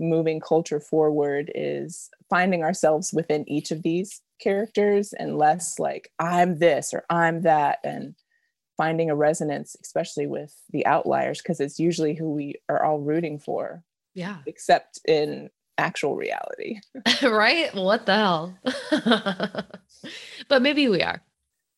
moving 0.00 0.40
culture 0.40 0.80
forward 0.80 1.52
is 1.54 2.10
finding 2.28 2.62
ourselves 2.62 3.12
within 3.12 3.48
each 3.48 3.70
of 3.70 3.82
these 3.82 4.22
characters 4.40 5.12
and 5.12 5.38
less 5.38 5.78
like 5.78 6.10
I'm 6.18 6.58
this 6.58 6.92
or 6.92 7.04
I'm 7.08 7.42
that 7.42 7.78
and 7.84 8.14
finding 8.76 9.08
a 9.08 9.14
resonance, 9.14 9.76
especially 9.82 10.26
with 10.26 10.54
the 10.70 10.84
outliers, 10.86 11.38
because 11.40 11.60
it's 11.60 11.78
usually 11.78 12.14
who 12.14 12.32
we 12.32 12.56
are 12.68 12.82
all 12.82 12.98
rooting 12.98 13.38
for. 13.38 13.84
Yeah. 14.14 14.38
Except 14.46 14.98
in 15.06 15.50
actual 15.78 16.16
reality. 16.16 16.80
right? 17.22 17.74
What 17.74 18.06
the 18.06 18.14
hell? 18.14 18.58
but 20.48 20.62
maybe 20.62 20.88
we 20.88 21.02
are. 21.02 21.22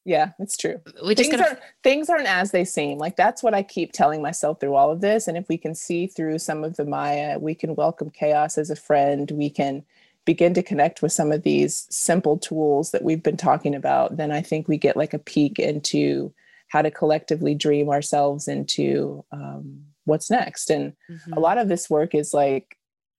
Yeah, 0.05 0.33
it's 0.39 0.57
true. 0.57 0.81
We 1.05 1.17
things, 1.17 1.33
gotta... 1.33 1.49
aren't, 1.49 1.59
things 1.83 2.09
aren't 2.09 2.29
as 2.29 2.53
they 2.53 2.65
seem. 2.65 2.99
Like 2.99 3.17
that's 3.17 3.43
what 3.43 3.55
I 3.55 3.65
keep 3.65 3.93
telling 3.93 4.23
myself 4.23 4.61
through 4.61 4.75
all 4.75 4.93
of 4.93 5.01
this. 5.01 5.27
And 5.27 5.37
if 5.37 5.49
we 5.49 5.59
can 5.59 5.75
see 5.75 6.07
through 6.07 6.39
some 6.39 6.63
of 6.63 6.77
the 6.77 6.85
Maya, 6.85 7.41
we 7.41 7.57
can 7.57 7.75
welcome 7.75 8.11
chaos 8.11 8.57
as 8.57 8.71
a 8.71 8.77
friend. 8.77 9.29
We 9.33 9.51
can 9.51 9.85
begin 10.25 10.55
to 10.55 10.63
connect 10.63 11.03
with 11.03 11.13
some 11.13 11.33
of 11.33 11.43
these 11.43 11.89
simple 11.91 12.39
tools 12.39 12.93
that 12.93 13.03
we've 13.03 13.23
been 13.23 13.37
talking 13.37 13.75
about. 13.75 14.17
Then 14.17 14.31
I 14.31 14.43
think 14.43 14.69
we 14.69 14.79
get 14.79 14.97
like 14.97 15.13
a 15.13 15.19
peek 15.19 15.59
into 15.59 16.33
how 16.69 16.83
to 16.83 16.91
collectively 16.91 17.55
dream 17.55 17.89
ourselves 17.89 18.47
into 18.47 19.25
um, 19.33 19.83
what's 20.05 20.31
next. 20.31 20.71
And 20.71 20.93
mm-hmm. 21.11 21.33
a 21.33 21.41
lot 21.41 21.59
of 21.59 21.69
this 21.69 21.91
work 21.91 22.15
is 22.15 22.33
like 22.33 22.76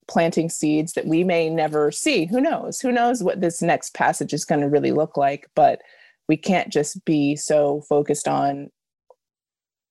planting 0.08 0.50
seeds 0.50 0.94
that 0.94 1.06
we 1.06 1.24
may 1.24 1.50
never 1.50 1.92
see. 1.92 2.26
Who 2.26 2.42
knows? 2.42 2.80
Who 2.80 2.92
knows 2.92 3.24
what 3.24 3.42
this 3.42 3.62
next 3.62 3.94
passage 3.94 4.34
is 4.34 4.46
going 4.46 4.62
to 4.62 4.70
really 4.70 4.92
look 4.92 5.18
like? 5.18 5.50
But 5.56 5.82
we 6.28 6.38
can't 6.38 6.72
just 6.72 7.04
be 7.06 7.36
so 7.36 7.82
focused 7.82 8.28
on 8.28 8.70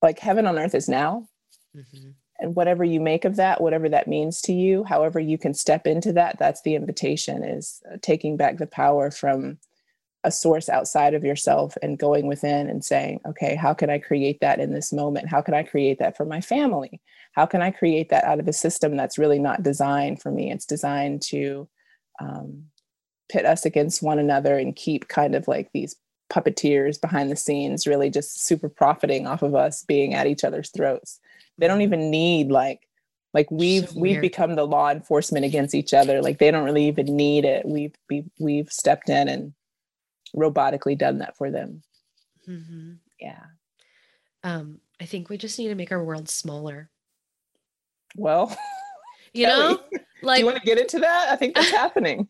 like 0.03 0.19
heaven 0.19 0.47
on 0.47 0.59
earth 0.59 0.75
is 0.75 0.89
now. 0.89 1.29
Mm-hmm. 1.77 2.11
And 2.39 2.55
whatever 2.55 2.85
you 2.85 3.01
make 3.01 3.25
of 3.25 3.37
that, 3.37 3.61
whatever 3.63 3.89
that 3.89 4.09
means 4.09 4.43
to 4.43 4.53
you, 4.53 4.85
however 4.85 5.19
you 5.19 5.39
can 5.39 5.55
step 5.55 5.87
into 5.87 6.13
that, 6.15 6.39
that's 6.39 6.61
the 6.63 6.75
invitation 6.75 7.43
is 7.43 7.83
uh, 7.91 7.97
taking 8.03 8.37
back 8.37 8.59
the 8.59 8.67
power 8.67 9.11
from 9.11 9.59
a 10.23 10.31
source 10.31 10.69
outside 10.69 11.15
of 11.15 11.25
yourself 11.25 11.77
and 11.83 11.99
going 11.99 12.27
within 12.27 12.69
and 12.69 12.85
saying, 12.85 13.21
okay, 13.27 13.55
how 13.55 13.73
can 13.73 13.89
I 13.89 13.99
create 13.99 14.41
that 14.41 14.59
in 14.59 14.73
this 14.73 14.93
moment? 14.93 15.29
How 15.29 15.41
can 15.41 15.55
I 15.55 15.63
create 15.63 15.99
that 16.01 16.17
for 16.17 16.27
my 16.27 16.41
family? 16.41 17.01
How 17.37 17.47
can 17.47 17.63
I 17.63 17.71
create 17.71 18.09
that 18.09 18.25
out 18.25 18.41
of 18.41 18.49
a 18.49 18.53
system 18.53 18.97
that's 18.97 19.19
really 19.19 19.39
not 19.39 19.63
designed 19.63 20.21
for 20.21 20.31
me? 20.33 20.51
It's 20.51 20.67
designed 20.67 21.23
to 21.29 21.69
um, 22.21 22.65
pit 23.31 23.47
us 23.47 23.65
against 23.65 24.03
one 24.03 24.19
another 24.19 24.59
and 24.59 24.75
keep 24.75 25.09
kind 25.09 25.35
of 25.35 25.47
like 25.47 25.71
these 25.73 25.95
puppeteers 26.33 27.01
behind 27.01 27.31
the 27.31 27.37
scenes 27.37 27.87
really 27.87 28.11
just 28.11 28.45
super 28.45 28.69
profiting 28.69 29.27
off 29.27 29.43
of 29.43 29.55
us 29.55 29.85
being 29.85 30.15
at 30.15 30.27
each 30.27 30.43
other's 30.43 30.71
throats. 30.71 31.21
They 31.59 31.69
don't 31.69 31.83
even 31.83 32.11
need 32.11 32.51
like 32.51 32.81
like 33.33 33.51
we've 33.51 33.89
so 33.89 34.01
we've 34.01 34.21
become 34.21 34.55
the 34.55 34.67
law 34.67 34.91
enforcement 34.91 35.45
against 35.45 35.75
each 35.75 35.93
other 35.93 36.23
like 36.23 36.39
they 36.39 36.51
don't 36.51 36.65
really 36.65 36.87
even 36.87 37.05
need 37.17 37.45
it 37.45 37.67
we've 37.67 37.95
we've, 38.09 38.31
we've 38.39 38.73
stepped 38.73 39.11
in 39.11 39.29
and 39.29 39.53
robotically 40.37 40.97
done 40.97 41.19
that 41.19 41.37
for 41.37 41.51
them. 41.51 41.83
Mm-hmm. 42.49 42.93
Yeah. 43.21 43.43
Um, 44.45 44.79
I 45.01 45.07
think 45.07 45.29
we 45.29 45.39
just 45.39 45.59
need 45.59 45.69
to 45.69 45.75
make 45.75 45.93
our 45.93 46.03
world 46.03 46.29
smaller. 46.29 46.91
Well, 48.17 48.57
you 49.33 49.47
know, 49.47 49.81
like, 50.23 50.39
do 50.39 50.41
you 50.41 50.47
want 50.47 50.59
to 50.59 50.65
get 50.65 50.79
into 50.79 50.99
that? 51.01 51.29
I 51.31 51.37
think 51.37 51.55
that's 51.55 51.71
happening. 51.83 52.29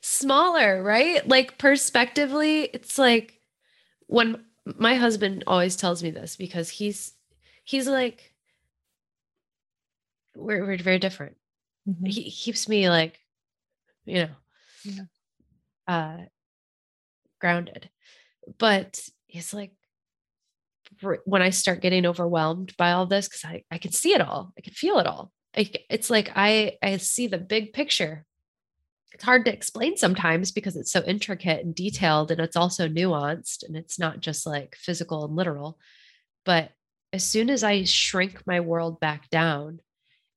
Smaller, 0.00 0.82
right? 0.82 1.26
Like, 1.28 1.58
perspectively, 1.58 2.62
it's 2.62 2.98
like 2.98 3.40
when 4.06 4.44
my 4.64 4.94
husband 4.94 5.44
always 5.46 5.76
tells 5.76 6.02
me 6.02 6.10
this 6.10 6.36
because 6.36 6.70
he's, 6.70 7.12
he's 7.64 7.88
like, 7.88 8.32
we're, 10.36 10.64
we're 10.64 10.78
very 10.78 10.98
different. 10.98 11.36
Mm-hmm. 11.88 12.06
He 12.06 12.30
keeps 12.30 12.68
me 12.68 12.88
like, 12.88 13.18
you 14.04 14.26
know, 14.26 14.30
yeah. 14.84 15.02
uh, 15.88 16.16
grounded. 17.40 17.90
But 18.58 19.00
he's 19.26 19.52
like, 19.52 19.72
when 21.24 21.42
I 21.42 21.50
start 21.50 21.80
getting 21.80 22.06
overwhelmed 22.06 22.76
by 22.76 22.92
all 22.92 23.06
this, 23.06 23.28
because 23.28 23.44
I, 23.44 23.64
I 23.70 23.78
can 23.78 23.92
see 23.92 24.12
it 24.12 24.20
all, 24.20 24.52
I 24.56 24.60
can 24.60 24.72
feel 24.72 24.98
it 24.98 25.06
all. 25.06 25.32
I, 25.56 25.70
it's 25.88 26.10
like 26.10 26.30
I, 26.34 26.76
I 26.82 26.96
see 26.98 27.26
the 27.26 27.38
big 27.38 27.72
picture. 27.72 28.24
It's 29.12 29.24
hard 29.24 29.44
to 29.46 29.52
explain 29.52 29.96
sometimes 29.96 30.52
because 30.52 30.76
it's 30.76 30.92
so 30.92 31.02
intricate 31.04 31.64
and 31.64 31.74
detailed, 31.74 32.30
and 32.30 32.40
it's 32.40 32.56
also 32.56 32.88
nuanced, 32.88 33.64
and 33.66 33.76
it's 33.76 33.98
not 33.98 34.20
just 34.20 34.46
like 34.46 34.76
physical 34.76 35.24
and 35.24 35.34
literal. 35.34 35.78
But 36.44 36.70
as 37.12 37.24
soon 37.24 37.50
as 37.50 37.64
I 37.64 37.84
shrink 37.84 38.46
my 38.46 38.60
world 38.60 39.00
back 39.00 39.28
down, 39.30 39.80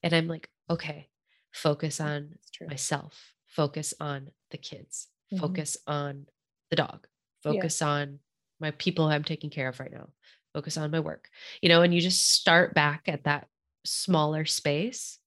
and 0.01 0.13
I'm 0.13 0.27
like, 0.27 0.49
okay, 0.69 1.07
focus 1.53 1.99
on 2.01 2.35
myself, 2.67 3.33
focus 3.47 3.93
on 3.99 4.29
the 4.51 4.57
kids, 4.57 5.07
mm-hmm. 5.31 5.41
focus 5.41 5.77
on 5.87 6.25
the 6.73 6.75
dog 6.75 7.07
focus 7.43 7.81
yeah. 7.81 7.87
on 7.87 8.19
my 8.59 8.71
people 8.71 9.05
i'm 9.05 9.23
taking 9.23 9.51
care 9.51 9.67
of 9.67 9.79
right 9.79 9.91
now 9.91 10.07
focus 10.53 10.77
on 10.77 10.91
my 10.91 10.99
work 10.99 11.29
you 11.61 11.69
know 11.69 11.81
and 11.81 11.93
you 11.93 12.01
just 12.01 12.31
start 12.31 12.73
back 12.73 13.03
at 13.07 13.23
that 13.23 13.47
smaller 13.83 14.45
space 14.45 15.19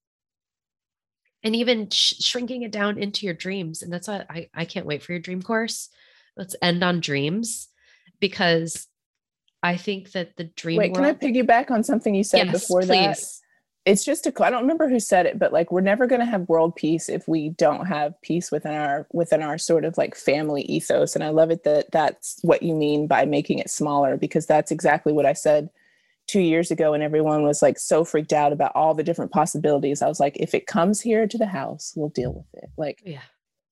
and 1.43 1.55
even 1.55 1.89
sh- 1.89 2.15
shrinking 2.19 2.63
it 2.63 2.71
down 2.71 2.97
into 2.97 3.25
your 3.25 3.35
dreams 3.35 3.81
and 3.81 3.91
that's 3.91 4.07
why 4.07 4.25
I, 4.29 4.49
I 4.53 4.65
can't 4.65 4.85
wait 4.85 5.03
for 5.03 5.11
your 5.11 5.21
dream 5.21 5.41
course 5.41 5.89
let's 6.35 6.55
end 6.61 6.83
on 6.83 6.99
dreams 6.99 7.67
because 8.19 8.87
I 9.63 9.75
think 9.75 10.11
that 10.11 10.37
the 10.37 10.45
dream 10.45 10.77
Wait, 10.77 10.91
world, 10.91 11.03
can 11.03 11.05
I 11.05 11.13
piggyback 11.13 11.71
on 11.71 11.83
something 11.83 12.13
you 12.13 12.23
said 12.23 12.45
yes, 12.45 12.61
before 12.61 12.81
please. 12.81 12.87
that? 12.89 13.46
It's 13.87 14.03
just 14.03 14.27
a, 14.27 14.43
I 14.43 14.49
don't 14.49 14.63
remember 14.63 14.89
who 14.89 14.99
said 14.99 15.25
it, 15.25 15.39
but 15.39 15.53
like 15.53 15.71
we're 15.71 15.79
never 15.79 16.07
going 16.07 16.19
to 16.19 16.25
have 16.25 16.49
world 16.49 16.75
peace 16.75 17.07
if 17.07 17.25
we 17.25 17.49
don't 17.49 17.85
have 17.85 18.21
peace 18.21 18.51
within 18.51 18.73
our 18.73 19.07
within 19.13 19.41
our 19.41 19.57
sort 19.57 19.85
of 19.85 19.97
like 19.97 20.13
family 20.13 20.63
ethos. 20.63 21.15
And 21.15 21.23
I 21.23 21.29
love 21.29 21.51
it 21.51 21.63
that 21.63 21.91
that's 21.93 22.37
what 22.41 22.63
you 22.63 22.75
mean 22.75 23.07
by 23.07 23.23
making 23.23 23.59
it 23.59 23.69
smaller 23.69 24.17
because 24.17 24.45
that's 24.45 24.71
exactly 24.71 25.13
what 25.13 25.25
I 25.25 25.31
said 25.31 25.69
two 26.27 26.41
years 26.41 26.69
ago 26.69 26.93
and 26.93 27.01
everyone 27.01 27.43
was 27.43 27.61
like 27.61 27.79
so 27.79 28.03
freaked 28.03 28.33
out 28.33 28.51
about 28.51 28.73
all 28.75 28.93
the 28.93 29.03
different 29.03 29.31
possibilities. 29.31 30.01
I 30.01 30.09
was 30.09 30.19
like, 30.19 30.35
if 30.37 30.53
it 30.53 30.67
comes 30.67 30.99
here 30.99 31.25
to 31.25 31.37
the 31.37 31.47
house, 31.47 31.93
we'll 31.95 32.09
deal 32.09 32.33
with 32.33 32.63
it. 32.63 32.69
Like 32.77 33.01
Yeah. 33.05 33.21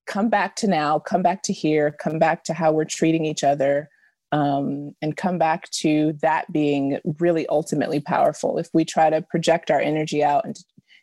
come 0.06 0.30
back 0.30 0.56
to 0.56 0.66
now, 0.66 0.98
come 0.98 1.22
back 1.22 1.42
to 1.42 1.52
here, 1.52 1.90
come 1.90 2.18
back 2.18 2.42
to 2.44 2.54
how 2.54 2.72
we're 2.72 2.86
treating 2.86 3.26
each 3.26 3.44
other, 3.44 3.90
um, 4.32 4.92
and 5.00 5.16
come 5.16 5.38
back 5.38 5.70
to 5.70 6.14
that 6.22 6.50
being 6.52 6.98
really 7.18 7.46
ultimately 7.48 8.00
powerful. 8.00 8.58
If 8.58 8.68
we 8.72 8.84
try 8.84 9.10
to 9.10 9.22
project 9.22 9.70
our 9.70 9.80
energy 9.80 10.22
out 10.22 10.44
and 10.44 10.56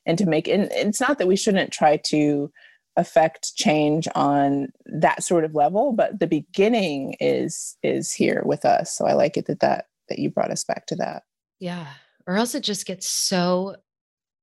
and 0.05 0.17
to 0.17 0.25
make 0.25 0.47
and 0.49 0.69
it's 0.71 0.99
not 0.99 1.17
that 1.17 1.27
we 1.27 1.37
shouldn't 1.37 1.71
try 1.71 1.97
to 1.97 2.51
affect 2.97 3.55
change 3.55 4.07
on 4.15 4.67
that 4.85 5.23
sort 5.23 5.45
of 5.45 5.55
level, 5.55 5.93
but 5.93 6.19
the 6.19 6.27
beginning 6.27 7.15
is 7.19 7.77
is 7.83 8.11
here 8.11 8.43
with 8.45 8.65
us. 8.65 8.95
So 8.95 9.05
I 9.05 9.13
like 9.13 9.37
it 9.37 9.47
that 9.47 9.61
that 9.61 9.85
that 10.09 10.19
you 10.19 10.29
brought 10.29 10.51
us 10.51 10.63
back 10.63 10.85
to 10.87 10.95
that. 10.97 11.23
Yeah. 11.59 11.87
Or 12.27 12.35
else 12.35 12.55
it 12.55 12.63
just 12.63 12.85
gets 12.85 13.07
so 13.07 13.77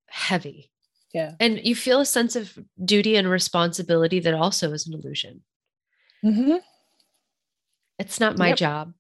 heavy. 0.09 0.71
Yeah. 1.13 1.35
And 1.41 1.61
you 1.65 1.75
feel 1.75 2.01
a 2.01 2.07
sense 2.07 2.37
of 2.37 2.59
duty 2.85 3.17
and 3.17 3.29
responsibility 3.29 4.21
that 4.21 4.35
also 4.35 4.73
is 4.73 4.87
an 4.87 4.95
illusion. 4.95 5.43
Mm-hmm. 6.25 6.57
It's 8.01 8.19
not 8.19 8.37
my 8.37 8.51
Yep. 8.51 8.55
job. 8.55 8.95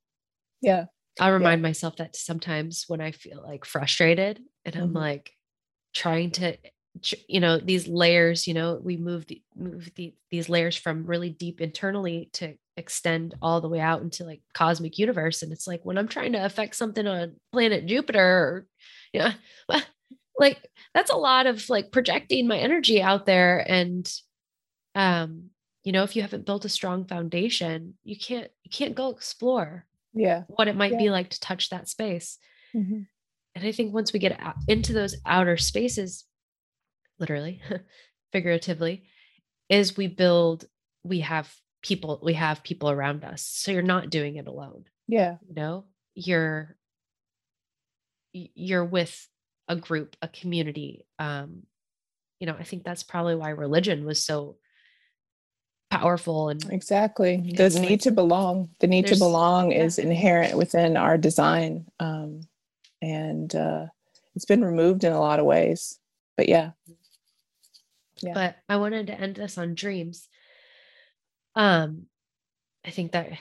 Yeah. 0.62 0.86
I 1.18 1.28
remind 1.28 1.62
myself 1.62 1.96
that 1.96 2.16
sometimes 2.16 2.84
when 2.88 3.00
I 3.00 3.12
feel 3.12 3.42
like 3.42 3.64
frustrated 3.64 4.40
and 4.64 4.76
I'm 4.76 4.92
Mhm. 4.92 4.94
like 4.94 5.32
trying 5.94 6.32
to, 6.32 6.56
you 7.28 7.40
know, 7.40 7.58
these 7.58 7.88
layers, 7.88 8.48
you 8.48 8.54
know, 8.54 8.80
we 8.82 8.96
move 8.96 9.26
the, 9.26 9.42
move 9.56 9.90
the, 9.96 10.14
these 10.30 10.48
layers 10.48 10.76
from 10.76 11.06
really 11.06 11.30
deep 11.30 11.60
internally 11.60 12.30
to 12.34 12.56
extend 12.76 13.34
all 13.42 13.60
the 13.60 13.68
way 13.68 13.80
out 13.80 14.02
into 14.02 14.24
like 14.24 14.42
cosmic 14.54 14.98
universe. 14.98 15.42
And 15.42 15.52
it's 15.52 15.66
like 15.66 15.82
when 15.84 15.98
I'm 15.98 16.08
trying 16.08 16.32
to 16.32 16.44
affect 16.44 16.76
something 16.76 17.06
on 17.06 17.36
planet 17.52 17.86
Jupiter, 17.86 18.20
or, 18.20 18.66
you 19.12 19.20
know, 19.70 19.80
like 20.38 20.58
that's 20.94 21.10
a 21.10 21.16
lot 21.16 21.46
of 21.46 21.68
like 21.70 21.92
projecting 21.92 22.48
my 22.48 22.58
energy 22.58 23.02
out 23.02 23.26
there. 23.26 23.64
And, 23.70 24.10
um, 24.94 25.49
you 25.84 25.92
know, 25.92 26.02
if 26.02 26.14
you 26.14 26.22
haven't 26.22 26.46
built 26.46 26.64
a 26.64 26.68
strong 26.68 27.04
foundation, 27.06 27.94
you 28.04 28.16
can't, 28.18 28.50
you 28.64 28.70
can't 28.70 28.94
go 28.94 29.08
explore 29.10 29.86
Yeah. 30.12 30.44
what 30.48 30.68
it 30.68 30.76
might 30.76 30.92
Yeah. 30.92 30.98
be 30.98 31.10
like 31.10 31.30
to 31.30 31.40
touch 31.40 31.70
that 31.70 31.88
space. 31.88 32.38
Mm-hmm. 32.74 33.02
And 33.54 33.64
I 33.66 33.72
think 33.72 33.92
once 33.94 34.12
we 34.12 34.18
get 34.20 34.38
out 34.40 34.56
into 34.68 34.92
those 34.92 35.16
outer 35.26 35.56
spaces, 35.56 36.24
literally, 37.18 37.60
figuratively, 38.32 39.04
is 39.68 39.96
we 39.96 40.06
build, 40.06 40.66
we 41.02 41.20
have 41.20 41.52
people, 41.82 42.20
we 42.22 42.34
have 42.34 42.62
people 42.62 42.90
around 42.90 43.24
us. 43.24 43.42
So 43.42 43.72
you're 43.72 43.82
not 43.82 44.10
doing 44.10 44.36
it 44.36 44.46
alone. 44.46 44.84
Yeah. 45.08 45.38
You 45.48 45.54
know, 45.54 45.84
you're 46.14 46.76
you're 48.32 48.84
with 48.84 49.26
a 49.68 49.76
group, 49.76 50.16
a 50.22 50.28
community. 50.28 51.04
Um, 51.18 51.64
you 52.38 52.46
know, 52.46 52.54
I 52.58 52.62
think 52.62 52.84
that's 52.84 53.02
probably 53.02 53.34
why 53.34 53.50
religion 53.50 54.04
was 54.04 54.22
so 54.22 54.56
powerful 55.90 56.48
and 56.48 56.64
Exactly. 56.70 57.54
The 57.56 57.68
need 57.80 58.00
to 58.02 58.10
belong. 58.10 58.70
The 58.78 58.86
need 58.86 59.06
to 59.08 59.16
belong 59.16 59.72
yeah. 59.72 59.84
is 59.84 59.98
inherent 59.98 60.56
within 60.56 60.96
our 60.96 61.18
design. 61.18 61.86
Um, 61.98 62.42
and 63.02 63.54
uh, 63.54 63.86
it's 64.34 64.44
been 64.44 64.64
removed 64.64 65.04
in 65.04 65.12
a 65.12 65.20
lot 65.20 65.40
of 65.40 65.46
ways. 65.46 65.98
But 66.36 66.48
yeah. 66.48 66.70
Yeah. 68.22 68.34
but 68.34 68.56
I 68.68 68.76
wanted 68.76 69.06
to 69.06 69.18
end 69.18 69.36
this 69.36 69.56
on 69.56 69.74
dreams. 69.74 70.28
Um, 71.54 72.06
I 72.84 72.90
think 72.90 73.12
that 73.12 73.32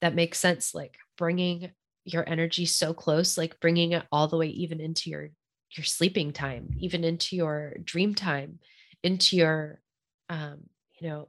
that 0.00 0.14
makes 0.14 0.40
sense. 0.40 0.74
Like 0.74 0.96
bringing 1.16 1.70
your 2.04 2.28
energy 2.28 2.66
so 2.66 2.92
close, 2.94 3.38
like 3.38 3.60
bringing 3.60 3.92
it 3.92 4.04
all 4.10 4.26
the 4.26 4.36
way 4.36 4.48
even 4.48 4.80
into 4.80 5.08
your 5.08 5.30
your 5.76 5.84
sleeping 5.84 6.32
time, 6.32 6.68
even 6.78 7.04
into 7.04 7.36
your 7.36 7.76
dream 7.82 8.14
time, 8.14 8.58
into 9.02 9.36
your, 9.36 9.80
um, 10.28 10.64
you 11.00 11.08
know, 11.08 11.28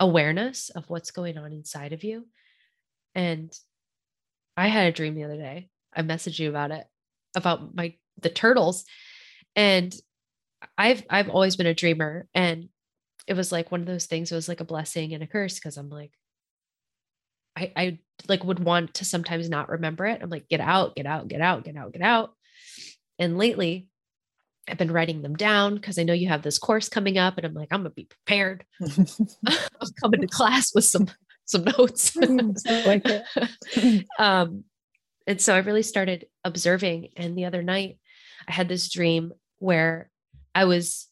awareness 0.00 0.70
of 0.70 0.88
what's 0.88 1.12
going 1.12 1.38
on 1.38 1.52
inside 1.52 1.92
of 1.92 2.02
you. 2.02 2.26
And 3.14 3.52
I 4.56 4.68
had 4.68 4.88
a 4.88 4.92
dream 4.92 5.14
the 5.14 5.24
other 5.24 5.36
day. 5.36 5.68
I 5.94 6.02
messaged 6.02 6.38
you 6.38 6.48
about 6.48 6.70
it, 6.72 6.86
about 7.36 7.74
my 7.74 7.94
the 8.20 8.30
turtles, 8.30 8.84
and 9.56 9.94
I've 10.76 11.02
I've 11.08 11.30
always 11.30 11.56
been 11.56 11.66
a 11.66 11.74
dreamer 11.74 12.28
and 12.34 12.68
it 13.26 13.34
was 13.34 13.52
like 13.52 13.70
one 13.70 13.80
of 13.80 13.86
those 13.86 14.06
things 14.06 14.32
it 14.32 14.34
was 14.34 14.48
like 14.48 14.60
a 14.60 14.64
blessing 14.64 15.14
and 15.14 15.22
a 15.22 15.26
curse 15.26 15.54
because 15.54 15.76
I'm 15.76 15.88
like 15.88 16.12
I 17.56 17.72
I 17.76 17.98
like 18.28 18.44
would 18.44 18.60
want 18.60 18.94
to 18.94 19.04
sometimes 19.04 19.48
not 19.48 19.68
remember 19.68 20.06
it. 20.06 20.20
I'm 20.22 20.30
like 20.30 20.48
get 20.48 20.60
out, 20.60 20.96
get 20.96 21.06
out, 21.06 21.28
get 21.28 21.40
out, 21.40 21.64
get 21.64 21.76
out, 21.76 21.92
get 21.92 22.02
out. 22.02 22.30
And 23.18 23.38
lately 23.38 23.88
I've 24.68 24.78
been 24.78 24.92
writing 24.92 25.22
them 25.22 25.34
down 25.36 25.74
because 25.74 25.98
I 25.98 26.02
know 26.02 26.12
you 26.12 26.28
have 26.28 26.42
this 26.42 26.58
course 26.58 26.88
coming 26.88 27.18
up 27.18 27.36
and 27.36 27.46
I'm 27.46 27.54
like 27.54 27.68
I'm 27.70 27.84
to 27.84 27.90
be 27.90 28.04
prepared. 28.04 28.64
I'm 28.80 29.06
coming 30.00 30.20
to 30.20 30.26
class 30.26 30.74
with 30.74 30.84
some 30.84 31.08
some 31.44 31.64
notes. 31.64 32.16
Like 32.86 33.02
it. 33.06 34.06
um, 34.18 34.64
and 35.26 35.40
so 35.40 35.54
I 35.54 35.58
really 35.58 35.82
started 35.82 36.26
observing. 36.44 37.08
And 37.16 37.36
the 37.36 37.44
other 37.44 37.62
night, 37.62 37.98
I 38.48 38.52
had 38.52 38.68
this 38.68 38.90
dream 38.90 39.32
where 39.58 40.10
I 40.54 40.64
was 40.64 41.08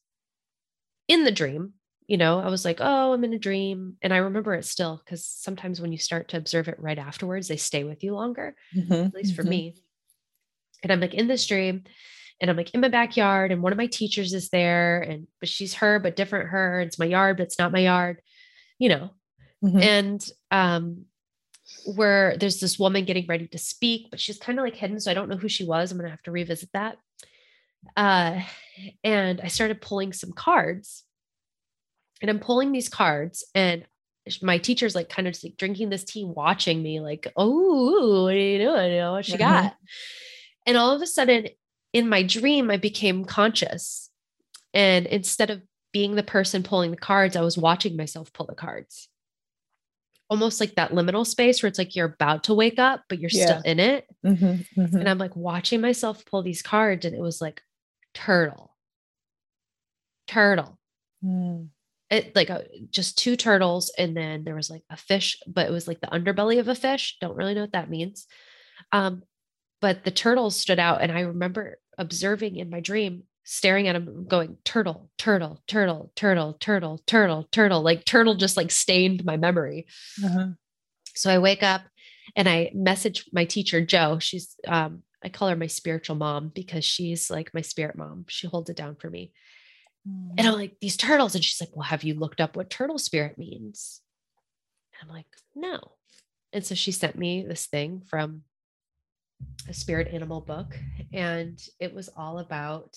in 1.09 1.25
the 1.25 1.33
dream. 1.33 1.75
You 2.07 2.17
know, 2.17 2.39
I 2.41 2.49
was 2.49 2.65
like, 2.65 2.79
oh, 2.81 3.13
I'm 3.13 3.25
in 3.25 3.35
a 3.35 3.39
dream. 3.39 3.97
And 4.01 4.15
I 4.15 4.19
remember 4.19 4.55
it 4.55 4.65
still 4.65 5.01
because 5.05 5.27
sometimes 5.27 5.81
when 5.81 5.93
you 5.93 5.99
start 5.99 6.29
to 6.29 6.37
observe 6.37 6.69
it 6.69 6.81
right 6.81 6.99
afterwards, 6.99 7.49
they 7.49 7.57
stay 7.59 7.85
with 7.85 8.03
you 8.03 8.15
longer, 8.15 8.55
Mhm, 8.75 9.09
at 9.09 9.15
least 9.15 9.35
for 9.35 9.43
mhm. 9.43 9.49
me. 9.49 9.75
And 10.83 10.93
I'm 10.93 11.01
like 11.01 11.15
in 11.15 11.27
this 11.27 11.47
dream 11.47 11.85
and 12.41 12.51
I'm 12.51 12.57
like 12.57 12.73
in 12.75 12.81
my 12.81 12.89
backyard 12.89 13.51
and 13.53 13.63
one 13.63 13.73
of 13.73 13.79
my 13.79 13.87
teachers 13.87 14.33
is 14.33 14.49
there 14.51 15.01
and 15.01 15.27
but 15.41 15.49
she's 15.49 15.75
her, 15.75 15.99
but 15.99 16.17
different 16.17 16.51
her. 16.51 16.81
It's 16.81 16.99
my 16.99 17.07
yard, 17.07 17.37
but 17.37 17.45
it's 17.45 17.59
not 17.59 17.73
my 17.73 17.81
yard, 17.81 18.21
you 18.79 18.89
know, 18.89 19.11
Mhm. 19.65 19.83
and 19.83 20.29
um 20.51 21.05
where 21.85 22.37
there's 22.37 22.61
this 22.61 22.79
woman 22.79 23.05
getting 23.05 23.27
ready 23.27 23.47
to 23.49 23.59
speak 23.59 24.09
but 24.11 24.21
she's 24.21 24.39
kind 24.39 24.59
of 24.59 24.65
like 24.65 24.75
hidden 24.75 25.01
so 25.01 25.11
i 25.11 25.15
don't 25.15 25.29
know 25.29 25.37
who 25.37 25.49
she 25.49 25.65
was 25.65 25.91
i'm 25.91 25.99
gonna 25.99 26.11
have 26.11 26.23
to 26.23 26.31
revisit 26.31 26.69
that 26.73 26.97
uh 27.97 28.41
and 29.05 29.41
i 29.41 29.47
started 29.49 29.81
pulling 29.81 30.13
some 30.13 30.33
cards 30.33 31.05
and 32.21 32.31
i'm 32.31 32.41
pulling 32.41 32.73
these 32.73 32.89
cards 32.89 33.45
and 33.55 33.87
my 34.43 34.59
teacher's 34.59 34.95
like 34.95 35.09
kind 35.09 35.27
of 35.27 35.33
just 35.35 35.45
like 35.45 35.57
drinking 35.57 35.89
this 35.89 36.05
tea 36.05 36.25
watching 36.25 36.83
me 36.83 37.01
like 37.01 37.33
oh 37.37 38.25
what 38.25 38.35
are 38.35 38.39
you 38.39 38.59
doing 38.59 38.93
you 38.93 38.99
know 38.99 39.13
what 39.13 39.25
she 39.25 39.33
Mhm. 39.35 39.39
got 39.39 39.77
and 40.67 40.77
all 40.77 40.95
of 40.95 41.01
a 41.03 41.07
sudden 41.07 41.49
in 41.93 42.09
my 42.09 42.23
dream 42.23 42.71
i 42.71 42.77
became 42.77 43.25
conscious. 43.25 44.11
And 44.75 45.07
instead 45.07 45.51
of 45.51 45.63
being 45.93 46.15
the 46.15 46.23
person 46.23 46.63
pulling 46.63 46.91
the 46.91 46.97
cards 46.97 47.37
i 47.37 47.41
was 47.41 47.57
watching 47.59 47.97
myself 47.97 48.33
pull 48.33 48.47
the 48.47 48.55
cards. 48.55 49.09
Almost 50.31 50.61
like 50.61 50.75
that 50.75 50.93
liminal 50.93 51.27
space 51.27 51.63
where 51.63 51.69
it's 51.69 51.79
like 51.79 51.97
you're 51.97 52.15
about 52.15 52.45
to 52.45 52.55
wake 52.55 52.79
up 52.79 53.03
but 53.09 53.19
you're 53.19 53.31
still 53.31 53.63
in 53.65 53.81
it. 53.81 54.07
Mhm, 54.25 54.67
mhm. 54.77 54.95
and 54.95 55.09
i'm 55.09 55.19
like 55.19 55.35
watching 55.37 55.81
myself 55.81 56.25
pull 56.27 56.43
these 56.43 56.63
cards 56.63 57.07
and 57.07 57.15
it 57.15 57.21
was 57.21 57.41
like 57.41 57.63
turtle. 58.15 58.75
Turtle. 60.27 60.79
Mm. 61.25 61.69
it 62.11 62.37
like 62.37 62.49
uh, 62.49 62.61
just 62.91 63.19
two 63.19 63.35
turtles 63.35 63.91
and 63.99 64.17
then 64.17 64.45
there 64.45 64.55
was 64.55 64.71
like 64.71 64.85
a 64.89 64.97
fish 64.97 65.37
but 65.49 65.67
it 65.67 65.73
was 65.73 65.89
like 65.89 66.01
the 66.01 66.07
underbelly 66.09 66.61
of 66.61 66.69
a 66.69 66.75
fish. 66.75 67.17
Don't 67.21 67.35
really 67.37 67.55
know 67.55 67.63
what 67.63 67.73
that 67.73 67.91
means. 67.91 68.27
Um 68.93 69.23
but 69.81 70.05
the 70.05 70.11
turtles 70.11 70.57
stood 70.57 70.79
out 70.79 71.01
and 71.03 71.11
i 71.13 71.21
remember 71.21 71.79
observing 71.99 72.57
in 72.57 72.71
my 72.71 72.81
dream 72.81 73.23
staring 73.45 73.89
at 73.89 73.95
them 73.95 74.27
going 74.27 74.57
turtle 74.65 75.11
turtle 75.17 75.59
turtle 75.67 76.13
turtle 76.15 76.57
turtle 76.61 77.01
turtle 77.07 77.49
turtle 77.51 77.81
like 77.83 78.05
turtle 78.05 78.35
just 78.35 78.57
like 78.57 78.71
stained 78.71 79.25
my 79.25 79.37
memory 79.37 79.87
Uh-huh. 80.25 80.49
so 81.15 81.31
I 81.31 81.39
wake 81.39 81.63
up 81.63 81.83
and 82.37 82.47
I 82.47 82.71
message 82.75 83.25
my 83.33 83.47
teacher, 83.47 83.81
Joe. 83.85 84.19
She's, 84.19 84.55
um, 84.67 85.03
I 85.25 85.31
call 85.31 85.49
her 85.49 85.57
my 85.57 85.67
spiritual 85.67 86.15
mom 86.15 86.53
because 86.55 86.85
she's 86.85 87.31
like 87.31 87.55
my 87.55 87.63
spirit 87.63 87.97
mom. 87.97 88.27
She 88.29 88.47
holds 88.47 88.69
it 88.69 88.77
down 88.77 88.97
for 88.97 89.09
me. 89.09 89.33
And 90.37 90.47
I'm 90.47 90.53
like, 90.55 90.77
these 90.81 90.99
turtles. 90.99 91.35
And 91.35 91.43
she's 91.43 91.59
like, 91.61 91.75
well, 91.75 91.85
have 91.89 92.05
you 92.05 92.13
looked 92.15 92.41
up 92.43 92.55
what 92.55 92.69
turtle 92.69 92.99
spirit 92.99 93.39
means? 93.39 94.03
And 95.01 95.09
I'm 95.11 95.17
like, 95.17 95.27
no. 95.57 95.81
And 96.53 96.65
so 96.67 96.75
she 96.75 96.93
sent 96.93 97.17
me 97.17 97.43
this 97.49 97.65
thing 97.67 98.03
from 98.07 98.43
a 99.69 99.75
spirit 99.75 100.09
animal 100.13 100.41
book. 100.41 100.79
And 101.13 101.61
it 101.81 101.95
was 101.95 102.09
all 102.17 102.39
about 102.39 102.97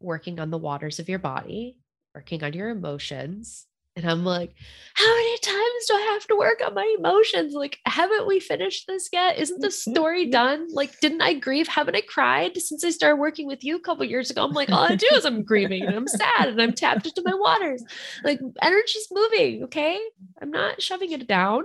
working 0.00 0.40
on 0.40 0.50
the 0.50 0.58
waters 0.58 0.98
of 0.98 1.08
your 1.08 1.18
body, 1.18 1.78
working 2.14 2.42
on 2.42 2.52
your 2.54 2.70
emotions, 2.70 3.66
And 3.96 4.08
I'm 4.08 4.24
like, 4.24 4.54
how 4.94 5.14
many 5.14 5.38
times 5.38 5.86
do 5.88 5.94
I 5.94 6.00
have 6.12 6.26
to 6.28 6.36
work 6.36 6.60
on 6.64 6.74
my 6.74 6.94
emotions? 6.96 7.54
Like, 7.54 7.80
haven't 7.86 8.26
we 8.26 8.38
finished 8.38 8.86
this 8.86 9.08
yet? 9.12 9.36
Isn't 9.38 9.60
the 9.60 9.66
mm-hmm. 9.66 9.90
story 9.90 10.26
done? 10.26 10.68
Like, 10.72 11.00
didn't 11.00 11.22
I 11.22 11.34
grieve? 11.34 11.66
Haven't 11.66 11.96
I 11.96 12.00
cried 12.02 12.56
since 12.56 12.84
I 12.84 12.90
started 12.90 13.16
working 13.16 13.48
with 13.48 13.64
you 13.64 13.76
a 13.76 13.80
couple 13.80 14.04
years 14.04 14.30
ago? 14.30 14.44
I'm 14.44 14.52
like, 14.52 14.70
all 14.70 14.84
I 14.84 14.94
do 14.94 15.08
is 15.12 15.24
I'm 15.24 15.42
grieving 15.42 15.82
and 15.82 15.96
I'm 15.96 16.06
sad 16.06 16.48
and 16.48 16.62
I'm 16.62 16.72
tapped 16.72 17.06
into 17.06 17.22
my 17.24 17.34
waters. 17.34 17.82
Like, 18.22 18.40
energy's 18.62 19.08
moving. 19.10 19.64
Okay. 19.64 20.00
I'm 20.40 20.52
not 20.52 20.80
shoving 20.80 21.10
it 21.10 21.26
down. 21.26 21.64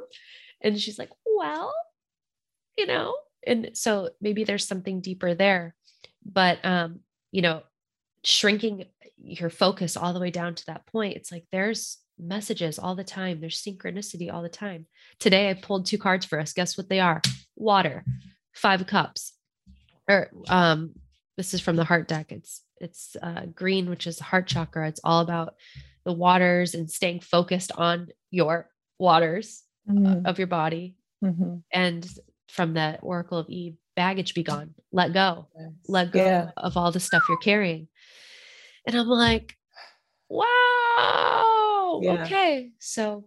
And 0.62 0.80
she's 0.80 0.97
like, 0.97 1.12
well, 1.38 1.74
you 2.76 2.88
know, 2.88 3.16
and 3.46 3.72
so 3.74 4.10
maybe 4.22 4.43
there's 4.43 4.68
something 4.68 5.02
deeper 5.02 5.34
there. 5.34 5.76
But, 6.26 6.64
um, 6.66 7.02
you 7.32 7.41
know, 7.41 7.62
shrinking 8.24 8.86
your 9.18 9.50
focus 9.50 9.96
all 9.96 10.14
the 10.14 10.20
way 10.20 10.32
down 10.32 10.56
to 10.56 10.66
that 10.68 10.88
point, 10.88 11.16
it's 11.16 11.32
like 11.32 11.46
there's 11.52 11.98
messages 12.18 12.80
all 12.80 12.96
the 12.96 13.04
time. 13.04 13.39
There's 13.39 13.62
synchronicity 13.62 14.34
all 14.34 14.41
the 14.41 14.50
time. 14.50 14.88
Today 15.20 15.50
I 15.50 15.54
pulled 15.54 15.86
two 15.86 15.98
cards 15.98 16.26
for 16.26 16.39
us. 16.39 16.54
Guess 16.54 16.78
what 16.78 16.89
they 16.89 17.00
are? 17.00 17.22
Water, 17.56 18.04
five 18.54 18.86
cups. 18.88 19.34
Or 20.08 20.30
um, 20.50 20.93
this 21.38 21.54
is 21.54 21.62
from 21.62 21.76
the 21.76 21.84
heart 21.84 22.08
deck. 22.08 22.32
It's 22.32 22.62
it's 22.80 23.16
uh, 23.22 23.46
green, 23.54 23.89
which 23.89 24.06
is 24.06 24.18
the 24.18 24.24
heart 24.26 24.48
chakra. 24.48 24.88
It's 24.88 25.00
all 25.04 25.22
about 25.22 25.56
the 26.04 26.14
waters 26.14 26.74
and 26.76 26.89
staying 26.89 27.22
focused 27.22 27.72
on 27.76 28.10
your 28.32 28.70
waters 29.00 29.64
uh, 29.89 29.93
mm-hmm. 29.93 30.26
of 30.26 30.38
your 30.38 30.48
body. 30.48 30.96
Mm-hmm. 31.24 31.58
And 31.72 32.08
from 32.48 32.74
the 32.74 33.00
Oracle 33.02 33.38
of 33.38 33.50
Eve, 33.50 33.76
baggage 33.96 34.34
be 34.34 34.43
gone. 34.43 34.74
Let 34.91 35.14
go. 35.14 35.48
Yes. 35.58 35.72
Let 35.88 36.12
go 36.12 36.24
yeah. 36.24 36.52
of 36.58 36.78
all 36.78 36.91
the 36.91 37.00
stuff 37.00 37.24
you're 37.30 37.38
carrying. 37.38 37.88
And 38.86 38.96
I'm 38.96 39.08
like, 39.08 39.56
wow 40.30 41.56
yeah. 42.02 42.24
okay. 42.24 42.72
So 42.80 43.26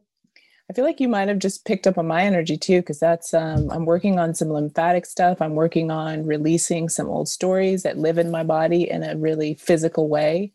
I 0.70 0.74
feel 0.74 0.84
like 0.84 1.00
you 1.00 1.08
might 1.08 1.28
have 1.28 1.38
just 1.38 1.64
picked 1.64 1.86
up 1.86 1.98
on 1.98 2.06
my 2.06 2.22
energy 2.22 2.56
too, 2.56 2.80
because 2.80 3.00
that's 3.00 3.32
um, 3.32 3.70
I'm 3.70 3.86
working 3.86 4.18
on 4.18 4.34
some 4.34 4.50
lymphatic 4.50 5.06
stuff. 5.06 5.40
I'm 5.40 5.54
working 5.54 5.90
on 5.90 6.26
releasing 6.26 6.88
some 6.88 7.08
old 7.08 7.28
stories 7.28 7.82
that 7.82 7.98
live 7.98 8.18
in 8.18 8.30
my 8.30 8.42
body 8.44 8.88
in 8.88 9.02
a 9.02 9.16
really 9.16 9.54
physical 9.54 10.08
way. 10.08 10.52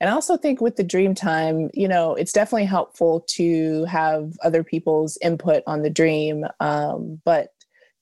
And 0.00 0.10
I 0.10 0.12
also 0.12 0.36
think 0.36 0.60
with 0.60 0.76
the 0.76 0.82
dream 0.82 1.14
time, 1.14 1.70
you 1.72 1.86
know, 1.86 2.14
it's 2.14 2.32
definitely 2.32 2.66
helpful 2.66 3.20
to 3.28 3.84
have 3.84 4.32
other 4.42 4.64
people's 4.64 5.16
input 5.22 5.62
on 5.66 5.82
the 5.82 5.90
dream. 5.90 6.44
Um, 6.58 7.20
but 7.24 7.53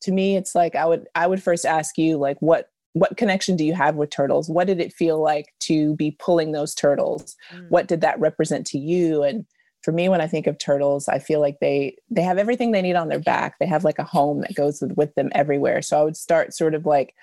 to 0.02 0.12
me, 0.12 0.36
it's 0.36 0.54
like 0.54 0.74
I 0.74 0.86
would 0.86 1.06
I 1.14 1.26
would 1.26 1.42
first 1.42 1.64
ask 1.64 1.98
you 1.98 2.16
like 2.16 2.36
what 2.40 2.68
what 2.94 3.16
connection 3.16 3.56
do 3.56 3.64
you 3.64 3.74
have 3.74 3.96
with 3.96 4.10
turtles? 4.10 4.50
What 4.50 4.66
did 4.66 4.80
it 4.80 4.92
feel 4.92 5.22
like 5.22 5.46
to 5.60 5.94
be 5.96 6.16
pulling 6.18 6.52
those 6.52 6.74
turtles? 6.74 7.36
Mm. 7.54 7.68
what 7.70 7.88
did 7.88 8.02
that 8.02 8.20
represent 8.20 8.66
to 8.68 8.78
you? 8.78 9.22
And 9.22 9.46
for 9.82 9.90
me 9.92 10.08
when 10.08 10.20
i 10.20 10.28
think 10.28 10.46
of 10.46 10.56
turtles 10.58 11.08
i 11.08 11.18
feel 11.18 11.40
like 11.40 11.58
they 11.60 11.96
they 12.08 12.22
have 12.22 12.38
everything 12.38 12.70
they 12.70 12.82
need 12.82 12.94
on 12.94 13.08
their 13.08 13.18
back. 13.18 13.56
They 13.58 13.66
have 13.66 13.84
like 13.84 13.98
a 13.98 14.04
home 14.04 14.40
that 14.42 14.54
goes 14.54 14.80
with, 14.80 14.92
with 14.92 15.14
them 15.14 15.30
everywhere. 15.34 15.82
So 15.82 16.00
i 16.00 16.04
would 16.04 16.16
start 16.16 16.54
sort 16.54 16.74
of 16.74 16.86
like 16.86 17.14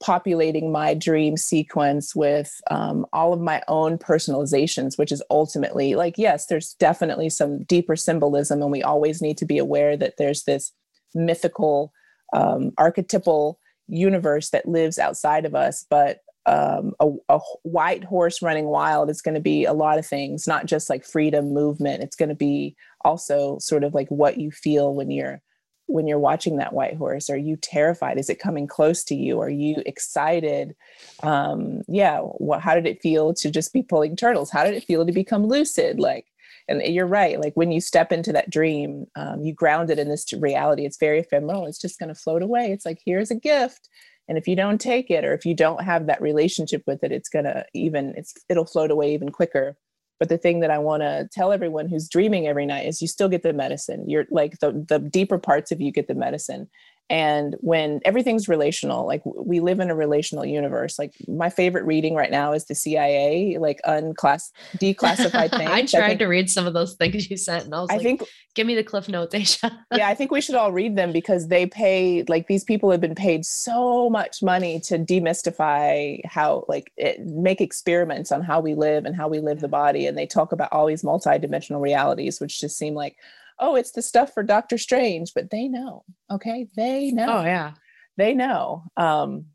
populating 0.00 0.70
my 0.70 0.94
dream 0.94 1.36
sequence 1.36 2.14
with 2.14 2.60
um, 2.70 3.04
all 3.12 3.32
of 3.32 3.40
my 3.40 3.60
own 3.66 3.98
personalizations 3.98 4.96
which 4.96 5.10
is 5.10 5.22
ultimately 5.28 5.96
like 5.96 6.16
yes 6.16 6.46
there's 6.46 6.74
definitely 6.74 7.28
some 7.28 7.64
deeper 7.64 7.96
symbolism 7.96 8.62
and 8.62 8.70
we 8.70 8.82
always 8.82 9.20
need 9.20 9.36
to 9.36 9.44
be 9.44 9.58
aware 9.58 9.96
that 9.96 10.14
there's 10.16 10.44
this 10.44 10.72
mythical 11.14 11.92
um, 12.32 12.72
archetypal 12.78 13.58
universe 13.88 14.50
that 14.50 14.68
lives 14.68 14.98
outside 14.98 15.44
of 15.44 15.54
us 15.54 15.86
but 15.88 16.20
um, 16.48 16.94
a, 16.98 17.10
a, 17.28 17.40
white 17.62 18.04
horse 18.04 18.40
running 18.40 18.66
wild 18.66 19.10
is 19.10 19.20
going 19.20 19.34
to 19.34 19.40
be 19.40 19.66
a 19.66 19.74
lot 19.74 19.98
of 19.98 20.06
things 20.06 20.46
not 20.46 20.64
just 20.64 20.88
like 20.88 21.04
freedom 21.04 21.52
movement. 21.52 22.02
It's 22.02 22.16
going 22.16 22.30
to 22.30 22.34
be 22.34 22.74
also 23.04 23.58
sort 23.58 23.84
of 23.84 23.92
like 23.92 24.08
what 24.08 24.38
you 24.38 24.50
feel 24.50 24.94
when 24.94 25.10
you're 25.10 25.42
when 25.86 26.06
you're 26.06 26.18
watching 26.18 26.56
that 26.56 26.72
white 26.72 26.96
horse. 26.96 27.28
Are 27.30 27.36
you 27.36 27.56
terrified? 27.56 28.18
Is 28.18 28.30
it 28.30 28.38
coming 28.38 28.66
close 28.66 29.04
to 29.04 29.14
you? 29.14 29.40
Are 29.40 29.50
you 29.50 29.82
excited? 29.84 30.74
Um 31.22 31.82
yeah 31.86 32.20
what 32.20 32.62
how 32.62 32.74
did 32.74 32.86
it 32.86 33.02
feel 33.02 33.34
to 33.34 33.50
just 33.50 33.74
be 33.74 33.82
pulling 33.82 34.16
turtles? 34.16 34.50
How 34.50 34.64
did 34.64 34.74
it 34.74 34.84
feel 34.84 35.04
to 35.04 35.12
become 35.12 35.46
lucid? 35.46 36.00
Like 36.00 36.26
and 36.68 36.82
you're 36.82 37.06
right 37.06 37.40
like 37.40 37.54
when 37.54 37.72
you 37.72 37.80
step 37.80 38.12
into 38.12 38.32
that 38.32 38.50
dream 38.50 39.06
um, 39.16 39.42
you 39.42 39.52
ground 39.52 39.90
it 39.90 39.98
in 39.98 40.08
this 40.08 40.32
reality 40.34 40.84
it's 40.84 40.98
very 40.98 41.18
ephemeral 41.18 41.66
it's 41.66 41.78
just 41.78 41.98
going 41.98 42.08
to 42.08 42.14
float 42.14 42.42
away. 42.42 42.72
It's 42.72 42.86
like 42.86 43.00
here's 43.04 43.30
a 43.30 43.34
gift. 43.34 43.88
And 44.28 44.36
if 44.36 44.46
you 44.46 44.56
don't 44.56 44.80
take 44.80 45.10
it 45.10 45.24
or 45.24 45.32
if 45.32 45.46
you 45.46 45.54
don't 45.54 45.82
have 45.82 46.06
that 46.06 46.20
relationship 46.20 46.82
with 46.86 47.02
it 47.02 47.12
it's 47.12 47.28
going 47.28 47.46
to 47.46 47.64
even 47.74 48.14
it's 48.16 48.34
it'll 48.48 48.66
float 48.66 48.90
away 48.90 49.14
even 49.14 49.30
quicker. 49.30 49.76
But 50.18 50.28
the 50.28 50.38
thing 50.38 50.60
that 50.60 50.70
i 50.70 50.78
want 50.78 51.02
to 51.02 51.28
tell 51.32 51.52
everyone 51.52 51.88
who's 51.88 52.08
dreaming 52.08 52.46
every 52.46 52.66
night 52.66 52.86
is 52.86 53.00
you 53.00 53.08
still 53.08 53.28
get 53.28 53.42
the 53.42 53.52
medicine. 53.52 54.08
You're 54.08 54.26
like 54.30 54.58
the 54.60 54.84
the 54.88 54.98
deeper 54.98 55.38
parts 55.38 55.70
of 55.72 55.80
you 55.80 55.92
get 55.92 56.08
the 56.08 56.14
medicine 56.14 56.68
and 57.10 57.56
when 57.60 58.00
everything's 58.04 58.48
relational 58.48 59.06
like 59.06 59.22
we 59.24 59.60
live 59.60 59.80
in 59.80 59.90
a 59.90 59.94
relational 59.94 60.44
universe. 60.44 60.98
Like 60.98 61.14
my 61.26 61.50
favorite 61.50 61.84
reading 61.84 62.14
right 62.14 62.30
now 62.30 62.52
is 62.52 62.66
the 62.66 62.74
cia 62.74 63.58
like 63.58 63.80
unclass 63.84 64.52
declassified 64.76 65.50
things. 65.56 65.70
I 65.70 65.86
tried 65.86 66.02
I 66.02 66.08
think, 66.08 66.20
to 66.20 66.26
read 66.26 66.50
some 66.50 66.66
of 66.66 66.74
those 66.74 66.94
things 66.94 67.30
you 67.30 67.36
sent 67.36 67.64
and 67.66 67.74
i 67.74 67.80
was 67.80 67.90
I 67.90 67.94
like 67.94 68.02
think, 68.02 68.22
give 68.54 68.66
me 68.66 68.74
the 68.74 68.84
cliff 68.84 69.08
notes 69.08 69.34
Aisha. 69.34 69.76
yeah 69.94 70.08
i 70.08 70.14
think 70.14 70.30
we 70.30 70.40
should 70.40 70.54
all 70.54 70.72
read 70.72 70.96
them 70.96 71.12
because 71.12 71.48
they 71.48 71.66
pay 71.66 72.24
like 72.28 72.46
these 72.46 72.64
people 72.64 72.90
have 72.90 73.00
been 73.00 73.14
paid 73.14 73.44
so 73.44 74.08
much 74.10 74.42
money 74.42 74.80
to 74.80 74.98
demystify 74.98 76.20
how 76.24 76.64
like 76.68 76.92
it, 76.96 77.20
make 77.26 77.60
experiments 77.60 78.32
on 78.32 78.42
how 78.42 78.60
we 78.60 78.74
live 78.74 79.04
and 79.04 79.16
how 79.16 79.28
we 79.28 79.40
live 79.40 79.60
the 79.60 79.68
body. 79.68 80.06
And 80.06 80.16
they 80.16 80.26
talk 80.26 80.52
about 80.52 80.72
all 80.72 80.86
these 80.86 81.02
multidimensional 81.02 81.80
realities 81.80 82.40
which 82.40 82.60
just 82.60 82.76
seem 82.76 82.94
like 82.94 83.16
oh, 83.60 83.76
it's 83.76 83.92
the 83.92 84.02
stuff 84.02 84.32
for 84.34 84.42
Doctor 84.42 84.78
Strange, 84.78 85.32
but 85.34 85.50
they 85.50 85.68
know. 85.68 86.04
Okay. 86.30 86.68
They 86.76 87.10
know. 87.10 87.38
Oh, 87.38 87.44
yeah. 87.44 87.72
They 88.16 88.34
know. 88.34 88.84
Um, 88.96 89.46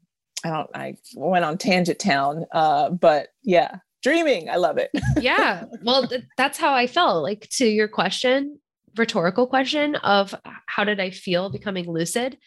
I 0.44 0.50
don't, 0.50 0.70
I 0.74 0.98
went 1.16 1.46
on 1.46 1.58
tangent 1.58 2.00
town. 2.00 2.46
Uh, 2.52 2.90
but 2.90 3.30
yeah, 3.44 3.78
dreaming. 4.02 4.50
I 4.50 4.58
love 4.58 4.78
it. 4.78 4.92
yeah. 5.22 5.66
Well, 5.84 6.08
th- 6.08 6.24
that's 6.38 6.58
how 6.58 6.74
I 6.74 6.88
felt. 6.88 7.24
Like 7.24 7.48
to 7.54 7.66
your 7.66 7.88
question, 7.88 8.60
rhetorical 8.98 9.48
question 9.48 9.96
of 9.96 10.36
how 10.68 10.84
did 10.84 11.00
I 11.00 11.10
feel 11.10 11.50
becoming 11.50 11.92
lucid? 11.92 12.38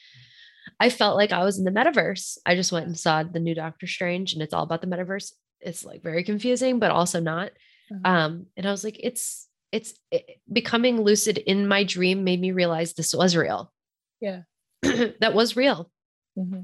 I 0.79 0.91
felt 0.91 1.17
like 1.17 1.33
I 1.33 1.45
was 1.45 1.59
in 1.59 1.65
the 1.65 1.71
metaverse. 1.71 2.39
I 2.45 2.55
just 2.55 2.73
went 2.73 2.87
and 2.87 2.99
saw 2.99 3.23
the 3.23 3.41
new 3.41 3.55
Doctor 3.55 3.87
Strange 3.87 4.35
and 4.35 4.43
it's 4.43 4.53
all 4.53 4.65
about 4.65 4.83
the 4.83 4.87
metaverse. 4.87 5.33
It's 5.61 5.85
like 5.85 6.03
very 6.03 6.23
confusing, 6.23 6.79
but 6.79 6.91
also 6.91 7.21
not. 7.21 7.51
Mm-hmm. 7.91 8.07
Um, 8.07 8.47
and 8.57 8.67
I 8.67 8.71
was 8.71 8.85
like, 8.85 8.99
it's 9.03 9.46
it's 9.73 9.95
it, 10.11 10.41
becoming 10.53 11.01
lucid 11.01 11.39
in 11.39 11.69
my 11.69 11.85
dream 11.85 12.25
made 12.25 12.41
me 12.41 12.53
realize 12.53 12.95
this 12.95 13.15
was 13.15 13.37
real. 13.37 13.73
Yeah. 14.21 14.43
that 14.83 15.35
was 15.35 15.57
real. 15.57 15.91
Mm-hmm. 16.39 16.63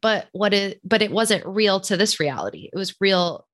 But 0.00 0.28
what 0.32 0.52
it 0.54 0.80
but 0.84 1.02
it 1.02 1.10
wasn't 1.10 1.46
real 1.46 1.80
to 1.80 1.96
this 1.96 2.20
reality. 2.20 2.68
It 2.72 2.76
was 2.76 2.94
real 3.00 3.46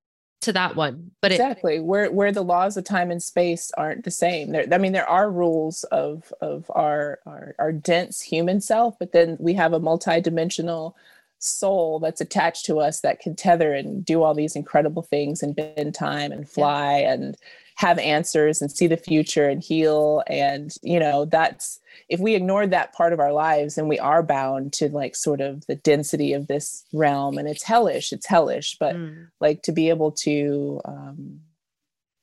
to 0.42 0.52
that 0.52 0.76
one. 0.76 1.12
But 1.20 1.32
exactly 1.32 1.76
it, 1.76 1.84
where 1.84 2.10
where 2.10 2.32
the 2.32 2.42
laws 2.42 2.76
of 2.76 2.84
time 2.84 3.10
and 3.10 3.22
space 3.22 3.70
aren't 3.76 4.04
the 4.04 4.10
same. 4.10 4.52
There, 4.52 4.66
I 4.70 4.78
mean, 4.78 4.92
there 4.92 5.08
are 5.08 5.30
rules 5.30 5.84
of 5.84 6.32
of 6.40 6.70
our, 6.70 7.20
our 7.26 7.54
our 7.58 7.72
dense 7.72 8.20
human 8.20 8.60
self, 8.60 8.98
but 8.98 9.12
then 9.12 9.36
we 9.40 9.54
have 9.54 9.72
a 9.72 9.80
multidimensional 9.80 10.94
soul 11.38 11.98
that's 11.98 12.20
attached 12.20 12.64
to 12.66 12.78
us 12.78 13.00
that 13.00 13.20
can 13.20 13.34
tether 13.34 13.72
and 13.72 14.04
do 14.04 14.22
all 14.22 14.34
these 14.34 14.54
incredible 14.54 15.02
things 15.02 15.42
and 15.42 15.56
bend 15.56 15.94
time 15.94 16.30
and 16.30 16.48
fly 16.48 17.00
yeah. 17.00 17.12
and 17.12 17.36
have 17.76 17.98
answers 17.98 18.60
and 18.60 18.70
see 18.70 18.86
the 18.86 18.96
future 18.96 19.48
and 19.48 19.62
heal. 19.62 20.22
And 20.26 20.74
you 20.82 20.98
know 20.98 21.24
that's 21.24 21.80
if 22.08 22.20
we 22.20 22.34
ignore 22.34 22.66
that 22.66 22.92
part 22.92 23.12
of 23.12 23.20
our 23.20 23.32
lives 23.32 23.78
and 23.78 23.88
we 23.88 23.98
are 23.98 24.22
bound 24.22 24.72
to 24.74 24.88
like 24.88 25.16
sort 25.16 25.40
of 25.40 25.66
the 25.66 25.76
density 25.76 26.32
of 26.32 26.46
this 26.46 26.84
realm. 26.92 27.38
And 27.38 27.48
it's 27.48 27.62
hellish 27.62 28.12
it's 28.12 28.26
hellish 28.26 28.76
but 28.78 28.96
mm. 28.96 29.28
like 29.40 29.62
to 29.62 29.72
be 29.72 29.88
able 29.88 30.12
to 30.12 30.80
um, 30.84 31.40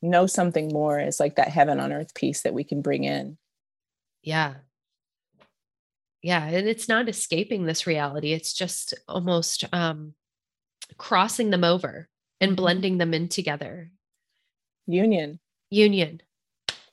know 0.01 0.27
something 0.27 0.69
more 0.69 0.99
is 0.99 1.19
like 1.19 1.35
that 1.35 1.49
heaven 1.49 1.79
on 1.79 1.91
earth 1.91 2.13
piece 2.13 2.41
that 2.43 2.53
we 2.53 2.63
can 2.63 2.81
bring 2.81 3.03
in. 3.03 3.37
Yeah. 4.21 4.55
Yeah 6.21 6.45
and 6.45 6.67
it's 6.67 6.89
not 6.89 7.09
escaping 7.09 7.65
this 7.65 7.87
reality. 7.87 8.33
It's 8.33 8.53
just 8.53 8.93
almost 9.07 9.65
um 9.73 10.13
crossing 10.97 11.49
them 11.49 11.63
over 11.63 12.09
and 12.41 12.51
mm-hmm. 12.51 12.55
blending 12.55 12.97
them 12.97 13.13
in 13.13 13.27
together 13.27 13.91
Union. 14.89 15.39
Union. 15.69 16.21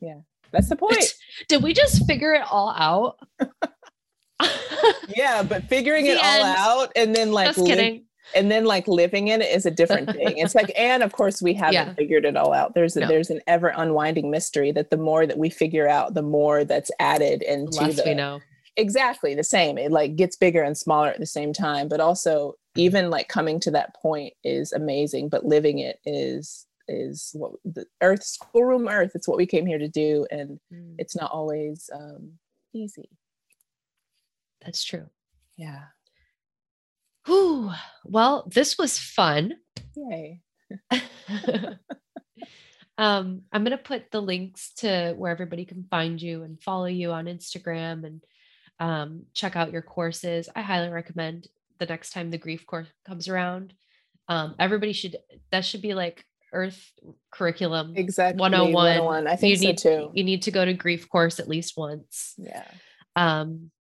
Yeah. 0.01 0.20
That's 0.53 0.68
the 0.68 0.76
point. 0.76 1.14
Did 1.49 1.62
we 1.62 1.72
just 1.72 2.07
figure 2.07 2.34
it 2.34 2.42
all 2.51 2.70
out? 2.70 3.18
yeah, 5.09 5.42
but 5.42 5.64
figuring 5.64 6.05
the 6.05 6.12
it 6.12 6.20
end. 6.22 6.42
all 6.42 6.82
out 6.82 6.92
and 6.94 7.14
then 7.14 7.32
like 7.32 7.55
just 7.55 7.66
kidding. 7.66 8.05
and 8.34 8.51
then 8.51 8.64
like 8.64 8.86
living 8.86 9.28
in 9.28 9.40
it 9.40 9.51
is 9.51 9.64
a 9.64 9.70
different 9.70 10.11
thing. 10.12 10.38
It's 10.38 10.55
like, 10.55 10.70
and 10.78 11.03
of 11.03 11.12
course 11.12 11.40
we 11.40 11.55
haven't 11.55 11.74
yeah. 11.74 11.94
figured 11.94 12.26
it 12.26 12.36
all 12.36 12.53
out. 12.53 12.74
There's 12.74 12.97
a, 12.97 13.01
no. 13.01 13.09
there's 13.09 13.30
an 13.30 13.40
ever 13.47 13.68
unwinding 13.68 14.30
mystery 14.30 14.72
that 14.72 14.90
the 14.90 14.99
more 14.99 15.26
that 15.26 15.38
we 15.38 15.49
figure 15.49 15.88
out, 15.88 16.14
the 16.14 16.22
more 16.22 16.64
that's 16.64 16.90
added 17.01 17.42
into 17.42 17.80
Less 17.80 17.97
the 17.97 18.03
we 18.07 18.14
know. 18.14 18.40
Exactly 18.76 19.34
the 19.34 19.44
same. 19.44 19.78
It 19.78 19.90
like 19.90 20.16
gets 20.16 20.36
bigger 20.36 20.62
and 20.62 20.76
smaller 20.76 21.09
at 21.09 21.18
the 21.18 21.26
same 21.26 21.55
time, 21.55 21.88
but 21.88 22.01
also 22.01 22.55
even 22.74 23.09
like 23.09 23.28
coming 23.28 23.59
to 23.61 23.70
that 23.70 23.94
point 23.94 24.34
is 24.44 24.72
amazing, 24.72 25.30
but 25.30 25.47
living 25.47 25.78
it 25.78 25.99
is 26.05 26.65
is 26.89 27.30
what 27.34 27.53
the 27.64 27.84
earth 28.03 28.22
schoolroom 28.22 28.89
earth 28.89 29.12
it's 29.14 29.26
what 29.28 29.37
we 29.39 29.47
came 29.47 29.66
here 29.66 29.78
to 29.78 29.89
do 29.89 30.26
and 30.30 30.59
Mm, 30.72 30.95
it's 30.99 31.16
not 31.16 31.30
always 31.30 31.91
um 31.95 32.32
easy 32.72 33.09
that's 34.64 34.82
true. 34.84 35.07
yeah 35.57 35.84
Whew. 37.26 37.72
Well, 38.05 38.47
this 38.55 38.78
was 38.78 38.99
fun. 38.99 39.55
yay 39.97 40.41
um, 42.99 43.43
I'm 43.53 43.64
going 43.64 43.70
to 43.76 43.78
put 43.78 44.11
the 44.11 44.22
links 44.22 44.72
to 44.78 45.14
where 45.16 45.30
everybody 45.32 45.64
can 45.64 45.84
find 45.91 46.20
you 46.20 46.43
and 46.45 46.61
follow 46.62 46.87
you 46.87 47.12
on 47.12 47.26
Instagram 47.26 48.05
and 48.07 48.22
um, 48.80 49.22
check 49.34 49.57
out 49.57 49.72
your 49.72 49.82
courses. 49.82 50.49
I 50.55 50.62
highly 50.62 50.89
recommend 50.89 51.49
the 51.78 51.87
next 51.87 52.11
time 52.12 52.30
the 52.30 52.39
grief 52.39 52.64
course 52.66 52.89
comes 53.07 53.28
around. 53.28 53.74
Um, 54.28 54.55
everybody 54.59 54.93
should, 54.93 55.16
that 55.51 55.64
should 55.64 55.82
be 55.82 55.95
like 55.95 56.24
Earth 56.53 56.92
curriculum. 57.30 57.94
exactly 57.97 58.40
101. 58.40 58.72
101 58.72 59.26
i 59.26 59.36
think 59.36 59.51
you 59.51 59.57
so 59.57 59.66
need, 59.66 59.78
too 59.78 60.11
You 60.14 60.24
need 60.24 60.42
to 60.42 60.51
go 60.51 60.64
to 60.64 60.72
grief 60.72 61.09
course 61.09 61.40
at 61.40 61.49
least 61.49 61.76
once. 61.76 62.34
yeah 62.38 62.64
Um, 63.16 63.70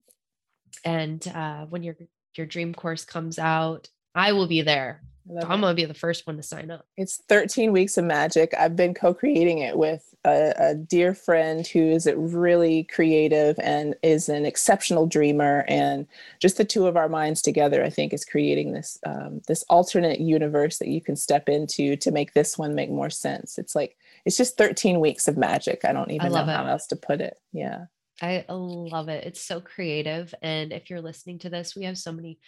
and 0.84 1.26
uh, 1.28 1.66
when 1.66 1.82
your 1.82 1.96
your 2.36 2.46
dream 2.46 2.74
course 2.74 3.04
comes 3.04 3.38
out, 3.38 3.88
I 4.14 4.32
will 4.32 4.46
be 4.46 4.62
there. 4.62 5.02
I 5.28 5.40
I'm 5.40 5.60
gonna 5.60 5.74
be 5.74 5.84
the 5.84 5.94
first 5.94 6.26
one 6.26 6.36
to 6.36 6.42
sign 6.42 6.70
up. 6.70 6.86
It's 6.96 7.18
13 7.28 7.72
weeks 7.72 7.98
of 7.98 8.04
magic. 8.04 8.54
I've 8.58 8.76
been 8.76 8.94
co 8.94 9.12
creating 9.12 9.58
it 9.58 9.76
with 9.76 10.14
a, 10.24 10.52
a 10.58 10.74
dear 10.74 11.14
friend 11.14 11.66
who 11.66 11.80
is 11.80 12.08
really 12.14 12.84
creative 12.84 13.58
and 13.60 13.94
is 14.02 14.28
an 14.28 14.44
exceptional 14.44 15.06
dreamer. 15.06 15.64
And 15.68 16.06
just 16.40 16.56
the 16.56 16.64
two 16.64 16.86
of 16.86 16.96
our 16.96 17.08
minds 17.08 17.42
together, 17.42 17.84
I 17.84 17.90
think, 17.90 18.12
is 18.12 18.24
creating 18.24 18.72
this 18.72 18.98
um, 19.06 19.40
this 19.46 19.64
alternate 19.64 20.20
universe 20.20 20.78
that 20.78 20.88
you 20.88 21.00
can 21.00 21.16
step 21.16 21.48
into 21.48 21.96
to 21.96 22.10
make 22.10 22.34
this 22.34 22.58
one 22.58 22.74
make 22.74 22.90
more 22.90 23.10
sense. 23.10 23.58
It's 23.58 23.74
like, 23.74 23.96
it's 24.24 24.36
just 24.36 24.56
13 24.56 25.00
weeks 25.00 25.28
of 25.28 25.36
magic. 25.36 25.84
I 25.84 25.92
don't 25.92 26.10
even 26.10 26.28
know 26.28 26.34
love 26.34 26.48
how 26.48 26.66
it. 26.66 26.70
else 26.70 26.86
to 26.88 26.96
put 26.96 27.20
it. 27.20 27.38
Yeah. 27.52 27.86
I 28.22 28.44
love 28.48 29.08
it. 29.08 29.24
It's 29.24 29.42
so 29.42 29.60
creative. 29.60 30.34
And 30.40 30.72
if 30.72 30.88
you're 30.88 31.02
listening 31.02 31.38
to 31.40 31.50
this, 31.50 31.76
we 31.76 31.84
have 31.84 31.98
so 31.98 32.12
many 32.12 32.38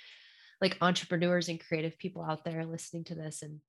like 0.61 0.77
entrepreneurs 0.81 1.49
and 1.49 1.61
creative 1.61 1.99
people 1.99 2.23
out 2.23 2.45
there 2.45 2.65
listening 2.65 3.05
to 3.05 3.15
this. 3.15 3.43
And 3.43 3.61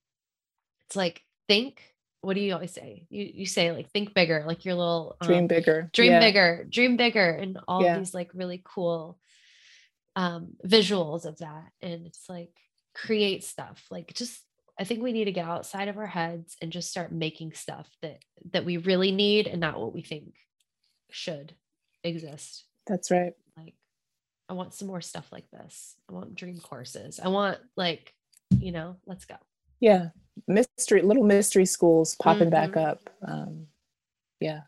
it's 0.87 0.95
like, 0.95 1.21
think, 1.47 1.83
what 2.21 2.33
do 2.33 2.41
you 2.41 2.53
always 2.53 2.73
say? 2.73 3.05
You 3.09 3.29
you 3.33 3.45
say 3.45 3.71
like 3.71 3.91
think 3.91 4.13
bigger, 4.13 4.43
like 4.45 4.65
your 4.65 4.75
little 4.75 5.15
Dream 5.21 5.43
um, 5.43 5.47
bigger. 5.47 5.89
dream 5.93 6.11
Yeah. 6.11 6.19
bigger, 6.19 6.67
dream 6.69 6.97
bigger, 6.97 7.29
and 7.29 7.59
all 7.67 7.83
Yeah. 7.83 7.97
these 7.97 8.13
like 8.13 8.31
really 8.33 8.61
cool 8.63 9.19
um 10.15 10.55
visuals 10.65 11.25
of 11.25 11.37
that. 11.37 11.69
And 11.81 12.05
it's 12.05 12.27
like 12.27 12.51
create 12.93 13.43
stuff. 13.43 13.85
Like 13.89 14.13
just 14.13 14.43
I 14.77 14.83
think 14.83 15.01
we 15.01 15.11
need 15.11 15.25
to 15.25 15.31
get 15.31 15.45
outside 15.47 15.87
of 15.87 15.97
our 15.97 16.07
heads 16.07 16.55
and 16.61 16.71
just 16.71 16.89
start 16.89 17.11
making 17.11 17.53
stuff 17.53 17.87
that 18.01 18.23
that 18.51 18.65
we 18.65 18.77
really 18.77 19.11
need 19.11 19.47
and 19.47 19.61
not 19.61 19.79
what 19.79 19.93
we 19.93 20.01
think 20.01 20.35
should 21.11 21.55
exist. 22.03 22.65
That's 22.87 23.11
right. 23.11 23.33
Like 23.55 23.75
I 24.49 24.53
want 24.53 24.73
some 24.73 24.87
more 24.87 24.99
stuff 25.01 25.31
like 25.31 25.49
this. 25.51 25.95
I 26.09 26.13
want 26.13 26.33
dream 26.35 26.59
courses. 26.59 27.19
I 27.23 27.27
want 27.27 27.59
like, 27.77 28.13
you 28.59 28.71
know, 28.71 28.95
let's 29.05 29.25
go. 29.25 29.35
Yeah. 29.79 30.09
Mystery, 30.47 31.03
little 31.03 31.23
mystery 31.23 31.65
schools 31.65 32.15
popping 32.15 32.49
back 32.49 32.71
Mhm. 32.71 32.83
up. 32.83 33.09
Um, 33.21 33.67
yeah. 34.39 34.61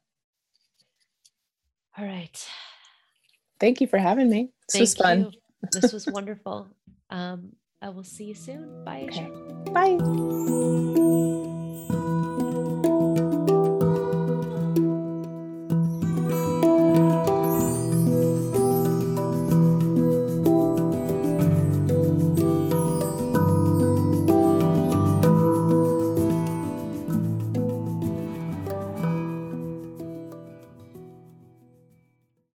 All 1.98 2.06
right. 2.06 2.48
Thank 3.60 3.82
you 3.82 3.88
for 3.88 3.98
having 3.98 4.30
me. 4.30 4.52
This 4.68 4.74
Thank 4.74 4.82
was 4.82 4.94
fun. 4.96 5.20
you. 5.20 5.32
This 5.72 5.92
was 5.92 6.08
wonderful. 6.08 6.68
Um, 7.10 7.56
I 7.82 7.90
will 7.90 8.04
see 8.04 8.26
you 8.26 8.36
soon. 8.36 8.84
Bye. 8.86 9.08
Okay. 9.10 9.30
Bye. 9.72 11.40